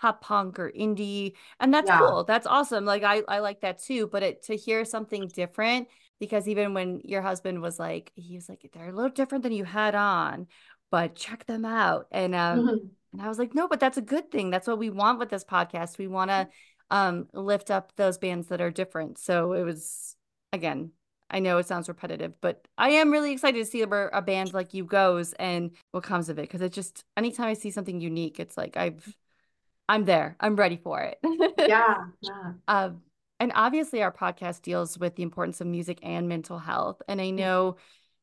pop 0.00 0.22
punk 0.22 0.58
or 0.58 0.70
indie, 0.72 1.34
and 1.60 1.72
that's 1.74 1.90
Yeah. 1.90 1.98
cool. 1.98 2.24
That's 2.24 2.46
awesome. 2.46 2.84
Like 2.84 3.02
I 3.04 3.22
I 3.28 3.40
like 3.40 3.60
that 3.62 3.80
too. 3.82 4.06
But 4.08 4.22
it 4.22 4.42
to 4.44 4.56
hear 4.56 4.84
something 4.84 5.28
different 5.28 5.88
because 6.20 6.48
even 6.48 6.74
when 6.74 7.00
your 7.04 7.22
husband 7.22 7.62
was 7.62 7.78
like, 7.78 8.12
he 8.14 8.36
was 8.36 8.48
like, 8.48 8.68
they're 8.72 8.88
a 8.90 8.92
little 8.92 9.10
different 9.10 9.42
than 9.44 9.52
you 9.52 9.64
had 9.64 9.94
on, 9.94 10.46
but 10.90 11.14
check 11.14 11.46
them 11.46 11.64
out. 11.64 12.06
And 12.12 12.34
um, 12.34 12.72
Mhm. 12.72 12.90
and 13.12 13.22
I 13.22 13.28
was 13.28 13.38
like, 13.38 13.54
no, 13.54 13.68
but 13.68 13.80
that's 13.80 13.98
a 13.98 14.02
good 14.02 14.30
thing. 14.30 14.50
That's 14.50 14.66
what 14.68 14.78
we 14.78 14.90
want 14.90 15.18
with 15.18 15.30
this 15.30 15.44
podcast. 15.44 15.98
We 15.98 16.08
want 16.08 16.30
to 16.30 16.48
um 16.90 17.28
lift 17.34 17.70
up 17.70 17.92
those 17.96 18.18
bands 18.18 18.48
that 18.48 18.60
are 18.60 18.70
different. 18.70 19.18
So 19.18 19.52
it 19.52 19.62
was 19.62 20.16
again, 20.52 20.92
I 21.30 21.40
know 21.40 21.58
it 21.58 21.66
sounds 21.66 21.88
repetitive, 21.88 22.32
but 22.40 22.66
I 22.78 22.90
am 22.90 23.10
really 23.10 23.32
excited 23.32 23.58
to 23.58 23.64
see 23.64 23.84
where 23.84 24.08
a 24.12 24.22
band 24.22 24.54
like 24.54 24.74
you 24.74 24.84
goes 24.84 25.32
and 25.34 25.72
what 25.92 26.02
comes 26.04 26.28
of 26.28 26.38
it. 26.38 26.48
Cause 26.48 26.60
it's 26.60 26.74
just 26.74 27.04
anytime 27.16 27.46
I 27.48 27.54
see 27.54 27.70
something 27.70 28.00
unique, 28.00 28.40
it's 28.40 28.56
like 28.56 28.76
I've 28.76 29.16
I'm 29.88 30.04
there. 30.04 30.36
I'm 30.40 30.56
ready 30.56 30.76
for 30.76 31.00
it. 31.00 31.18
yeah 31.66 32.04
yeah 32.20 32.52
Um, 32.66 33.02
and 33.40 33.52
obviously, 33.54 34.02
our 34.02 34.12
podcast 34.12 34.62
deals 34.62 34.98
with 34.98 35.14
the 35.16 35.22
importance 35.22 35.60
of 35.60 35.66
music 35.68 36.00
and 36.02 36.28
mental 36.28 36.58
health. 36.58 37.00
And 37.08 37.20
I 37.20 37.30
know 37.30 37.76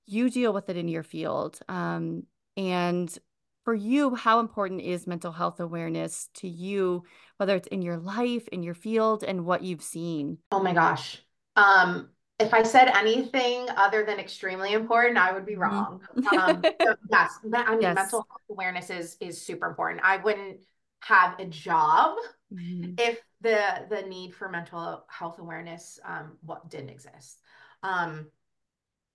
you 0.05 0.29
deal 0.29 0.51
with 0.53 0.69
it 0.69 0.77
in 0.77 0.87
your 0.87 1.03
field. 1.03 1.59
Um, 1.69 2.23
and 2.57 3.17
for 3.63 3.73
you, 3.73 4.15
how 4.15 4.39
important 4.39 4.81
is 4.81 5.07
mental 5.07 5.31
health 5.31 5.59
awareness 5.59 6.29
to 6.35 6.47
you, 6.47 7.03
whether 7.37 7.55
it's 7.55 7.67
in 7.67 7.81
your 7.81 7.97
life, 7.97 8.47
in 8.49 8.61
your 8.61 8.73
field, 8.75 9.23
and 9.23 9.45
what 9.45 9.63
you've 9.63 9.81
seen? 9.81 10.37
oh 10.51 10.59
my 10.61 10.73
gosh 10.73 11.21
um 11.55 12.09
if 12.39 12.53
i 12.53 12.63
said 12.63 12.87
anything 12.89 13.67
other 13.77 14.05
than 14.05 14.19
extremely 14.19 14.73
important 14.73 15.17
i 15.17 15.31
would 15.31 15.45
be 15.45 15.55
Mhm. 15.55 15.61
wrong 15.61 16.01
um 16.37 16.63
so 16.83 16.95
yes 17.09 17.37
i 17.53 17.75
mean 17.75 17.81
Yes. 17.81 17.95
mental 17.95 18.25
health 18.29 18.41
awareness 18.49 18.89
is 18.89 19.17
is 19.19 19.41
super 19.41 19.67
important 19.67 20.01
i 20.03 20.17
wouldn't 20.17 20.59
have 21.01 21.39
a 21.39 21.45
job 21.45 22.17
Mhm. 22.51 22.97
if 22.97 23.19
the 23.41 23.85
the 23.89 24.01
need 24.03 24.33
for 24.33 24.49
mental 24.49 25.05
health 25.07 25.39
awareness 25.39 25.99
um 26.05 26.37
what 26.41 26.69
didn't 26.69 26.89
exist 26.89 27.41
um 27.83 28.27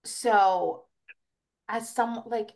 so 0.05 0.85
as 1.69 1.95
some 1.95 2.23
like 2.27 2.51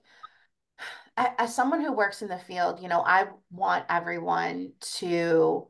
as 1.16 1.54
someone 1.54 1.80
who 1.80 1.92
works 1.92 2.22
in 2.22 2.28
the 2.28 2.38
field 2.38 2.80
you 2.80 2.88
know 2.88 3.02
i 3.04 3.26
want 3.50 3.84
everyone 3.88 4.72
to 4.80 5.68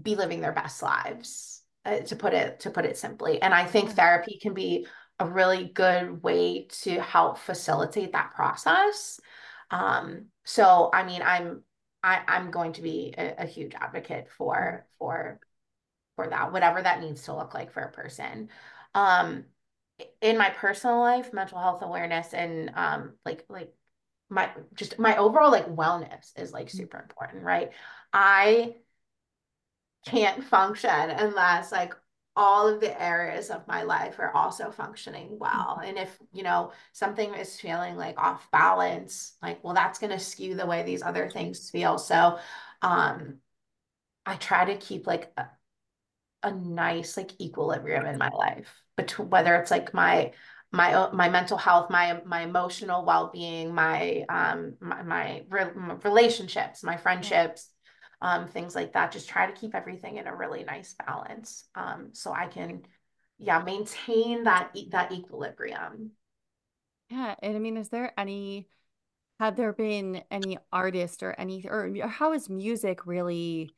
be 0.00 0.14
living 0.16 0.40
their 0.40 0.52
best 0.52 0.82
lives 0.82 1.57
uh, 1.84 2.00
to 2.00 2.16
put 2.16 2.34
it 2.34 2.60
to 2.60 2.70
put 2.70 2.84
it 2.84 2.96
simply. 2.96 3.40
And 3.42 3.54
i 3.54 3.64
think 3.64 3.88
Yeah. 3.88 3.94
therapy 3.94 4.38
can 4.40 4.54
be 4.54 4.86
a 5.20 5.26
really 5.26 5.64
good 5.64 6.22
way 6.22 6.68
to 6.82 7.00
help 7.00 7.38
facilitate 7.38 8.12
that 8.12 8.32
process. 8.34 9.20
Um 9.70 10.26
so 10.44 10.90
i 10.92 11.04
mean 11.04 11.22
i'm 11.22 11.62
I, 12.02 12.22
i'm 12.28 12.50
going 12.50 12.72
to 12.74 12.82
be 12.82 13.14
a, 13.18 13.34
a 13.42 13.46
huge 13.46 13.74
advocate 13.74 14.28
for 14.36 14.86
for 14.98 15.40
for 16.16 16.28
that 16.28 16.52
whatever 16.52 16.82
that 16.82 17.00
needs 17.00 17.22
to 17.24 17.34
look 17.36 17.54
like 17.54 17.72
for 17.72 17.80
a 17.82 17.92
person. 17.92 18.48
Um 18.94 19.44
in 20.20 20.38
my 20.38 20.50
personal 20.50 21.00
life 21.00 21.32
mental 21.32 21.58
health 21.58 21.82
awareness 21.82 22.32
and 22.34 22.70
um 22.74 23.14
like 23.24 23.44
like 23.48 23.72
my 24.30 24.50
just 24.74 24.98
my 24.98 25.16
overall 25.16 25.50
like 25.50 25.66
wellness 25.68 26.38
is 26.38 26.52
like 26.52 26.70
super 26.70 26.98
important 26.98 27.44
right? 27.44 27.72
I 28.12 28.76
can't 30.06 30.44
function 30.44 30.90
unless 30.90 31.72
like 31.72 31.94
all 32.36 32.68
of 32.68 32.80
the 32.80 33.02
areas 33.02 33.50
of 33.50 33.66
my 33.66 33.82
life 33.82 34.20
are 34.20 34.34
also 34.34 34.70
functioning 34.70 35.38
well. 35.40 35.80
And 35.84 35.98
if, 35.98 36.16
you 36.32 36.44
know, 36.44 36.72
something 36.92 37.34
is 37.34 37.60
feeling 37.60 37.96
like 37.96 38.16
off 38.16 38.48
balance, 38.52 39.36
like, 39.42 39.62
well, 39.64 39.74
that's 39.74 39.98
going 39.98 40.12
to 40.12 40.20
skew 40.20 40.54
the 40.54 40.66
way 40.66 40.84
these 40.84 41.02
other 41.02 41.28
things 41.28 41.68
feel. 41.68 41.98
So, 41.98 42.38
um, 42.80 43.38
I 44.24 44.36
try 44.36 44.66
to 44.66 44.76
keep 44.76 45.06
like 45.06 45.32
a, 45.36 45.46
a 46.42 46.52
nice 46.52 47.16
like 47.16 47.40
equilibrium 47.40 48.06
in 48.06 48.18
my 48.18 48.28
life 48.28 48.72
between 48.96 49.30
whether 49.30 49.56
it's 49.56 49.70
like 49.70 49.92
my 49.94 50.32
my 50.70 51.08
my 51.12 51.28
mental 51.30 51.56
health, 51.56 51.90
my 51.90 52.20
my 52.26 52.42
emotional 52.42 53.04
well-being, 53.04 53.74
my 53.74 54.24
um 54.28 54.74
my, 54.80 55.02
my 55.02 55.42
re- 55.48 55.72
relationships, 56.04 56.84
my 56.84 56.98
friendships, 56.98 57.70
um 58.20 58.48
things 58.48 58.74
like 58.74 58.92
that. 58.94 59.12
Just 59.12 59.28
try 59.28 59.46
to 59.46 59.58
keep 59.58 59.74
everything 59.74 60.16
in 60.16 60.26
a 60.26 60.34
really 60.34 60.64
nice 60.64 60.94
balance, 61.06 61.64
um 61.74 62.10
so 62.12 62.32
I 62.32 62.46
can 62.48 62.82
yeah 63.38 63.62
maintain 63.62 64.44
that 64.44 64.76
that 64.90 65.12
equilibrium. 65.12 66.12
Yeah. 67.10 67.34
And 67.42 67.56
I 67.56 67.58
mean, 67.58 67.76
is 67.76 67.88
there 67.88 68.12
any, 68.18 68.68
have 69.40 69.56
there 69.56 69.72
been 69.72 70.24
any 70.30 70.58
artist 70.72 71.22
or 71.22 71.32
any, 71.38 71.66
or 71.68 71.88
or 72.02 72.08
how 72.08 72.32
is 72.34 72.48
music 72.50 73.06
really, 73.06 73.74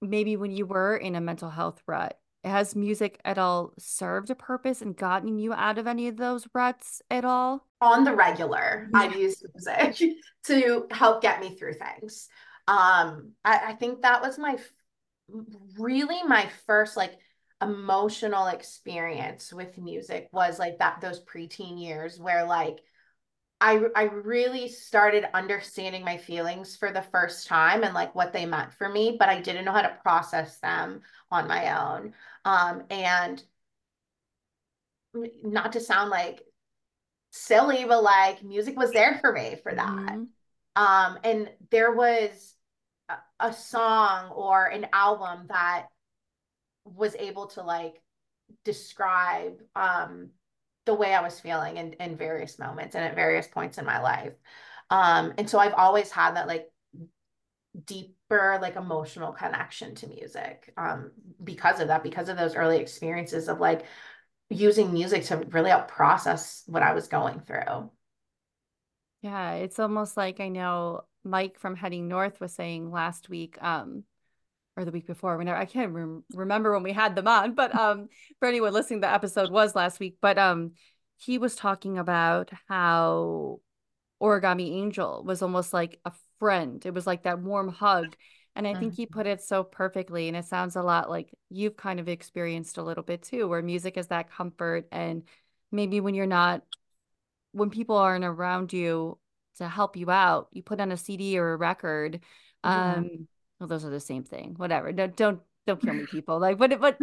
maybe 0.00 0.36
when 0.36 0.50
you 0.50 0.66
were 0.66 0.96
in 0.96 1.14
a 1.14 1.20
mental 1.20 1.50
health 1.50 1.82
rut 1.86 2.18
has 2.44 2.76
music 2.76 3.20
at 3.24 3.38
all 3.38 3.72
served 3.78 4.30
a 4.30 4.34
purpose 4.34 4.80
and 4.80 4.96
gotten 4.96 5.38
you 5.38 5.52
out 5.52 5.78
of 5.78 5.86
any 5.86 6.06
of 6.08 6.16
those 6.16 6.46
ruts 6.54 7.02
at 7.10 7.24
all? 7.24 7.66
On 7.82 8.04
the 8.04 8.14
regular, 8.14 8.88
yeah. 8.90 9.00
I've 9.00 9.14
used 9.14 9.44
music 9.54 10.16
to 10.44 10.86
help 10.90 11.20
get 11.20 11.40
me 11.40 11.56
through 11.56 11.74
things. 11.74 12.28
Um, 12.68 13.32
I, 13.44 13.60
I 13.68 13.72
think 13.74 14.02
that 14.02 14.22
was 14.22 14.38
my 14.38 14.58
really 15.78 16.22
my 16.24 16.48
first 16.66 16.96
like 16.96 17.18
emotional 17.62 18.48
experience 18.48 19.52
with 19.52 19.78
music 19.78 20.28
was 20.32 20.58
like 20.58 20.78
that 20.78 21.00
those 21.00 21.24
preteen 21.24 21.80
years 21.80 22.18
where 22.18 22.44
like 22.44 22.80
I 23.60 23.80
I 23.94 24.02
really 24.04 24.68
started 24.68 25.24
understanding 25.32 26.04
my 26.04 26.18
feelings 26.18 26.76
for 26.76 26.92
the 26.92 27.02
first 27.02 27.46
time 27.46 27.84
and 27.84 27.94
like 27.94 28.14
what 28.14 28.32
they 28.32 28.44
meant 28.44 28.72
for 28.74 28.88
me, 28.88 29.16
but 29.18 29.28
I 29.28 29.40
didn't 29.40 29.64
know 29.64 29.72
how 29.72 29.82
to 29.82 29.98
process 30.02 30.58
them 30.58 31.00
on 31.30 31.48
my 31.48 31.78
own. 31.78 32.12
Um, 32.44 32.82
and 32.90 33.42
not 35.42 35.72
to 35.72 35.80
sound 35.80 36.10
like 36.10 36.42
silly, 37.30 37.84
but 37.86 38.02
like 38.02 38.42
music 38.42 38.76
was 38.76 38.92
there 38.92 39.18
for 39.20 39.32
me 39.32 39.56
for 39.62 39.74
that. 39.74 39.88
Mm-hmm. 39.88 40.24
Um, 40.82 41.18
and 41.24 41.50
there 41.70 41.92
was 41.92 42.55
a, 43.40 43.52
song 43.52 44.30
or 44.30 44.66
an 44.66 44.86
album 44.92 45.46
that 45.48 45.86
was 46.84 47.14
able 47.16 47.46
to 47.46 47.62
like 47.62 48.02
describe 48.64 49.60
um 49.74 50.30
the 50.86 50.94
way 50.94 51.12
I 51.12 51.20
was 51.20 51.38
feeling 51.38 51.76
in, 51.76 51.92
in 51.94 52.16
various 52.16 52.58
moments 52.58 52.94
and 52.94 53.04
at 53.04 53.14
various 53.14 53.46
points 53.46 53.76
in 53.76 53.84
my 53.84 54.00
life. 54.00 54.32
Um, 54.88 55.34
and 55.36 55.50
so 55.50 55.58
I've 55.58 55.74
always 55.74 56.10
had 56.10 56.36
that 56.36 56.46
like 56.46 56.68
deeper, 57.84 58.58
like 58.62 58.76
emotional 58.76 59.32
connection 59.32 59.94
to 59.96 60.06
music 60.06 60.72
um, 60.76 61.10
because 61.42 61.80
of 61.80 61.88
that, 61.88 62.02
because 62.02 62.28
of 62.28 62.36
those 62.36 62.54
early 62.54 62.78
experiences 62.78 63.48
of 63.48 63.60
like 63.60 63.84
using 64.48 64.92
music 64.92 65.24
to 65.24 65.38
really 65.50 65.70
help 65.70 65.88
process 65.88 66.62
what 66.66 66.82
I 66.82 66.94
was 66.94 67.08
going 67.08 67.40
through. 67.40 67.90
Yeah, 69.22 69.54
it's 69.54 69.80
almost 69.80 70.16
like 70.16 70.38
I 70.38 70.48
know 70.48 71.02
Mike 71.26 71.58
from 71.58 71.76
Heading 71.76 72.08
North 72.08 72.40
was 72.40 72.54
saying 72.54 72.90
last 72.90 73.28
week, 73.28 73.56
um, 73.62 74.04
or 74.76 74.84
the 74.84 74.90
week 74.90 75.06
before 75.06 75.36
whenever 75.36 75.58
I 75.58 75.64
can't 75.64 75.92
rem- 75.92 76.24
remember 76.34 76.72
when 76.72 76.82
we 76.82 76.92
had 76.92 77.16
them 77.16 77.26
on 77.26 77.54
but 77.54 77.74
um 77.74 78.08
for 78.38 78.46
anyone 78.46 78.74
listening 78.74 79.00
the 79.00 79.10
episode 79.10 79.50
was 79.50 79.74
last 79.74 79.98
week 79.98 80.18
but 80.20 80.36
um 80.36 80.72
he 81.16 81.38
was 81.38 81.56
talking 81.56 81.96
about 81.96 82.50
how 82.68 83.60
origami 84.22 84.72
angel 84.72 85.22
was 85.24 85.42
almost 85.42 85.72
like 85.72 86.00
a 86.04 86.12
friend. 86.38 86.84
It 86.84 86.94
was 86.94 87.06
like 87.06 87.24
that 87.24 87.40
warm 87.40 87.68
hug. 87.68 88.16
And 88.54 88.66
I 88.66 88.72
think 88.72 88.94
he 88.94 89.04
mm-hmm. 89.04 89.12
put 89.12 89.26
it 89.26 89.42
so 89.42 89.64
perfectly 89.64 90.28
and 90.28 90.36
it 90.36 90.46
sounds 90.46 90.76
a 90.76 90.82
lot 90.82 91.10
like 91.10 91.30
you've 91.50 91.76
kind 91.76 92.00
of 92.00 92.08
experienced 92.08 92.78
a 92.78 92.82
little 92.82 93.02
bit 93.02 93.22
too 93.22 93.46
where 93.46 93.60
music 93.60 93.98
is 93.98 94.06
that 94.06 94.30
comfort. 94.30 94.88
And 94.90 95.24
maybe 95.70 96.00
when 96.00 96.14
you're 96.14 96.26
not 96.26 96.62
when 97.52 97.68
people 97.68 97.96
aren't 97.96 98.24
around 98.24 98.72
you 98.72 99.18
to 99.56 99.68
help 99.68 99.96
you 99.96 100.10
out 100.10 100.48
you 100.52 100.62
put 100.62 100.80
on 100.80 100.92
a 100.92 100.96
CD 100.96 101.38
or 101.38 101.52
a 101.52 101.56
record 101.56 102.20
um 102.64 103.26
well, 103.58 103.68
those 103.68 103.84
are 103.84 103.90
the 103.90 104.00
same 104.00 104.24
thing. 104.24 104.54
Whatever. 104.56 104.92
Don't 104.92 105.16
don't 105.16 105.40
don't 105.66 105.80
kill 105.80 105.94
me, 105.94 106.06
people. 106.10 106.38
Like, 106.38 106.58
but 106.58 106.78
but 106.80 106.98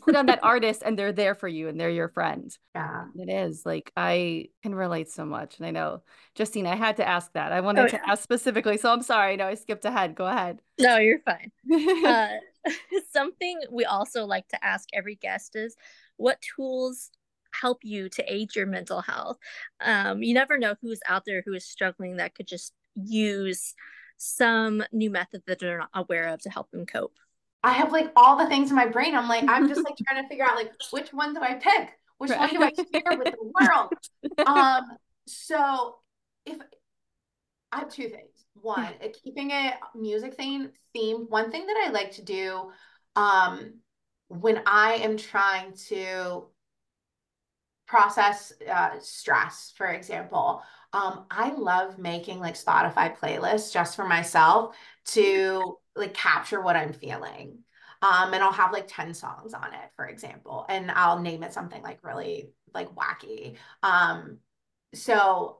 put 0.00 0.16
on 0.16 0.26
that 0.26 0.40
artist, 0.42 0.82
and 0.84 0.98
they're 0.98 1.12
there 1.12 1.34
for 1.34 1.48
you, 1.48 1.68
and 1.68 1.78
they're 1.78 1.90
your 1.90 2.08
friend. 2.08 2.56
Yeah, 2.74 3.04
it 3.16 3.28
is. 3.28 3.64
Like 3.66 3.92
I 3.96 4.48
can 4.62 4.74
relate 4.74 5.10
so 5.10 5.24
much, 5.24 5.58
and 5.58 5.66
I 5.66 5.70
know, 5.70 6.02
Justine, 6.34 6.66
I 6.66 6.76
had 6.76 6.96
to 6.96 7.06
ask 7.06 7.32
that. 7.34 7.52
I 7.52 7.60
wanted 7.60 7.82
oh, 7.82 7.84
yeah. 7.84 7.98
to 7.98 8.10
ask 8.10 8.22
specifically, 8.22 8.78
so 8.78 8.92
I'm 8.92 9.02
sorry. 9.02 9.36
No, 9.36 9.46
I 9.46 9.54
skipped 9.54 9.84
ahead. 9.84 10.14
Go 10.14 10.26
ahead. 10.26 10.60
No, 10.78 10.96
you're 10.96 11.20
fine. 11.20 11.52
uh, 12.06 12.28
something 13.12 13.60
we 13.70 13.84
also 13.84 14.24
like 14.24 14.48
to 14.48 14.64
ask 14.64 14.88
every 14.92 15.16
guest 15.16 15.54
is, 15.54 15.76
what 16.16 16.38
tools 16.56 17.10
help 17.52 17.78
you 17.82 18.08
to 18.10 18.32
aid 18.32 18.54
your 18.54 18.66
mental 18.66 19.00
health? 19.00 19.38
Um, 19.80 20.22
you 20.22 20.34
never 20.34 20.58
know 20.58 20.74
who's 20.80 21.00
out 21.06 21.24
there 21.26 21.42
who 21.44 21.54
is 21.54 21.64
struggling 21.64 22.16
that 22.16 22.34
could 22.34 22.46
just 22.46 22.72
use 22.94 23.74
some 24.16 24.82
new 24.92 25.10
method 25.10 25.42
that 25.46 25.58
they're 25.58 25.78
not 25.78 25.90
aware 25.94 26.28
of 26.28 26.40
to 26.42 26.50
help 26.50 26.70
them 26.70 26.86
cope? 26.86 27.14
I 27.62 27.72
have 27.72 27.92
like 27.92 28.10
all 28.16 28.36
the 28.36 28.46
things 28.46 28.70
in 28.70 28.76
my 28.76 28.86
brain. 28.86 29.14
I'm 29.14 29.28
like, 29.28 29.44
I'm 29.48 29.68
just 29.68 29.84
like 29.84 29.94
trying 30.06 30.22
to 30.22 30.28
figure 30.28 30.44
out 30.44 30.56
like 30.56 30.72
which 30.90 31.12
one 31.12 31.34
do 31.34 31.40
I 31.40 31.54
pick? 31.54 31.90
Which 32.18 32.30
one 32.30 32.50
do 32.50 32.62
I 32.62 32.72
share 32.92 33.18
with 33.18 33.32
the 33.32 33.52
world? 33.60 33.92
Um, 34.46 34.84
so 35.26 35.96
if 36.46 36.56
I 37.72 37.78
have 37.80 37.90
two 37.90 38.08
things. 38.08 38.44
One, 38.54 38.92
keeping 39.22 39.50
it 39.50 39.74
music 39.94 40.34
theme 40.34 40.70
theme. 40.92 41.26
One 41.28 41.50
thing 41.50 41.66
that 41.66 41.84
I 41.86 41.90
like 41.90 42.12
to 42.12 42.22
do 42.22 42.70
um 43.16 43.74
when 44.28 44.62
I 44.66 44.94
am 44.94 45.16
trying 45.16 45.72
to 45.88 46.46
process 47.90 48.52
uh, 48.72 48.90
stress, 49.00 49.72
for 49.76 49.88
example, 49.88 50.62
um, 50.92 51.26
I 51.28 51.52
love 51.52 51.98
making 51.98 52.38
like 52.38 52.54
Spotify 52.54 53.16
playlists 53.18 53.72
just 53.72 53.96
for 53.96 54.06
myself 54.06 54.76
to 55.06 55.76
like 55.96 56.14
capture 56.14 56.60
what 56.60 56.76
I'm 56.76 56.92
feeling. 56.92 57.58
Um, 58.00 58.32
and 58.32 58.44
I'll 58.44 58.52
have 58.52 58.72
like 58.72 58.86
10 58.86 59.12
songs 59.12 59.54
on 59.54 59.74
it, 59.74 59.90
for 59.96 60.06
example, 60.06 60.64
and 60.68 60.88
I'll 60.92 61.18
name 61.18 61.42
it 61.42 61.52
something 61.52 61.82
like 61.82 61.98
really 62.04 62.50
like 62.72 62.94
wacky. 62.94 63.56
Um, 63.82 64.38
so 64.94 65.58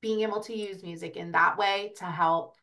being 0.00 0.22
able 0.22 0.40
to 0.44 0.56
use 0.56 0.82
music 0.82 1.16
in 1.16 1.32
that 1.32 1.58
way 1.58 1.92
to 1.98 2.06
help, 2.06 2.56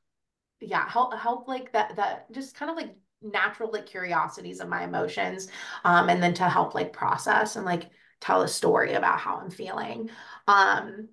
yeah, 0.61 0.89
help 0.89 1.13
help 1.13 1.47
like 1.47 1.71
that 1.73 1.95
that 1.97 2.31
just 2.31 2.55
kind 2.55 2.71
of 2.71 2.75
like 2.75 2.95
natural 3.21 3.71
like 3.71 3.85
curiosities 3.85 4.61
of 4.61 4.67
my 4.67 4.83
emotions. 4.83 5.47
Um, 5.83 6.09
and 6.09 6.23
then 6.23 6.33
to 6.33 6.49
help 6.49 6.73
like 6.73 6.91
process 6.91 7.55
and 7.55 7.65
like 7.65 7.91
tell 8.21 8.41
a 8.41 8.47
story 8.47 8.93
about 8.93 9.19
how 9.19 9.37
I'm 9.37 9.49
feeling. 9.49 10.09
Um, 10.47 11.09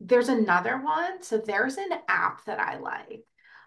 there's 0.00 0.28
another 0.28 0.78
one. 0.78 1.22
So 1.22 1.38
there's 1.38 1.76
an 1.76 1.92
app 2.08 2.44
that 2.46 2.58
I 2.58 2.78
like. 2.78 3.24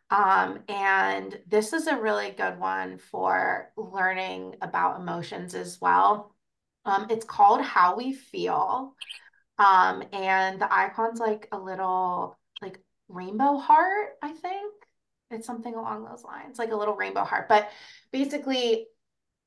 Um, 0.10 0.60
and 0.68 1.40
this 1.48 1.74
is 1.74 1.88
a 1.88 1.98
really 2.00 2.32
good 2.32 2.60
one 2.60 2.98
for 2.98 3.72
learning 3.78 4.56
about 4.62 5.00
emotions 5.00 5.56
as 5.56 5.80
well. 5.80 6.36
Um, 6.86 7.08
it's 7.10 7.26
called 7.26 7.62
How 7.62 7.96
We 7.96 8.14
Feel. 8.14 8.96
Um, 9.58 10.04
and 10.12 10.60
the 10.60 10.72
icon's 10.72 11.20
like 11.20 11.48
a 11.52 11.58
little 11.58 12.38
like 12.62 12.80
rainbow 13.08 13.58
heart, 13.58 14.10
I 14.22 14.32
think. 14.32 14.74
It's 15.32 15.48
something 15.48 15.74
along 15.74 16.06
those 16.06 16.24
lines, 16.24 16.60
like 16.60 16.72
a 16.72 16.76
little 16.76 16.96
rainbow 16.96 17.24
heart. 17.24 17.50
But 17.50 17.70
basically, 18.12 18.88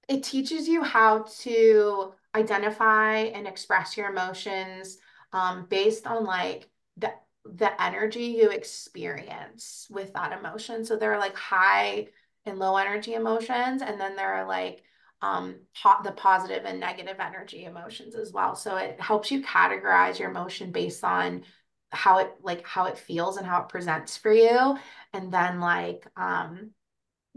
it 0.08 0.22
teaches 0.24 0.66
you 0.66 0.82
how 0.82 1.26
to 1.40 2.12
identify 2.36 3.16
and 3.16 3.46
express 3.46 3.96
your 3.96 4.10
emotions 4.10 4.98
um, 5.32 5.66
based 5.68 6.06
on 6.06 6.24
like 6.24 6.68
the 6.96 7.12
the 7.44 7.80
energy 7.80 8.24
you 8.24 8.50
experience 8.50 9.86
with 9.90 10.12
that 10.14 10.36
emotion. 10.38 10.84
So 10.84 10.96
there 10.96 11.12
are 11.14 11.20
like 11.20 11.36
high 11.36 12.08
and 12.44 12.58
low 12.58 12.76
energy 12.76 13.14
emotions, 13.14 13.82
and 13.82 14.00
then 14.00 14.16
there 14.16 14.34
are 14.34 14.46
like 14.46 14.82
um 15.22 15.56
po- 15.82 16.02
the 16.04 16.12
positive 16.12 16.64
and 16.64 16.78
negative 16.78 17.16
energy 17.20 17.64
emotions 17.64 18.14
as 18.14 18.32
well. 18.32 18.54
So 18.54 18.76
it 18.76 19.00
helps 19.00 19.30
you 19.30 19.42
categorize 19.42 20.18
your 20.18 20.30
emotion 20.30 20.72
based 20.72 21.04
on 21.04 21.44
how 21.90 22.18
it 22.18 22.32
like 22.42 22.66
how 22.66 22.86
it 22.86 22.98
feels 22.98 23.36
and 23.36 23.46
how 23.46 23.62
it 23.62 23.68
presents 23.68 24.16
for 24.16 24.32
you, 24.32 24.76
and 25.12 25.32
then 25.32 25.60
like 25.60 26.06
um 26.16 26.70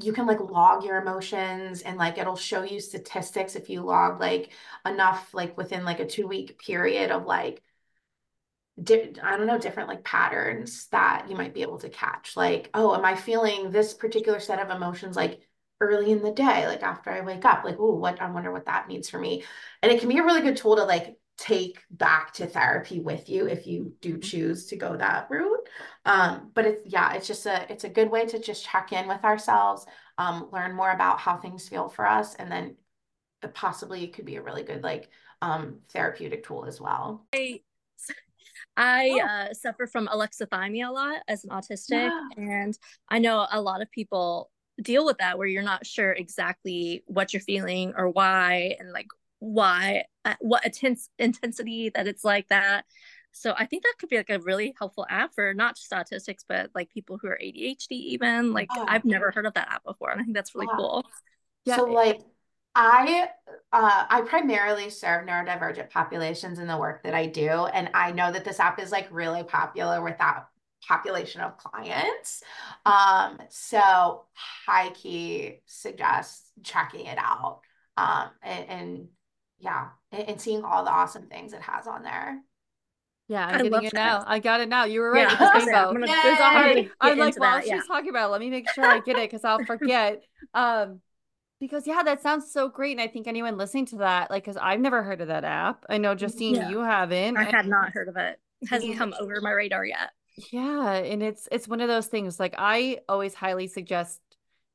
you 0.01 0.13
can 0.13 0.25
like 0.25 0.39
log 0.39 0.83
your 0.85 1.01
emotions 1.01 1.81
and 1.81 1.97
like 1.97 2.17
it'll 2.17 2.35
show 2.35 2.63
you 2.63 2.79
statistics 2.79 3.55
if 3.55 3.69
you 3.69 3.81
log 3.81 4.19
like 4.19 4.51
enough 4.85 5.33
like 5.33 5.57
within 5.57 5.83
like 5.83 5.99
a 5.99 6.07
two 6.07 6.27
week 6.27 6.59
period 6.59 7.11
of 7.11 7.25
like 7.25 7.61
di- 8.81 9.13
I 9.21 9.37
don't 9.37 9.47
know, 9.47 9.57
different 9.57 9.89
like 9.89 10.03
patterns 10.03 10.87
that 10.87 11.27
you 11.29 11.35
might 11.35 11.53
be 11.53 11.61
able 11.61 11.79
to 11.79 11.89
catch. 11.89 12.35
Like, 12.35 12.69
oh, 12.73 12.95
am 12.95 13.05
I 13.05 13.15
feeling 13.15 13.71
this 13.71 13.93
particular 13.93 14.39
set 14.39 14.59
of 14.59 14.75
emotions 14.75 15.15
like 15.15 15.41
early 15.81 16.11
in 16.11 16.21
the 16.21 16.31
day, 16.31 16.67
like 16.67 16.83
after 16.83 17.09
I 17.09 17.21
wake 17.21 17.45
up? 17.45 17.63
Like, 17.63 17.77
oh, 17.79 17.95
what 17.95 18.21
I 18.21 18.29
wonder 18.29 18.51
what 18.51 18.65
that 18.65 18.87
means 18.87 19.09
for 19.09 19.19
me. 19.19 19.43
And 19.81 19.91
it 19.91 19.99
can 19.99 20.09
be 20.09 20.17
a 20.19 20.23
really 20.23 20.41
good 20.41 20.57
tool 20.57 20.75
to 20.77 20.83
like 20.83 21.17
take 21.39 21.79
back 21.89 22.33
to 22.33 22.45
therapy 22.45 22.99
with 22.99 23.29
you 23.29 23.47
if 23.47 23.65
you 23.65 23.93
do 24.01 24.13
mm-hmm. 24.13 24.19
choose 24.19 24.65
to 24.65 24.75
go 24.75 24.97
that 24.97 25.27
route. 25.29 25.67
Um, 26.05 26.51
but 26.53 26.65
it's 26.65 26.81
yeah, 26.85 27.13
it's 27.13 27.27
just 27.27 27.45
a 27.45 27.71
it's 27.71 27.85
a 27.85 27.89
good 27.89 28.11
way 28.11 28.25
to 28.25 28.39
just 28.39 28.65
check 28.65 28.91
in 28.91 29.07
with 29.07 29.23
ourselves, 29.23 29.85
um, 30.17 30.49
learn 30.51 30.75
more 30.75 30.91
about 30.91 31.19
how 31.19 31.37
things 31.37 31.69
feel 31.69 31.87
for 31.87 32.05
us, 32.05 32.35
and 32.35 32.51
then 32.51 32.75
possibly 33.53 34.03
it 34.03 34.13
could 34.13 34.25
be 34.25 34.35
a 34.35 34.41
really 34.41 34.63
good 34.63 34.83
like 34.83 35.09
um 35.41 35.79
therapeutic 35.93 36.45
tool 36.45 36.65
as 36.65 36.81
well. 36.81 37.25
I 37.33 37.61
I 38.75 39.09
oh. 39.09 39.19
uh, 39.25 39.53
suffer 39.53 39.87
from 39.87 40.07
alexithymia 40.07 40.89
a 40.89 40.91
lot 40.91 41.21
as 41.27 41.45
an 41.45 41.51
autistic, 41.51 42.09
yeah. 42.09 42.27
and 42.35 42.77
I 43.07 43.19
know 43.19 43.47
a 43.49 43.61
lot 43.61 43.81
of 43.81 43.89
people 43.91 44.51
deal 44.81 45.05
with 45.05 45.17
that 45.19 45.37
where 45.37 45.47
you're 45.47 45.63
not 45.63 45.85
sure 45.85 46.11
exactly 46.11 47.03
what 47.05 47.33
you're 47.33 47.41
feeling 47.41 47.93
or 47.95 48.09
why, 48.09 48.75
and 48.79 48.91
like 48.91 49.07
why, 49.39 50.03
what 50.39 50.65
intense 50.65 51.09
intensity 51.19 51.89
that 51.89 52.07
it's 52.07 52.23
like 52.23 52.47
that. 52.49 52.86
So 53.32 53.53
I 53.57 53.65
think 53.65 53.84
that 53.84 53.93
could 53.99 54.09
be 54.09 54.17
like 54.17 54.30
a 54.30 54.39
really 54.39 54.73
helpful 54.77 55.05
app 55.09 55.34
for 55.36 55.53
not 55.53 55.75
just 55.75 55.91
autistics, 55.91 56.43
but 56.47 56.71
like 56.73 56.89
people 56.89 57.17
who 57.17 57.27
are 57.27 57.39
ADHD 57.41 57.91
even. 57.91 58.53
Like 58.53 58.69
oh. 58.75 58.86
I've 58.88 59.05
never 59.05 59.32
heard 59.32 59.45
of 59.45 59.53
that 59.53 59.71
app 59.71 59.84
before, 59.84 60.09
and 60.09 60.19
I 60.19 60.23
think 60.23 60.36
that's 60.36 60.55
really 60.55 60.67
cool. 60.75 61.05
Yeah. 61.65 61.77
So 61.77 61.86
like 61.86 62.21
I 62.75 63.30
uh, 63.71 64.05
I 64.09 64.21
primarily 64.21 64.89
serve 64.89 65.27
neurodivergent 65.27 65.89
populations 65.91 66.59
in 66.59 66.67
the 66.67 66.77
work 66.77 67.03
that 67.03 67.13
I 67.13 67.27
do, 67.27 67.49
and 67.49 67.89
I 67.93 68.11
know 68.11 68.32
that 68.32 68.45
this 68.45 68.59
app 68.59 68.80
is 68.80 68.91
like 68.91 69.07
really 69.11 69.43
popular 69.43 70.01
with 70.01 70.17
that 70.17 70.47
population 70.88 71.41
of 71.41 71.57
clients. 71.57 72.43
Um, 72.86 73.39
so 73.49 74.23
high 74.65 74.89
key 74.89 75.61
suggests 75.65 76.51
checking 76.63 77.05
it 77.05 77.17
out. 77.17 77.61
Um, 77.97 78.30
and, 78.41 78.69
and 78.69 79.07
yeah, 79.60 79.89
and, 80.12 80.30
and, 80.30 80.41
seeing 80.41 80.64
all 80.64 80.84
the 80.84 80.91
awesome 80.91 81.28
things 81.28 81.53
it 81.53 81.62
has 81.62 81.88
on 81.88 82.03
there. 82.03 82.41
Yeah, 83.28 83.45
I'm 83.45 83.55
I 83.55 83.70
getting 83.70 83.84
it 83.84 83.93
now. 83.93 84.24
I 84.26 84.39
got 84.39 84.60
it 84.60 84.70
now. 84.70 84.86
You 84.86 85.01
were 85.01 85.12
right. 85.12 85.30
Yeah, 85.30 85.51
I'm, 85.53 85.93
gonna, 85.93 86.07
hard. 86.07 86.91
I'm 87.01 87.20
like, 87.20 87.39
well, 87.39 87.57
that, 87.57 87.64
she's 87.64 87.72
yeah. 87.72 87.82
talking 87.88 88.10
about. 88.10 88.30
It. 88.30 88.32
Let 88.32 88.41
me 88.41 88.49
make 88.49 88.70
sure 88.72 88.84
I 88.84 88.99
get 88.99 89.18
it 89.18 89.30
because 89.30 89.45
I'll 89.45 89.64
forget. 89.66 90.24
um, 90.55 91.01
because 91.60 91.86
yeah, 91.86 92.01
that 92.03 92.24
sounds 92.24 92.51
so 92.51 92.70
great, 92.70 92.93
and 92.93 93.01
I 93.01 93.07
think 93.07 93.28
anyone 93.28 93.57
listening 93.57 93.86
to 93.88 93.97
that, 93.97 94.32
like, 94.32 94.43
because 94.45 94.57
I've 94.57 94.80
never 94.80 95.03
heard 95.03 95.22
of 95.22 95.28
that 95.28 95.43
app. 95.43 95.86
I 95.89 95.99
know 95.99 96.16
Justine, 96.16 96.55
yeah. 96.55 96.70
you 96.70 96.80
haven't. 96.80 97.38
I 97.38 97.43
had 97.43 97.68
not 97.68 97.91
heard 97.91 98.07
of 98.07 98.18
it. 98.18 98.39
it 98.62 98.70
hasn't 98.70 98.97
come 98.97 99.14
over 99.20 99.39
my 99.41 99.51
radar 99.51 99.86
yet. 99.86 100.12
Yeah, 100.51 100.93
and 100.93 101.22
it's 101.22 101.47
it's 101.51 101.68
one 101.68 101.82
of 101.82 101.88
those 101.88 102.07
things. 102.07 102.39
Like, 102.39 102.55
I 102.57 102.99
always 103.07 103.34
highly 103.34 103.68
suggest 103.68 104.22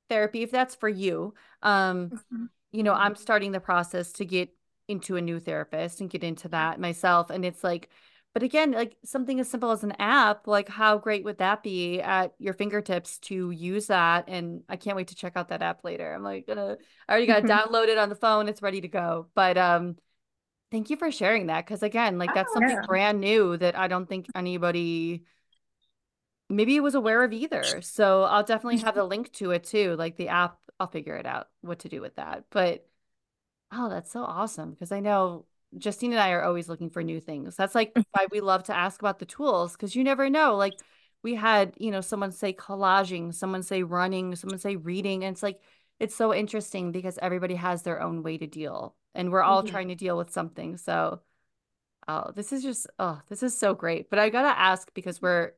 therapy 0.08 0.42
if 0.42 0.50
that's 0.50 0.74
for 0.74 0.88
you. 0.88 1.34
Um, 1.62 2.10
mm-hmm. 2.10 2.44
you 2.70 2.82
know, 2.82 2.92
I'm 2.92 3.16
starting 3.16 3.52
the 3.52 3.60
process 3.60 4.12
to 4.12 4.24
get 4.24 4.50
into 4.88 5.16
a 5.16 5.20
new 5.20 5.40
therapist 5.40 6.00
and 6.00 6.10
get 6.10 6.24
into 6.24 6.48
that 6.48 6.80
myself, 6.80 7.30
and 7.30 7.44
it's 7.44 7.64
like 7.64 7.88
but 8.34 8.42
again, 8.42 8.72
like 8.72 8.96
something 9.04 9.38
as 9.38 9.48
simple 9.48 9.70
as 9.70 9.84
an 9.84 9.94
app, 10.00 10.48
like 10.48 10.68
how 10.68 10.98
great 10.98 11.22
would 11.22 11.38
that 11.38 11.62
be 11.62 12.00
at 12.00 12.34
your 12.40 12.52
fingertips 12.52 13.18
to 13.20 13.52
use 13.52 13.86
that? 13.86 14.24
And 14.26 14.64
I 14.68 14.74
can't 14.74 14.96
wait 14.96 15.08
to 15.08 15.14
check 15.14 15.34
out 15.36 15.50
that 15.50 15.62
app 15.62 15.84
later. 15.84 16.12
I'm 16.12 16.24
like 16.24 16.48
gonna 16.48 16.76
I 17.08 17.12
already 17.12 17.28
got 17.28 17.42
downloaded 17.44 18.02
on 18.02 18.08
the 18.08 18.16
phone, 18.16 18.48
it's 18.48 18.60
ready 18.60 18.80
to 18.80 18.88
go. 18.88 19.28
But 19.36 19.56
um 19.56 19.96
thank 20.72 20.90
you 20.90 20.96
for 20.96 21.12
sharing 21.12 21.46
that 21.46 21.64
because 21.64 21.84
again, 21.84 22.18
like 22.18 22.34
that's 22.34 22.50
oh, 22.50 22.54
something 22.54 22.76
yeah. 22.76 22.86
brand 22.86 23.20
new 23.20 23.56
that 23.56 23.78
I 23.78 23.86
don't 23.86 24.08
think 24.08 24.26
anybody 24.34 25.22
maybe 26.50 26.80
was 26.80 26.96
aware 26.96 27.22
of 27.22 27.32
either. 27.32 27.82
So 27.82 28.24
I'll 28.24 28.42
definitely 28.42 28.80
have 28.80 28.96
the 28.96 29.04
link 29.14 29.32
to 29.34 29.52
it 29.52 29.62
too. 29.62 29.94
Like 29.94 30.16
the 30.16 30.28
app, 30.28 30.58
I'll 30.80 30.88
figure 30.88 31.14
it 31.14 31.26
out 31.26 31.46
what 31.60 31.78
to 31.80 31.88
do 31.88 32.00
with 32.00 32.16
that. 32.16 32.46
But 32.50 32.84
oh, 33.72 33.88
that's 33.88 34.12
so 34.12 34.22
awesome 34.22 34.70
because 34.70 34.92
I 34.92 35.00
know 35.00 35.46
Justine 35.78 36.12
and 36.12 36.20
I 36.20 36.30
are 36.30 36.42
always 36.44 36.68
looking 36.68 36.90
for 36.90 37.02
new 37.02 37.20
things. 37.20 37.56
That's 37.56 37.74
like 37.74 37.92
why 38.12 38.26
we 38.30 38.40
love 38.40 38.64
to 38.64 38.76
ask 38.76 39.00
about 39.00 39.18
the 39.18 39.26
tools 39.26 39.72
because 39.72 39.94
you 39.96 40.04
never 40.04 40.30
know. 40.30 40.56
Like 40.56 40.74
we 41.22 41.34
had, 41.34 41.74
you 41.78 41.90
know, 41.90 42.00
someone 42.00 42.32
say 42.32 42.52
collaging, 42.52 43.34
someone 43.34 43.62
say 43.62 43.82
running, 43.82 44.36
someone 44.36 44.58
say 44.58 44.76
reading. 44.76 45.24
And 45.24 45.34
it's 45.34 45.42
like, 45.42 45.60
it's 45.98 46.14
so 46.14 46.34
interesting 46.34 46.92
because 46.92 47.18
everybody 47.22 47.54
has 47.54 47.82
their 47.82 48.00
own 48.00 48.22
way 48.22 48.38
to 48.38 48.46
deal 48.46 48.94
and 49.14 49.30
we're 49.30 49.42
all 49.42 49.62
mm-hmm. 49.62 49.70
trying 49.70 49.88
to 49.88 49.94
deal 49.94 50.16
with 50.16 50.30
something. 50.30 50.76
So, 50.76 51.20
oh, 52.08 52.30
this 52.34 52.52
is 52.52 52.62
just, 52.62 52.86
oh, 52.98 53.20
this 53.28 53.42
is 53.42 53.56
so 53.56 53.74
great. 53.74 54.10
But 54.10 54.18
I 54.18 54.28
got 54.28 54.42
to 54.42 54.58
ask 54.58 54.92
because 54.92 55.22
we're, 55.22 55.52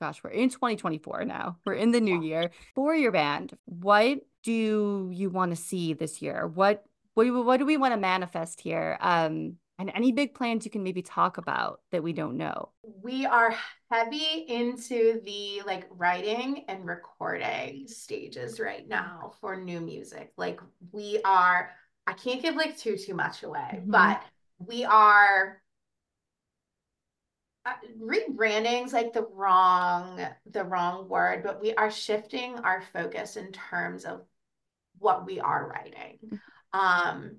gosh, 0.00 0.22
we're 0.24 0.30
in 0.30 0.48
2024 0.48 1.24
now. 1.24 1.58
We're 1.64 1.74
in 1.74 1.92
the 1.92 2.00
new 2.00 2.22
year. 2.22 2.50
For 2.74 2.94
your 2.94 3.12
band, 3.12 3.56
what 3.66 4.20
do 4.42 5.08
you 5.12 5.30
want 5.30 5.52
to 5.52 5.56
see 5.56 5.92
this 5.92 6.20
year? 6.20 6.48
What 6.48 6.84
what 7.14 7.24
do 7.24 7.34
we, 7.34 7.40
what 7.42 7.58
do 7.58 7.66
we 7.66 7.76
want 7.76 7.94
to 7.94 8.00
manifest 8.00 8.60
here? 8.60 8.96
Um, 9.00 9.56
and 9.78 9.90
any 9.94 10.12
big 10.12 10.34
plans 10.34 10.64
you 10.64 10.70
can 10.70 10.82
maybe 10.82 11.02
talk 11.02 11.38
about 11.38 11.80
that 11.90 12.02
we 12.02 12.12
don't 12.12 12.36
know 12.36 12.70
we 13.02 13.26
are 13.26 13.54
heavy 13.90 14.44
into 14.48 15.20
the 15.24 15.62
like 15.66 15.86
writing 15.90 16.64
and 16.68 16.86
recording 16.86 17.86
stages 17.88 18.60
right 18.60 18.88
now 18.88 19.32
for 19.40 19.56
new 19.56 19.80
music 19.80 20.32
like 20.36 20.60
we 20.92 21.20
are 21.24 21.70
i 22.06 22.12
can't 22.12 22.42
give 22.42 22.54
like 22.54 22.76
too 22.78 22.96
too 22.96 23.14
much 23.14 23.42
away 23.42 23.70
mm-hmm. 23.74 23.90
but 23.90 24.22
we 24.58 24.84
are 24.84 25.60
uh, 27.64 27.72
rebranding's 28.00 28.92
like 28.92 29.12
the 29.12 29.26
wrong 29.34 30.20
the 30.50 30.64
wrong 30.64 31.08
word 31.08 31.42
but 31.42 31.60
we 31.60 31.74
are 31.74 31.90
shifting 31.90 32.56
our 32.58 32.82
focus 32.92 33.36
in 33.36 33.50
terms 33.52 34.04
of 34.04 34.22
what 34.98 35.26
we 35.26 35.40
are 35.40 35.68
writing 35.68 36.18
mm-hmm. 36.24 36.36
Um 36.72 37.36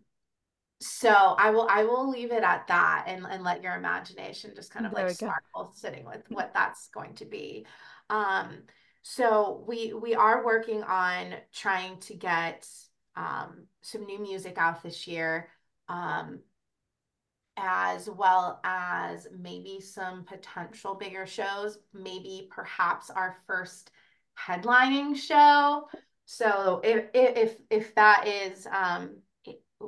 so 0.84 1.10
I 1.10 1.50
will 1.52 1.68
I 1.70 1.86
will 1.86 2.10
leave 2.10 2.32
it 2.32 2.44
at 2.44 2.68
that 2.68 3.06
and, 3.08 3.26
and 3.26 3.44
let 3.44 3.64
your 3.64 3.76
imagination 3.76 4.52
just 4.54 4.72
kind 4.72 4.86
of 4.86 4.94
there 4.94 5.08
like 5.08 5.16
sparkle 5.16 5.72
sitting 5.74 6.04
with 6.06 6.24
what 6.28 6.54
that's 6.54 6.90
going 6.90 7.16
to 7.16 7.26
be. 7.26 7.66
Um, 8.10 8.64
so 9.02 9.64
we 9.68 9.94
we 9.94 10.14
are 10.14 10.46
working 10.46 10.84
on 10.84 11.36
trying 11.54 12.00
to 12.02 12.16
get 12.16 12.68
um, 13.16 13.68
some 13.82 14.06
new 14.06 14.20
music 14.20 14.58
out 14.58 14.84
this 14.84 15.08
year, 15.08 15.48
um, 15.88 16.40
as 17.56 18.10
well 18.10 18.60
as 18.66 19.28
maybe 19.38 19.80
some 19.80 20.26
potential 20.26 20.96
bigger 20.96 21.26
shows, 21.26 21.78
maybe 21.94 22.50
perhaps 22.52 23.10
our 23.10 23.38
first 23.48 23.92
headlining 24.38 25.16
show. 25.16 25.88
So 26.26 26.82
if 26.84 27.06
if 27.14 27.56
if 27.70 27.96
that 27.96 28.28
is 28.28 28.68
um, 28.68 29.18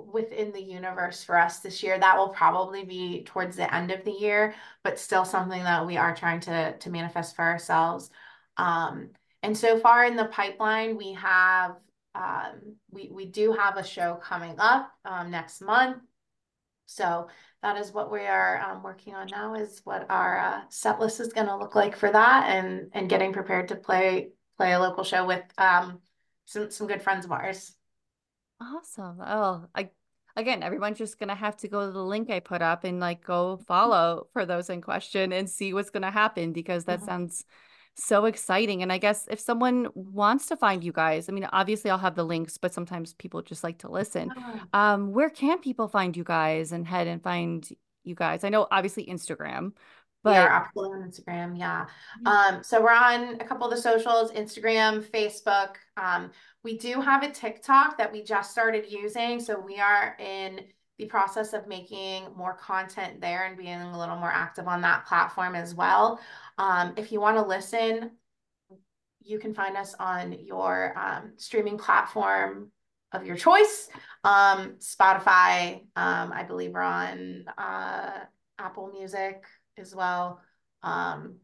within 0.03 0.51
the 0.51 0.61
universe 0.61 1.23
for 1.23 1.37
us 1.37 1.59
this 1.59 1.81
year. 1.81 1.97
That 1.97 2.17
will 2.17 2.29
probably 2.29 2.83
be 2.83 3.23
towards 3.23 3.55
the 3.55 3.73
end 3.73 3.91
of 3.91 4.03
the 4.03 4.11
year, 4.11 4.55
but 4.83 4.99
still 4.99 5.25
something 5.25 5.63
that 5.63 5.85
we 5.85 5.97
are 5.97 6.15
trying 6.15 6.39
to 6.41 6.77
to 6.77 6.89
manifest 6.89 7.35
for 7.35 7.43
ourselves. 7.43 8.09
Um, 8.57 9.09
and 9.43 9.57
so 9.57 9.79
far 9.79 10.05
in 10.05 10.15
the 10.15 10.25
pipeline, 10.25 10.97
we 10.97 11.13
have 11.13 11.75
um, 12.13 12.77
we 12.91 13.09
we 13.11 13.25
do 13.25 13.53
have 13.53 13.77
a 13.77 13.83
show 13.83 14.15
coming 14.15 14.55
up 14.59 14.91
um, 15.03 15.31
next 15.31 15.61
month. 15.61 15.97
So 16.87 17.29
that 17.63 17.77
is 17.77 17.91
what 17.91 18.11
we 18.11 18.21
are 18.21 18.61
um, 18.61 18.83
working 18.83 19.15
on 19.15 19.27
now. 19.27 19.55
Is 19.55 19.81
what 19.83 20.05
our 20.09 20.37
uh, 20.39 20.61
set 20.69 20.99
list 20.99 21.19
is 21.19 21.33
going 21.33 21.47
to 21.47 21.57
look 21.57 21.75
like 21.75 21.95
for 21.95 22.11
that, 22.11 22.49
and 22.49 22.89
and 22.93 23.09
getting 23.09 23.33
prepared 23.33 23.69
to 23.69 23.75
play 23.75 24.29
play 24.57 24.73
a 24.73 24.79
local 24.79 25.03
show 25.03 25.25
with 25.25 25.43
um, 25.57 25.99
some 26.45 26.71
some 26.71 26.87
good 26.87 27.01
friends 27.01 27.25
of 27.25 27.31
ours. 27.31 27.73
Awesome. 28.61 29.21
Oh, 29.21 29.65
I 29.75 29.89
again, 30.35 30.63
everyone's 30.63 30.97
just 30.97 31.19
gonna 31.19 31.35
have 31.35 31.57
to 31.57 31.67
go 31.67 31.85
to 31.85 31.91
the 31.91 32.03
link 32.03 32.29
I 32.29 32.39
put 32.39 32.61
up 32.61 32.83
and 32.83 32.99
like 32.99 33.23
go 33.23 33.57
follow 33.67 34.27
for 34.33 34.45
those 34.45 34.69
in 34.69 34.81
question 34.81 35.33
and 35.33 35.49
see 35.49 35.73
what's 35.73 35.89
gonna 35.89 36.11
happen 36.11 36.53
because 36.53 36.85
that 36.85 36.99
mm-hmm. 36.99 37.07
sounds 37.07 37.45
so 37.95 38.25
exciting. 38.25 38.81
And 38.81 38.91
I 38.91 38.97
guess 38.97 39.25
if 39.29 39.39
someone 39.39 39.87
wants 39.93 40.47
to 40.47 40.57
find 40.57 40.83
you 40.83 40.91
guys, 40.91 41.29
I 41.29 41.31
mean, 41.31 41.47
obviously 41.51 41.89
I'll 41.89 41.97
have 41.97 42.15
the 42.15 42.25
links, 42.25 42.57
but 42.57 42.73
sometimes 42.73 43.13
people 43.13 43.41
just 43.41 43.63
like 43.63 43.79
to 43.79 43.89
listen. 43.89 44.31
Um, 44.73 45.13
where 45.13 45.29
can 45.29 45.59
people 45.59 45.87
find 45.87 46.15
you 46.15 46.25
guys 46.25 46.73
and 46.73 46.85
head 46.85 47.07
and 47.07 47.23
find 47.23 47.67
you 48.03 48.15
guys? 48.15 48.43
I 48.43 48.49
know 48.49 48.67
obviously 48.69 49.05
Instagram, 49.05 49.71
but 50.25 50.31
we 50.31 50.37
are 50.37 50.49
absolutely 50.49 50.97
on 50.97 51.07
Instagram. 51.07 51.57
Yeah. 51.57 51.85
Um, 52.25 52.63
so 52.63 52.81
we're 52.81 52.89
on 52.89 53.35
a 53.39 53.45
couple 53.45 53.67
of 53.67 53.71
the 53.71 53.79
socials, 53.79 54.31
Instagram, 54.31 55.03
Facebook. 55.03 55.75
Um, 55.97 56.31
we 56.63 56.79
do 56.79 56.99
have 56.99 57.21
a 57.21 57.29
TikTok 57.29 57.99
that 57.99 58.11
we 58.11 58.23
just 58.23 58.51
started 58.51 58.91
using. 58.91 59.39
So 59.39 59.59
we 59.59 59.79
are 59.79 60.17
in 60.17 60.61
the 60.97 61.05
process 61.05 61.53
of 61.53 61.67
making 61.67 62.25
more 62.35 62.55
content 62.55 63.21
there 63.21 63.45
and 63.45 63.55
being 63.55 63.79
a 63.79 63.99
little 63.99 64.15
more 64.15 64.31
active 64.31 64.67
on 64.67 64.81
that 64.81 65.05
platform 65.05 65.53
as 65.53 65.75
well. 65.75 66.19
Um, 66.57 66.95
if 66.97 67.11
you 67.11 67.21
want 67.21 67.37
to 67.37 67.43
listen, 67.43 68.09
you 69.21 69.37
can 69.37 69.53
find 69.53 69.77
us 69.77 69.93
on 69.99 70.33
your 70.43 70.97
um, 70.97 71.33
streaming 71.37 71.77
platform 71.77 72.71
of 73.11 73.27
your 73.27 73.35
choice. 73.35 73.89
Um, 74.23 74.77
Spotify, 74.79 75.81
um, 75.95 76.31
I 76.33 76.43
believe 76.47 76.71
we're 76.71 76.81
on 76.81 77.45
uh, 77.59 78.21
Apple 78.57 78.89
Music 78.91 79.43
as 79.77 79.95
well. 79.95 80.41
Um, 80.83 81.35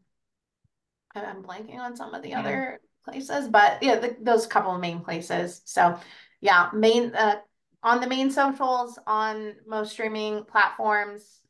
I'm 1.14 1.42
blanking 1.42 1.78
on 1.78 1.96
some 1.96 2.14
of 2.14 2.22
the 2.22 2.30
yeah. 2.30 2.40
other 2.40 2.80
places, 3.04 3.48
but 3.48 3.82
yeah, 3.82 3.98
the, 3.98 4.16
those 4.20 4.46
couple 4.46 4.74
of 4.74 4.80
main 4.80 5.00
places. 5.00 5.62
So 5.64 5.98
yeah, 6.40 6.70
main 6.72 7.14
uh, 7.14 7.36
on 7.82 8.00
the 8.00 8.06
main 8.06 8.30
socials 8.30 8.98
on 9.06 9.54
most 9.66 9.92
streaming 9.92 10.44
platforms. 10.44 11.40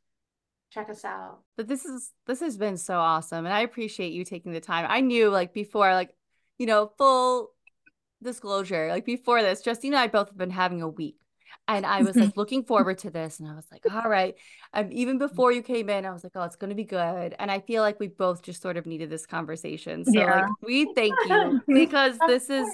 Check 0.70 0.89
us 0.89 1.05
out. 1.05 1.41
But 1.57 1.68
this 1.68 1.85
is 1.85 2.12
this 2.26 2.41
has 2.41 2.57
been 2.57 2.78
so 2.78 2.99
awesome, 2.99 3.45
and 3.45 3.55
I 3.55 3.61
appreciate 3.61 4.12
you 4.12 4.24
taking 4.24 4.53
the 4.53 4.61
time. 4.61 4.87
I 4.89 5.01
knew 5.01 5.28
like 5.28 5.53
before, 5.53 5.93
like 5.93 6.14
you 6.59 6.66
know, 6.66 6.91
full 6.97 7.51
disclosure, 8.22 8.89
like 8.89 9.05
before 9.05 9.43
this, 9.43 9.61
Justine 9.61 9.93
and 9.93 10.01
I 10.01 10.07
both 10.07 10.28
have 10.28 10.39
been 10.39 10.51
having 10.51 10.80
a 10.80 10.89
week 10.89 11.22
and 11.77 11.87
I 11.87 12.03
was 12.03 12.16
like 12.16 12.37
looking 12.37 12.64
forward 12.64 12.99
to 12.99 13.11
this. 13.11 13.41
And 13.41 13.49
I 13.49 13.55
was 13.55 13.66
like, 13.70 13.85
all 13.93 14.11
right. 14.11 14.35
Um, 14.75 14.89
even 14.91 15.18
before 15.18 15.53
you 15.53 15.62
came 15.62 15.89
in, 15.89 16.05
I 16.05 16.12
was 16.12 16.23
like, 16.23 16.33
oh, 16.35 16.43
it's 16.43 16.57
going 16.57 16.70
to 16.70 16.77
be 16.77 16.85
good. 16.85 17.35
And 17.39 17.51
I 17.51 17.61
feel 17.61 17.83
like 17.83 17.99
we 17.99 18.09
both 18.09 18.43
just 18.43 18.62
sort 18.62 18.77
of 18.77 18.87
needed 18.87 19.11
this 19.11 19.27
conversation. 19.27 20.05
So 20.05 20.12
yeah. 20.12 20.43
like, 20.43 20.51
we 20.62 20.93
thank 20.95 21.14
you 21.27 21.62
because 21.75 22.18
this 22.27 22.51
is, 22.51 22.66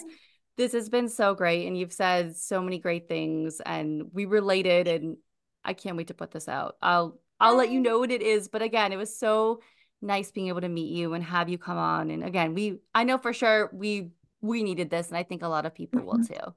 this 0.57 0.73
has 0.73 0.89
been 0.89 1.09
so 1.09 1.35
great. 1.35 1.67
And 1.67 1.79
you've 1.79 1.93
said 1.93 2.37
so 2.37 2.61
many 2.61 2.79
great 2.79 3.09
things 3.09 3.61
and 3.65 4.05
we 4.13 4.25
related 4.25 4.89
and 4.89 5.17
I 5.65 5.75
can't 5.75 5.97
wait 5.97 6.09
to 6.09 6.15
put 6.15 6.31
this 6.31 6.49
out. 6.49 6.77
I'll, 6.83 7.21
I'll 7.41 7.57
let 7.57 7.71
you 7.71 7.81
know 7.81 8.01
what 8.01 8.11
it 8.11 8.23
is. 8.23 8.49
But 8.49 8.63
again, 8.63 8.93
it 8.93 8.97
was 8.97 9.17
so 9.17 9.61
nice 10.03 10.31
being 10.31 10.49
able 10.49 10.61
to 10.61 10.69
meet 10.69 10.93
you 10.93 11.15
and 11.15 11.23
have 11.23 11.49
you 11.49 11.59
come 11.59 11.79
on. 11.79 12.11
And 12.11 12.25
again, 12.25 12.55
we, 12.55 12.79
I 12.95 13.05
know 13.05 13.19
for 13.19 13.33
sure 13.33 13.71
we, 13.73 14.11
we 14.41 14.63
needed 14.63 14.91
this 14.91 15.09
and 15.09 15.17
I 15.17 15.23
think 15.23 15.43
a 15.43 15.49
lot 15.49 15.67
of 15.67 15.75
people 15.75 16.01
will 16.03 16.15
mm-hmm. 16.15 16.35
too. 16.35 16.55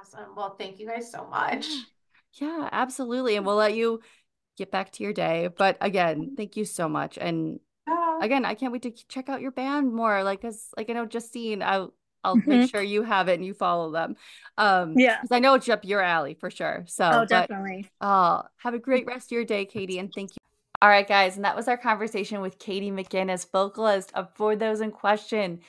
Awesome. 0.00 0.34
Well, 0.34 0.56
thank 0.58 0.78
you 0.78 0.86
guys 0.86 1.10
so 1.10 1.26
much. 1.26 1.66
Yeah, 2.34 2.68
absolutely. 2.72 3.36
And 3.36 3.44
we'll 3.44 3.56
let 3.56 3.74
you 3.74 4.00
get 4.56 4.70
back 4.70 4.92
to 4.92 5.02
your 5.02 5.12
day. 5.12 5.48
But 5.54 5.76
again, 5.80 6.34
thank 6.36 6.56
you 6.56 6.64
so 6.64 6.88
much. 6.88 7.18
And 7.18 7.60
again, 8.20 8.44
I 8.44 8.54
can't 8.54 8.72
wait 8.72 8.82
to 8.82 8.92
check 9.08 9.28
out 9.28 9.40
your 9.40 9.50
band 9.50 9.92
more. 9.92 10.22
Like, 10.22 10.42
cause 10.42 10.68
like 10.76 10.88
I 10.88 10.92
know 10.94 11.06
Justine, 11.06 11.62
I 11.62 11.86
I'll 12.22 12.36
Mhm. 12.36 12.46
make 12.46 12.70
sure 12.70 12.82
you 12.82 13.02
have 13.02 13.28
it 13.28 13.34
and 13.34 13.44
you 13.44 13.54
follow 13.54 13.90
them. 13.90 14.14
Um, 14.58 14.94
Yeah. 14.96 15.16
because 15.22 15.34
I 15.34 15.38
know 15.38 15.54
it's 15.54 15.68
up 15.70 15.84
your 15.86 16.02
alley 16.02 16.34
for 16.34 16.50
sure. 16.50 16.84
So, 16.86 17.04
Oh, 17.04 17.20
but 17.20 17.48
definitely. 17.48 17.88
Oh, 18.02 18.42
have 18.58 18.74
a 18.74 18.78
great 18.78 19.06
rest 19.06 19.28
of 19.28 19.36
your 19.36 19.44
day, 19.46 19.64
Katie, 19.64 19.98
and 19.98 20.12
thank 20.14 20.30
you. 20.32 20.36
All 20.82 20.88
right, 20.90 21.08
guys, 21.08 21.36
and 21.36 21.44
that 21.46 21.56
was 21.56 21.66
our 21.66 21.78
conversation 21.78 22.42
with 22.42 22.58
Katie 22.58 22.90
McInnes, 22.90 23.50
vocalist 23.50 24.12
of 24.14 24.34
For 24.34 24.54
Those 24.54 24.82
in 24.82 24.90
Question. 24.90 25.60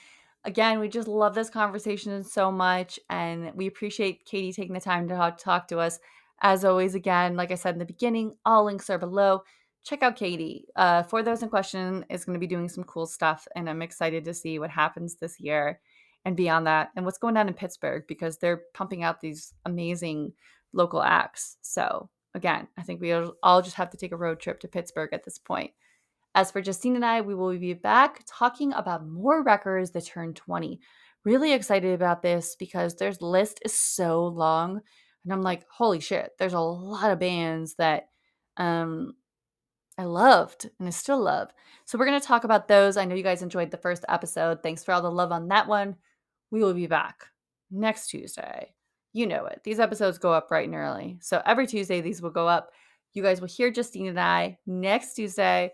Again, 0.43 0.79
we 0.79 0.89
just 0.89 1.07
love 1.07 1.35
this 1.35 1.51
conversation 1.51 2.23
so 2.23 2.51
much, 2.51 2.99
and 3.09 3.53
we 3.53 3.67
appreciate 3.67 4.25
Katie 4.25 4.51
taking 4.51 4.73
the 4.73 4.79
time 4.79 5.07
to 5.07 5.35
talk, 5.37 5.67
to 5.67 5.79
us. 5.79 5.99
As 6.41 6.65
always, 6.65 6.95
again, 6.95 7.35
like 7.35 7.51
I 7.51 7.55
said 7.55 7.75
in 7.75 7.79
the 7.79 7.85
beginning, 7.85 8.33
all 8.43 8.65
links 8.65 8.89
are 8.89 8.97
below. 8.97 9.43
Check 9.83 10.01
out 10.01 10.15
Katie. 10.15 10.65
Uh, 10.75 11.03
For 11.03 11.21
Those 11.21 11.43
in 11.43 11.49
Question 11.49 12.05
is 12.09 12.25
going 12.25 12.33
to 12.33 12.39
be 12.39 12.47
doing 12.47 12.69
some 12.69 12.83
cool 12.85 13.05
stuff, 13.05 13.47
and 13.55 13.69
I'm 13.69 13.83
excited 13.83 14.25
to 14.25 14.33
see 14.33 14.57
what 14.57 14.71
happens 14.71 15.15
this 15.15 15.39
year 15.39 15.79
and 16.25 16.35
beyond 16.35 16.65
that, 16.65 16.89
and 16.95 17.05
what's 17.05 17.17
going 17.19 17.37
on 17.37 17.47
in 17.47 17.53
Pittsburgh 17.53 18.03
because 18.07 18.37
they're 18.37 18.63
pumping 18.73 19.03
out 19.03 19.21
these 19.21 19.53
amazing 19.65 20.33
local 20.73 21.03
acts. 21.03 21.57
So, 21.61 22.09
again, 22.33 22.67
I 22.77 22.81
think 22.81 23.01
we 23.01 23.13
all 23.13 23.61
just 23.61 23.75
have 23.75 23.89
to 23.91 23.97
take 23.97 24.11
a 24.11 24.17
road 24.17 24.39
trip 24.39 24.59
to 24.61 24.67
Pittsburgh 24.67 25.13
at 25.13 25.23
this 25.23 25.37
point. 25.37 25.71
As 26.33 26.51
for 26.51 26.61
Justine 26.61 26.95
and 26.95 27.05
I, 27.05 27.21
we 27.21 27.35
will 27.35 27.57
be 27.57 27.73
back 27.73 28.23
talking 28.27 28.73
about 28.73 29.07
more 29.07 29.43
records 29.43 29.91
that 29.91 30.05
turn 30.05 30.33
20. 30.33 30.79
Really 31.25 31.53
excited 31.53 31.93
about 31.93 32.21
this 32.21 32.55
because 32.57 32.95
their 32.95 33.11
list 33.19 33.59
is 33.65 33.77
so 33.77 34.25
long. 34.27 34.81
And 35.23 35.33
I'm 35.33 35.41
like, 35.41 35.65
holy 35.69 35.99
shit, 35.99 36.31
there's 36.39 36.53
a 36.53 36.59
lot 36.59 37.11
of 37.11 37.19
bands 37.19 37.75
that 37.75 38.09
um 38.57 39.13
I 39.97 40.05
loved 40.05 40.69
and 40.79 40.87
I 40.87 40.91
still 40.91 41.21
love. 41.21 41.49
So 41.85 41.97
we're 41.97 42.05
going 42.05 42.19
to 42.19 42.25
talk 42.25 42.43
about 42.43 42.67
those. 42.67 42.97
I 42.97 43.05
know 43.05 43.13
you 43.13 43.23
guys 43.23 43.43
enjoyed 43.43 43.69
the 43.69 43.77
first 43.77 44.05
episode. 44.07 44.63
Thanks 44.63 44.83
for 44.83 44.93
all 44.93 45.01
the 45.01 45.11
love 45.11 45.31
on 45.31 45.49
that 45.49 45.67
one. 45.67 45.95
We 46.49 46.63
will 46.63 46.73
be 46.73 46.87
back 46.87 47.25
next 47.69 48.07
Tuesday. 48.07 48.73
You 49.13 49.27
know 49.27 49.45
it. 49.45 49.61
These 49.63 49.79
episodes 49.79 50.17
go 50.17 50.33
up 50.33 50.47
bright 50.47 50.67
and 50.67 50.75
early. 50.75 51.17
So 51.21 51.41
every 51.45 51.67
Tuesday, 51.67 52.01
these 52.01 52.21
will 52.21 52.31
go 52.31 52.47
up. 52.47 52.71
You 53.13 53.21
guys 53.21 53.41
will 53.41 53.47
hear 53.47 53.69
Justine 53.69 54.07
and 54.07 54.19
I 54.19 54.57
next 54.65 55.13
Tuesday. 55.15 55.73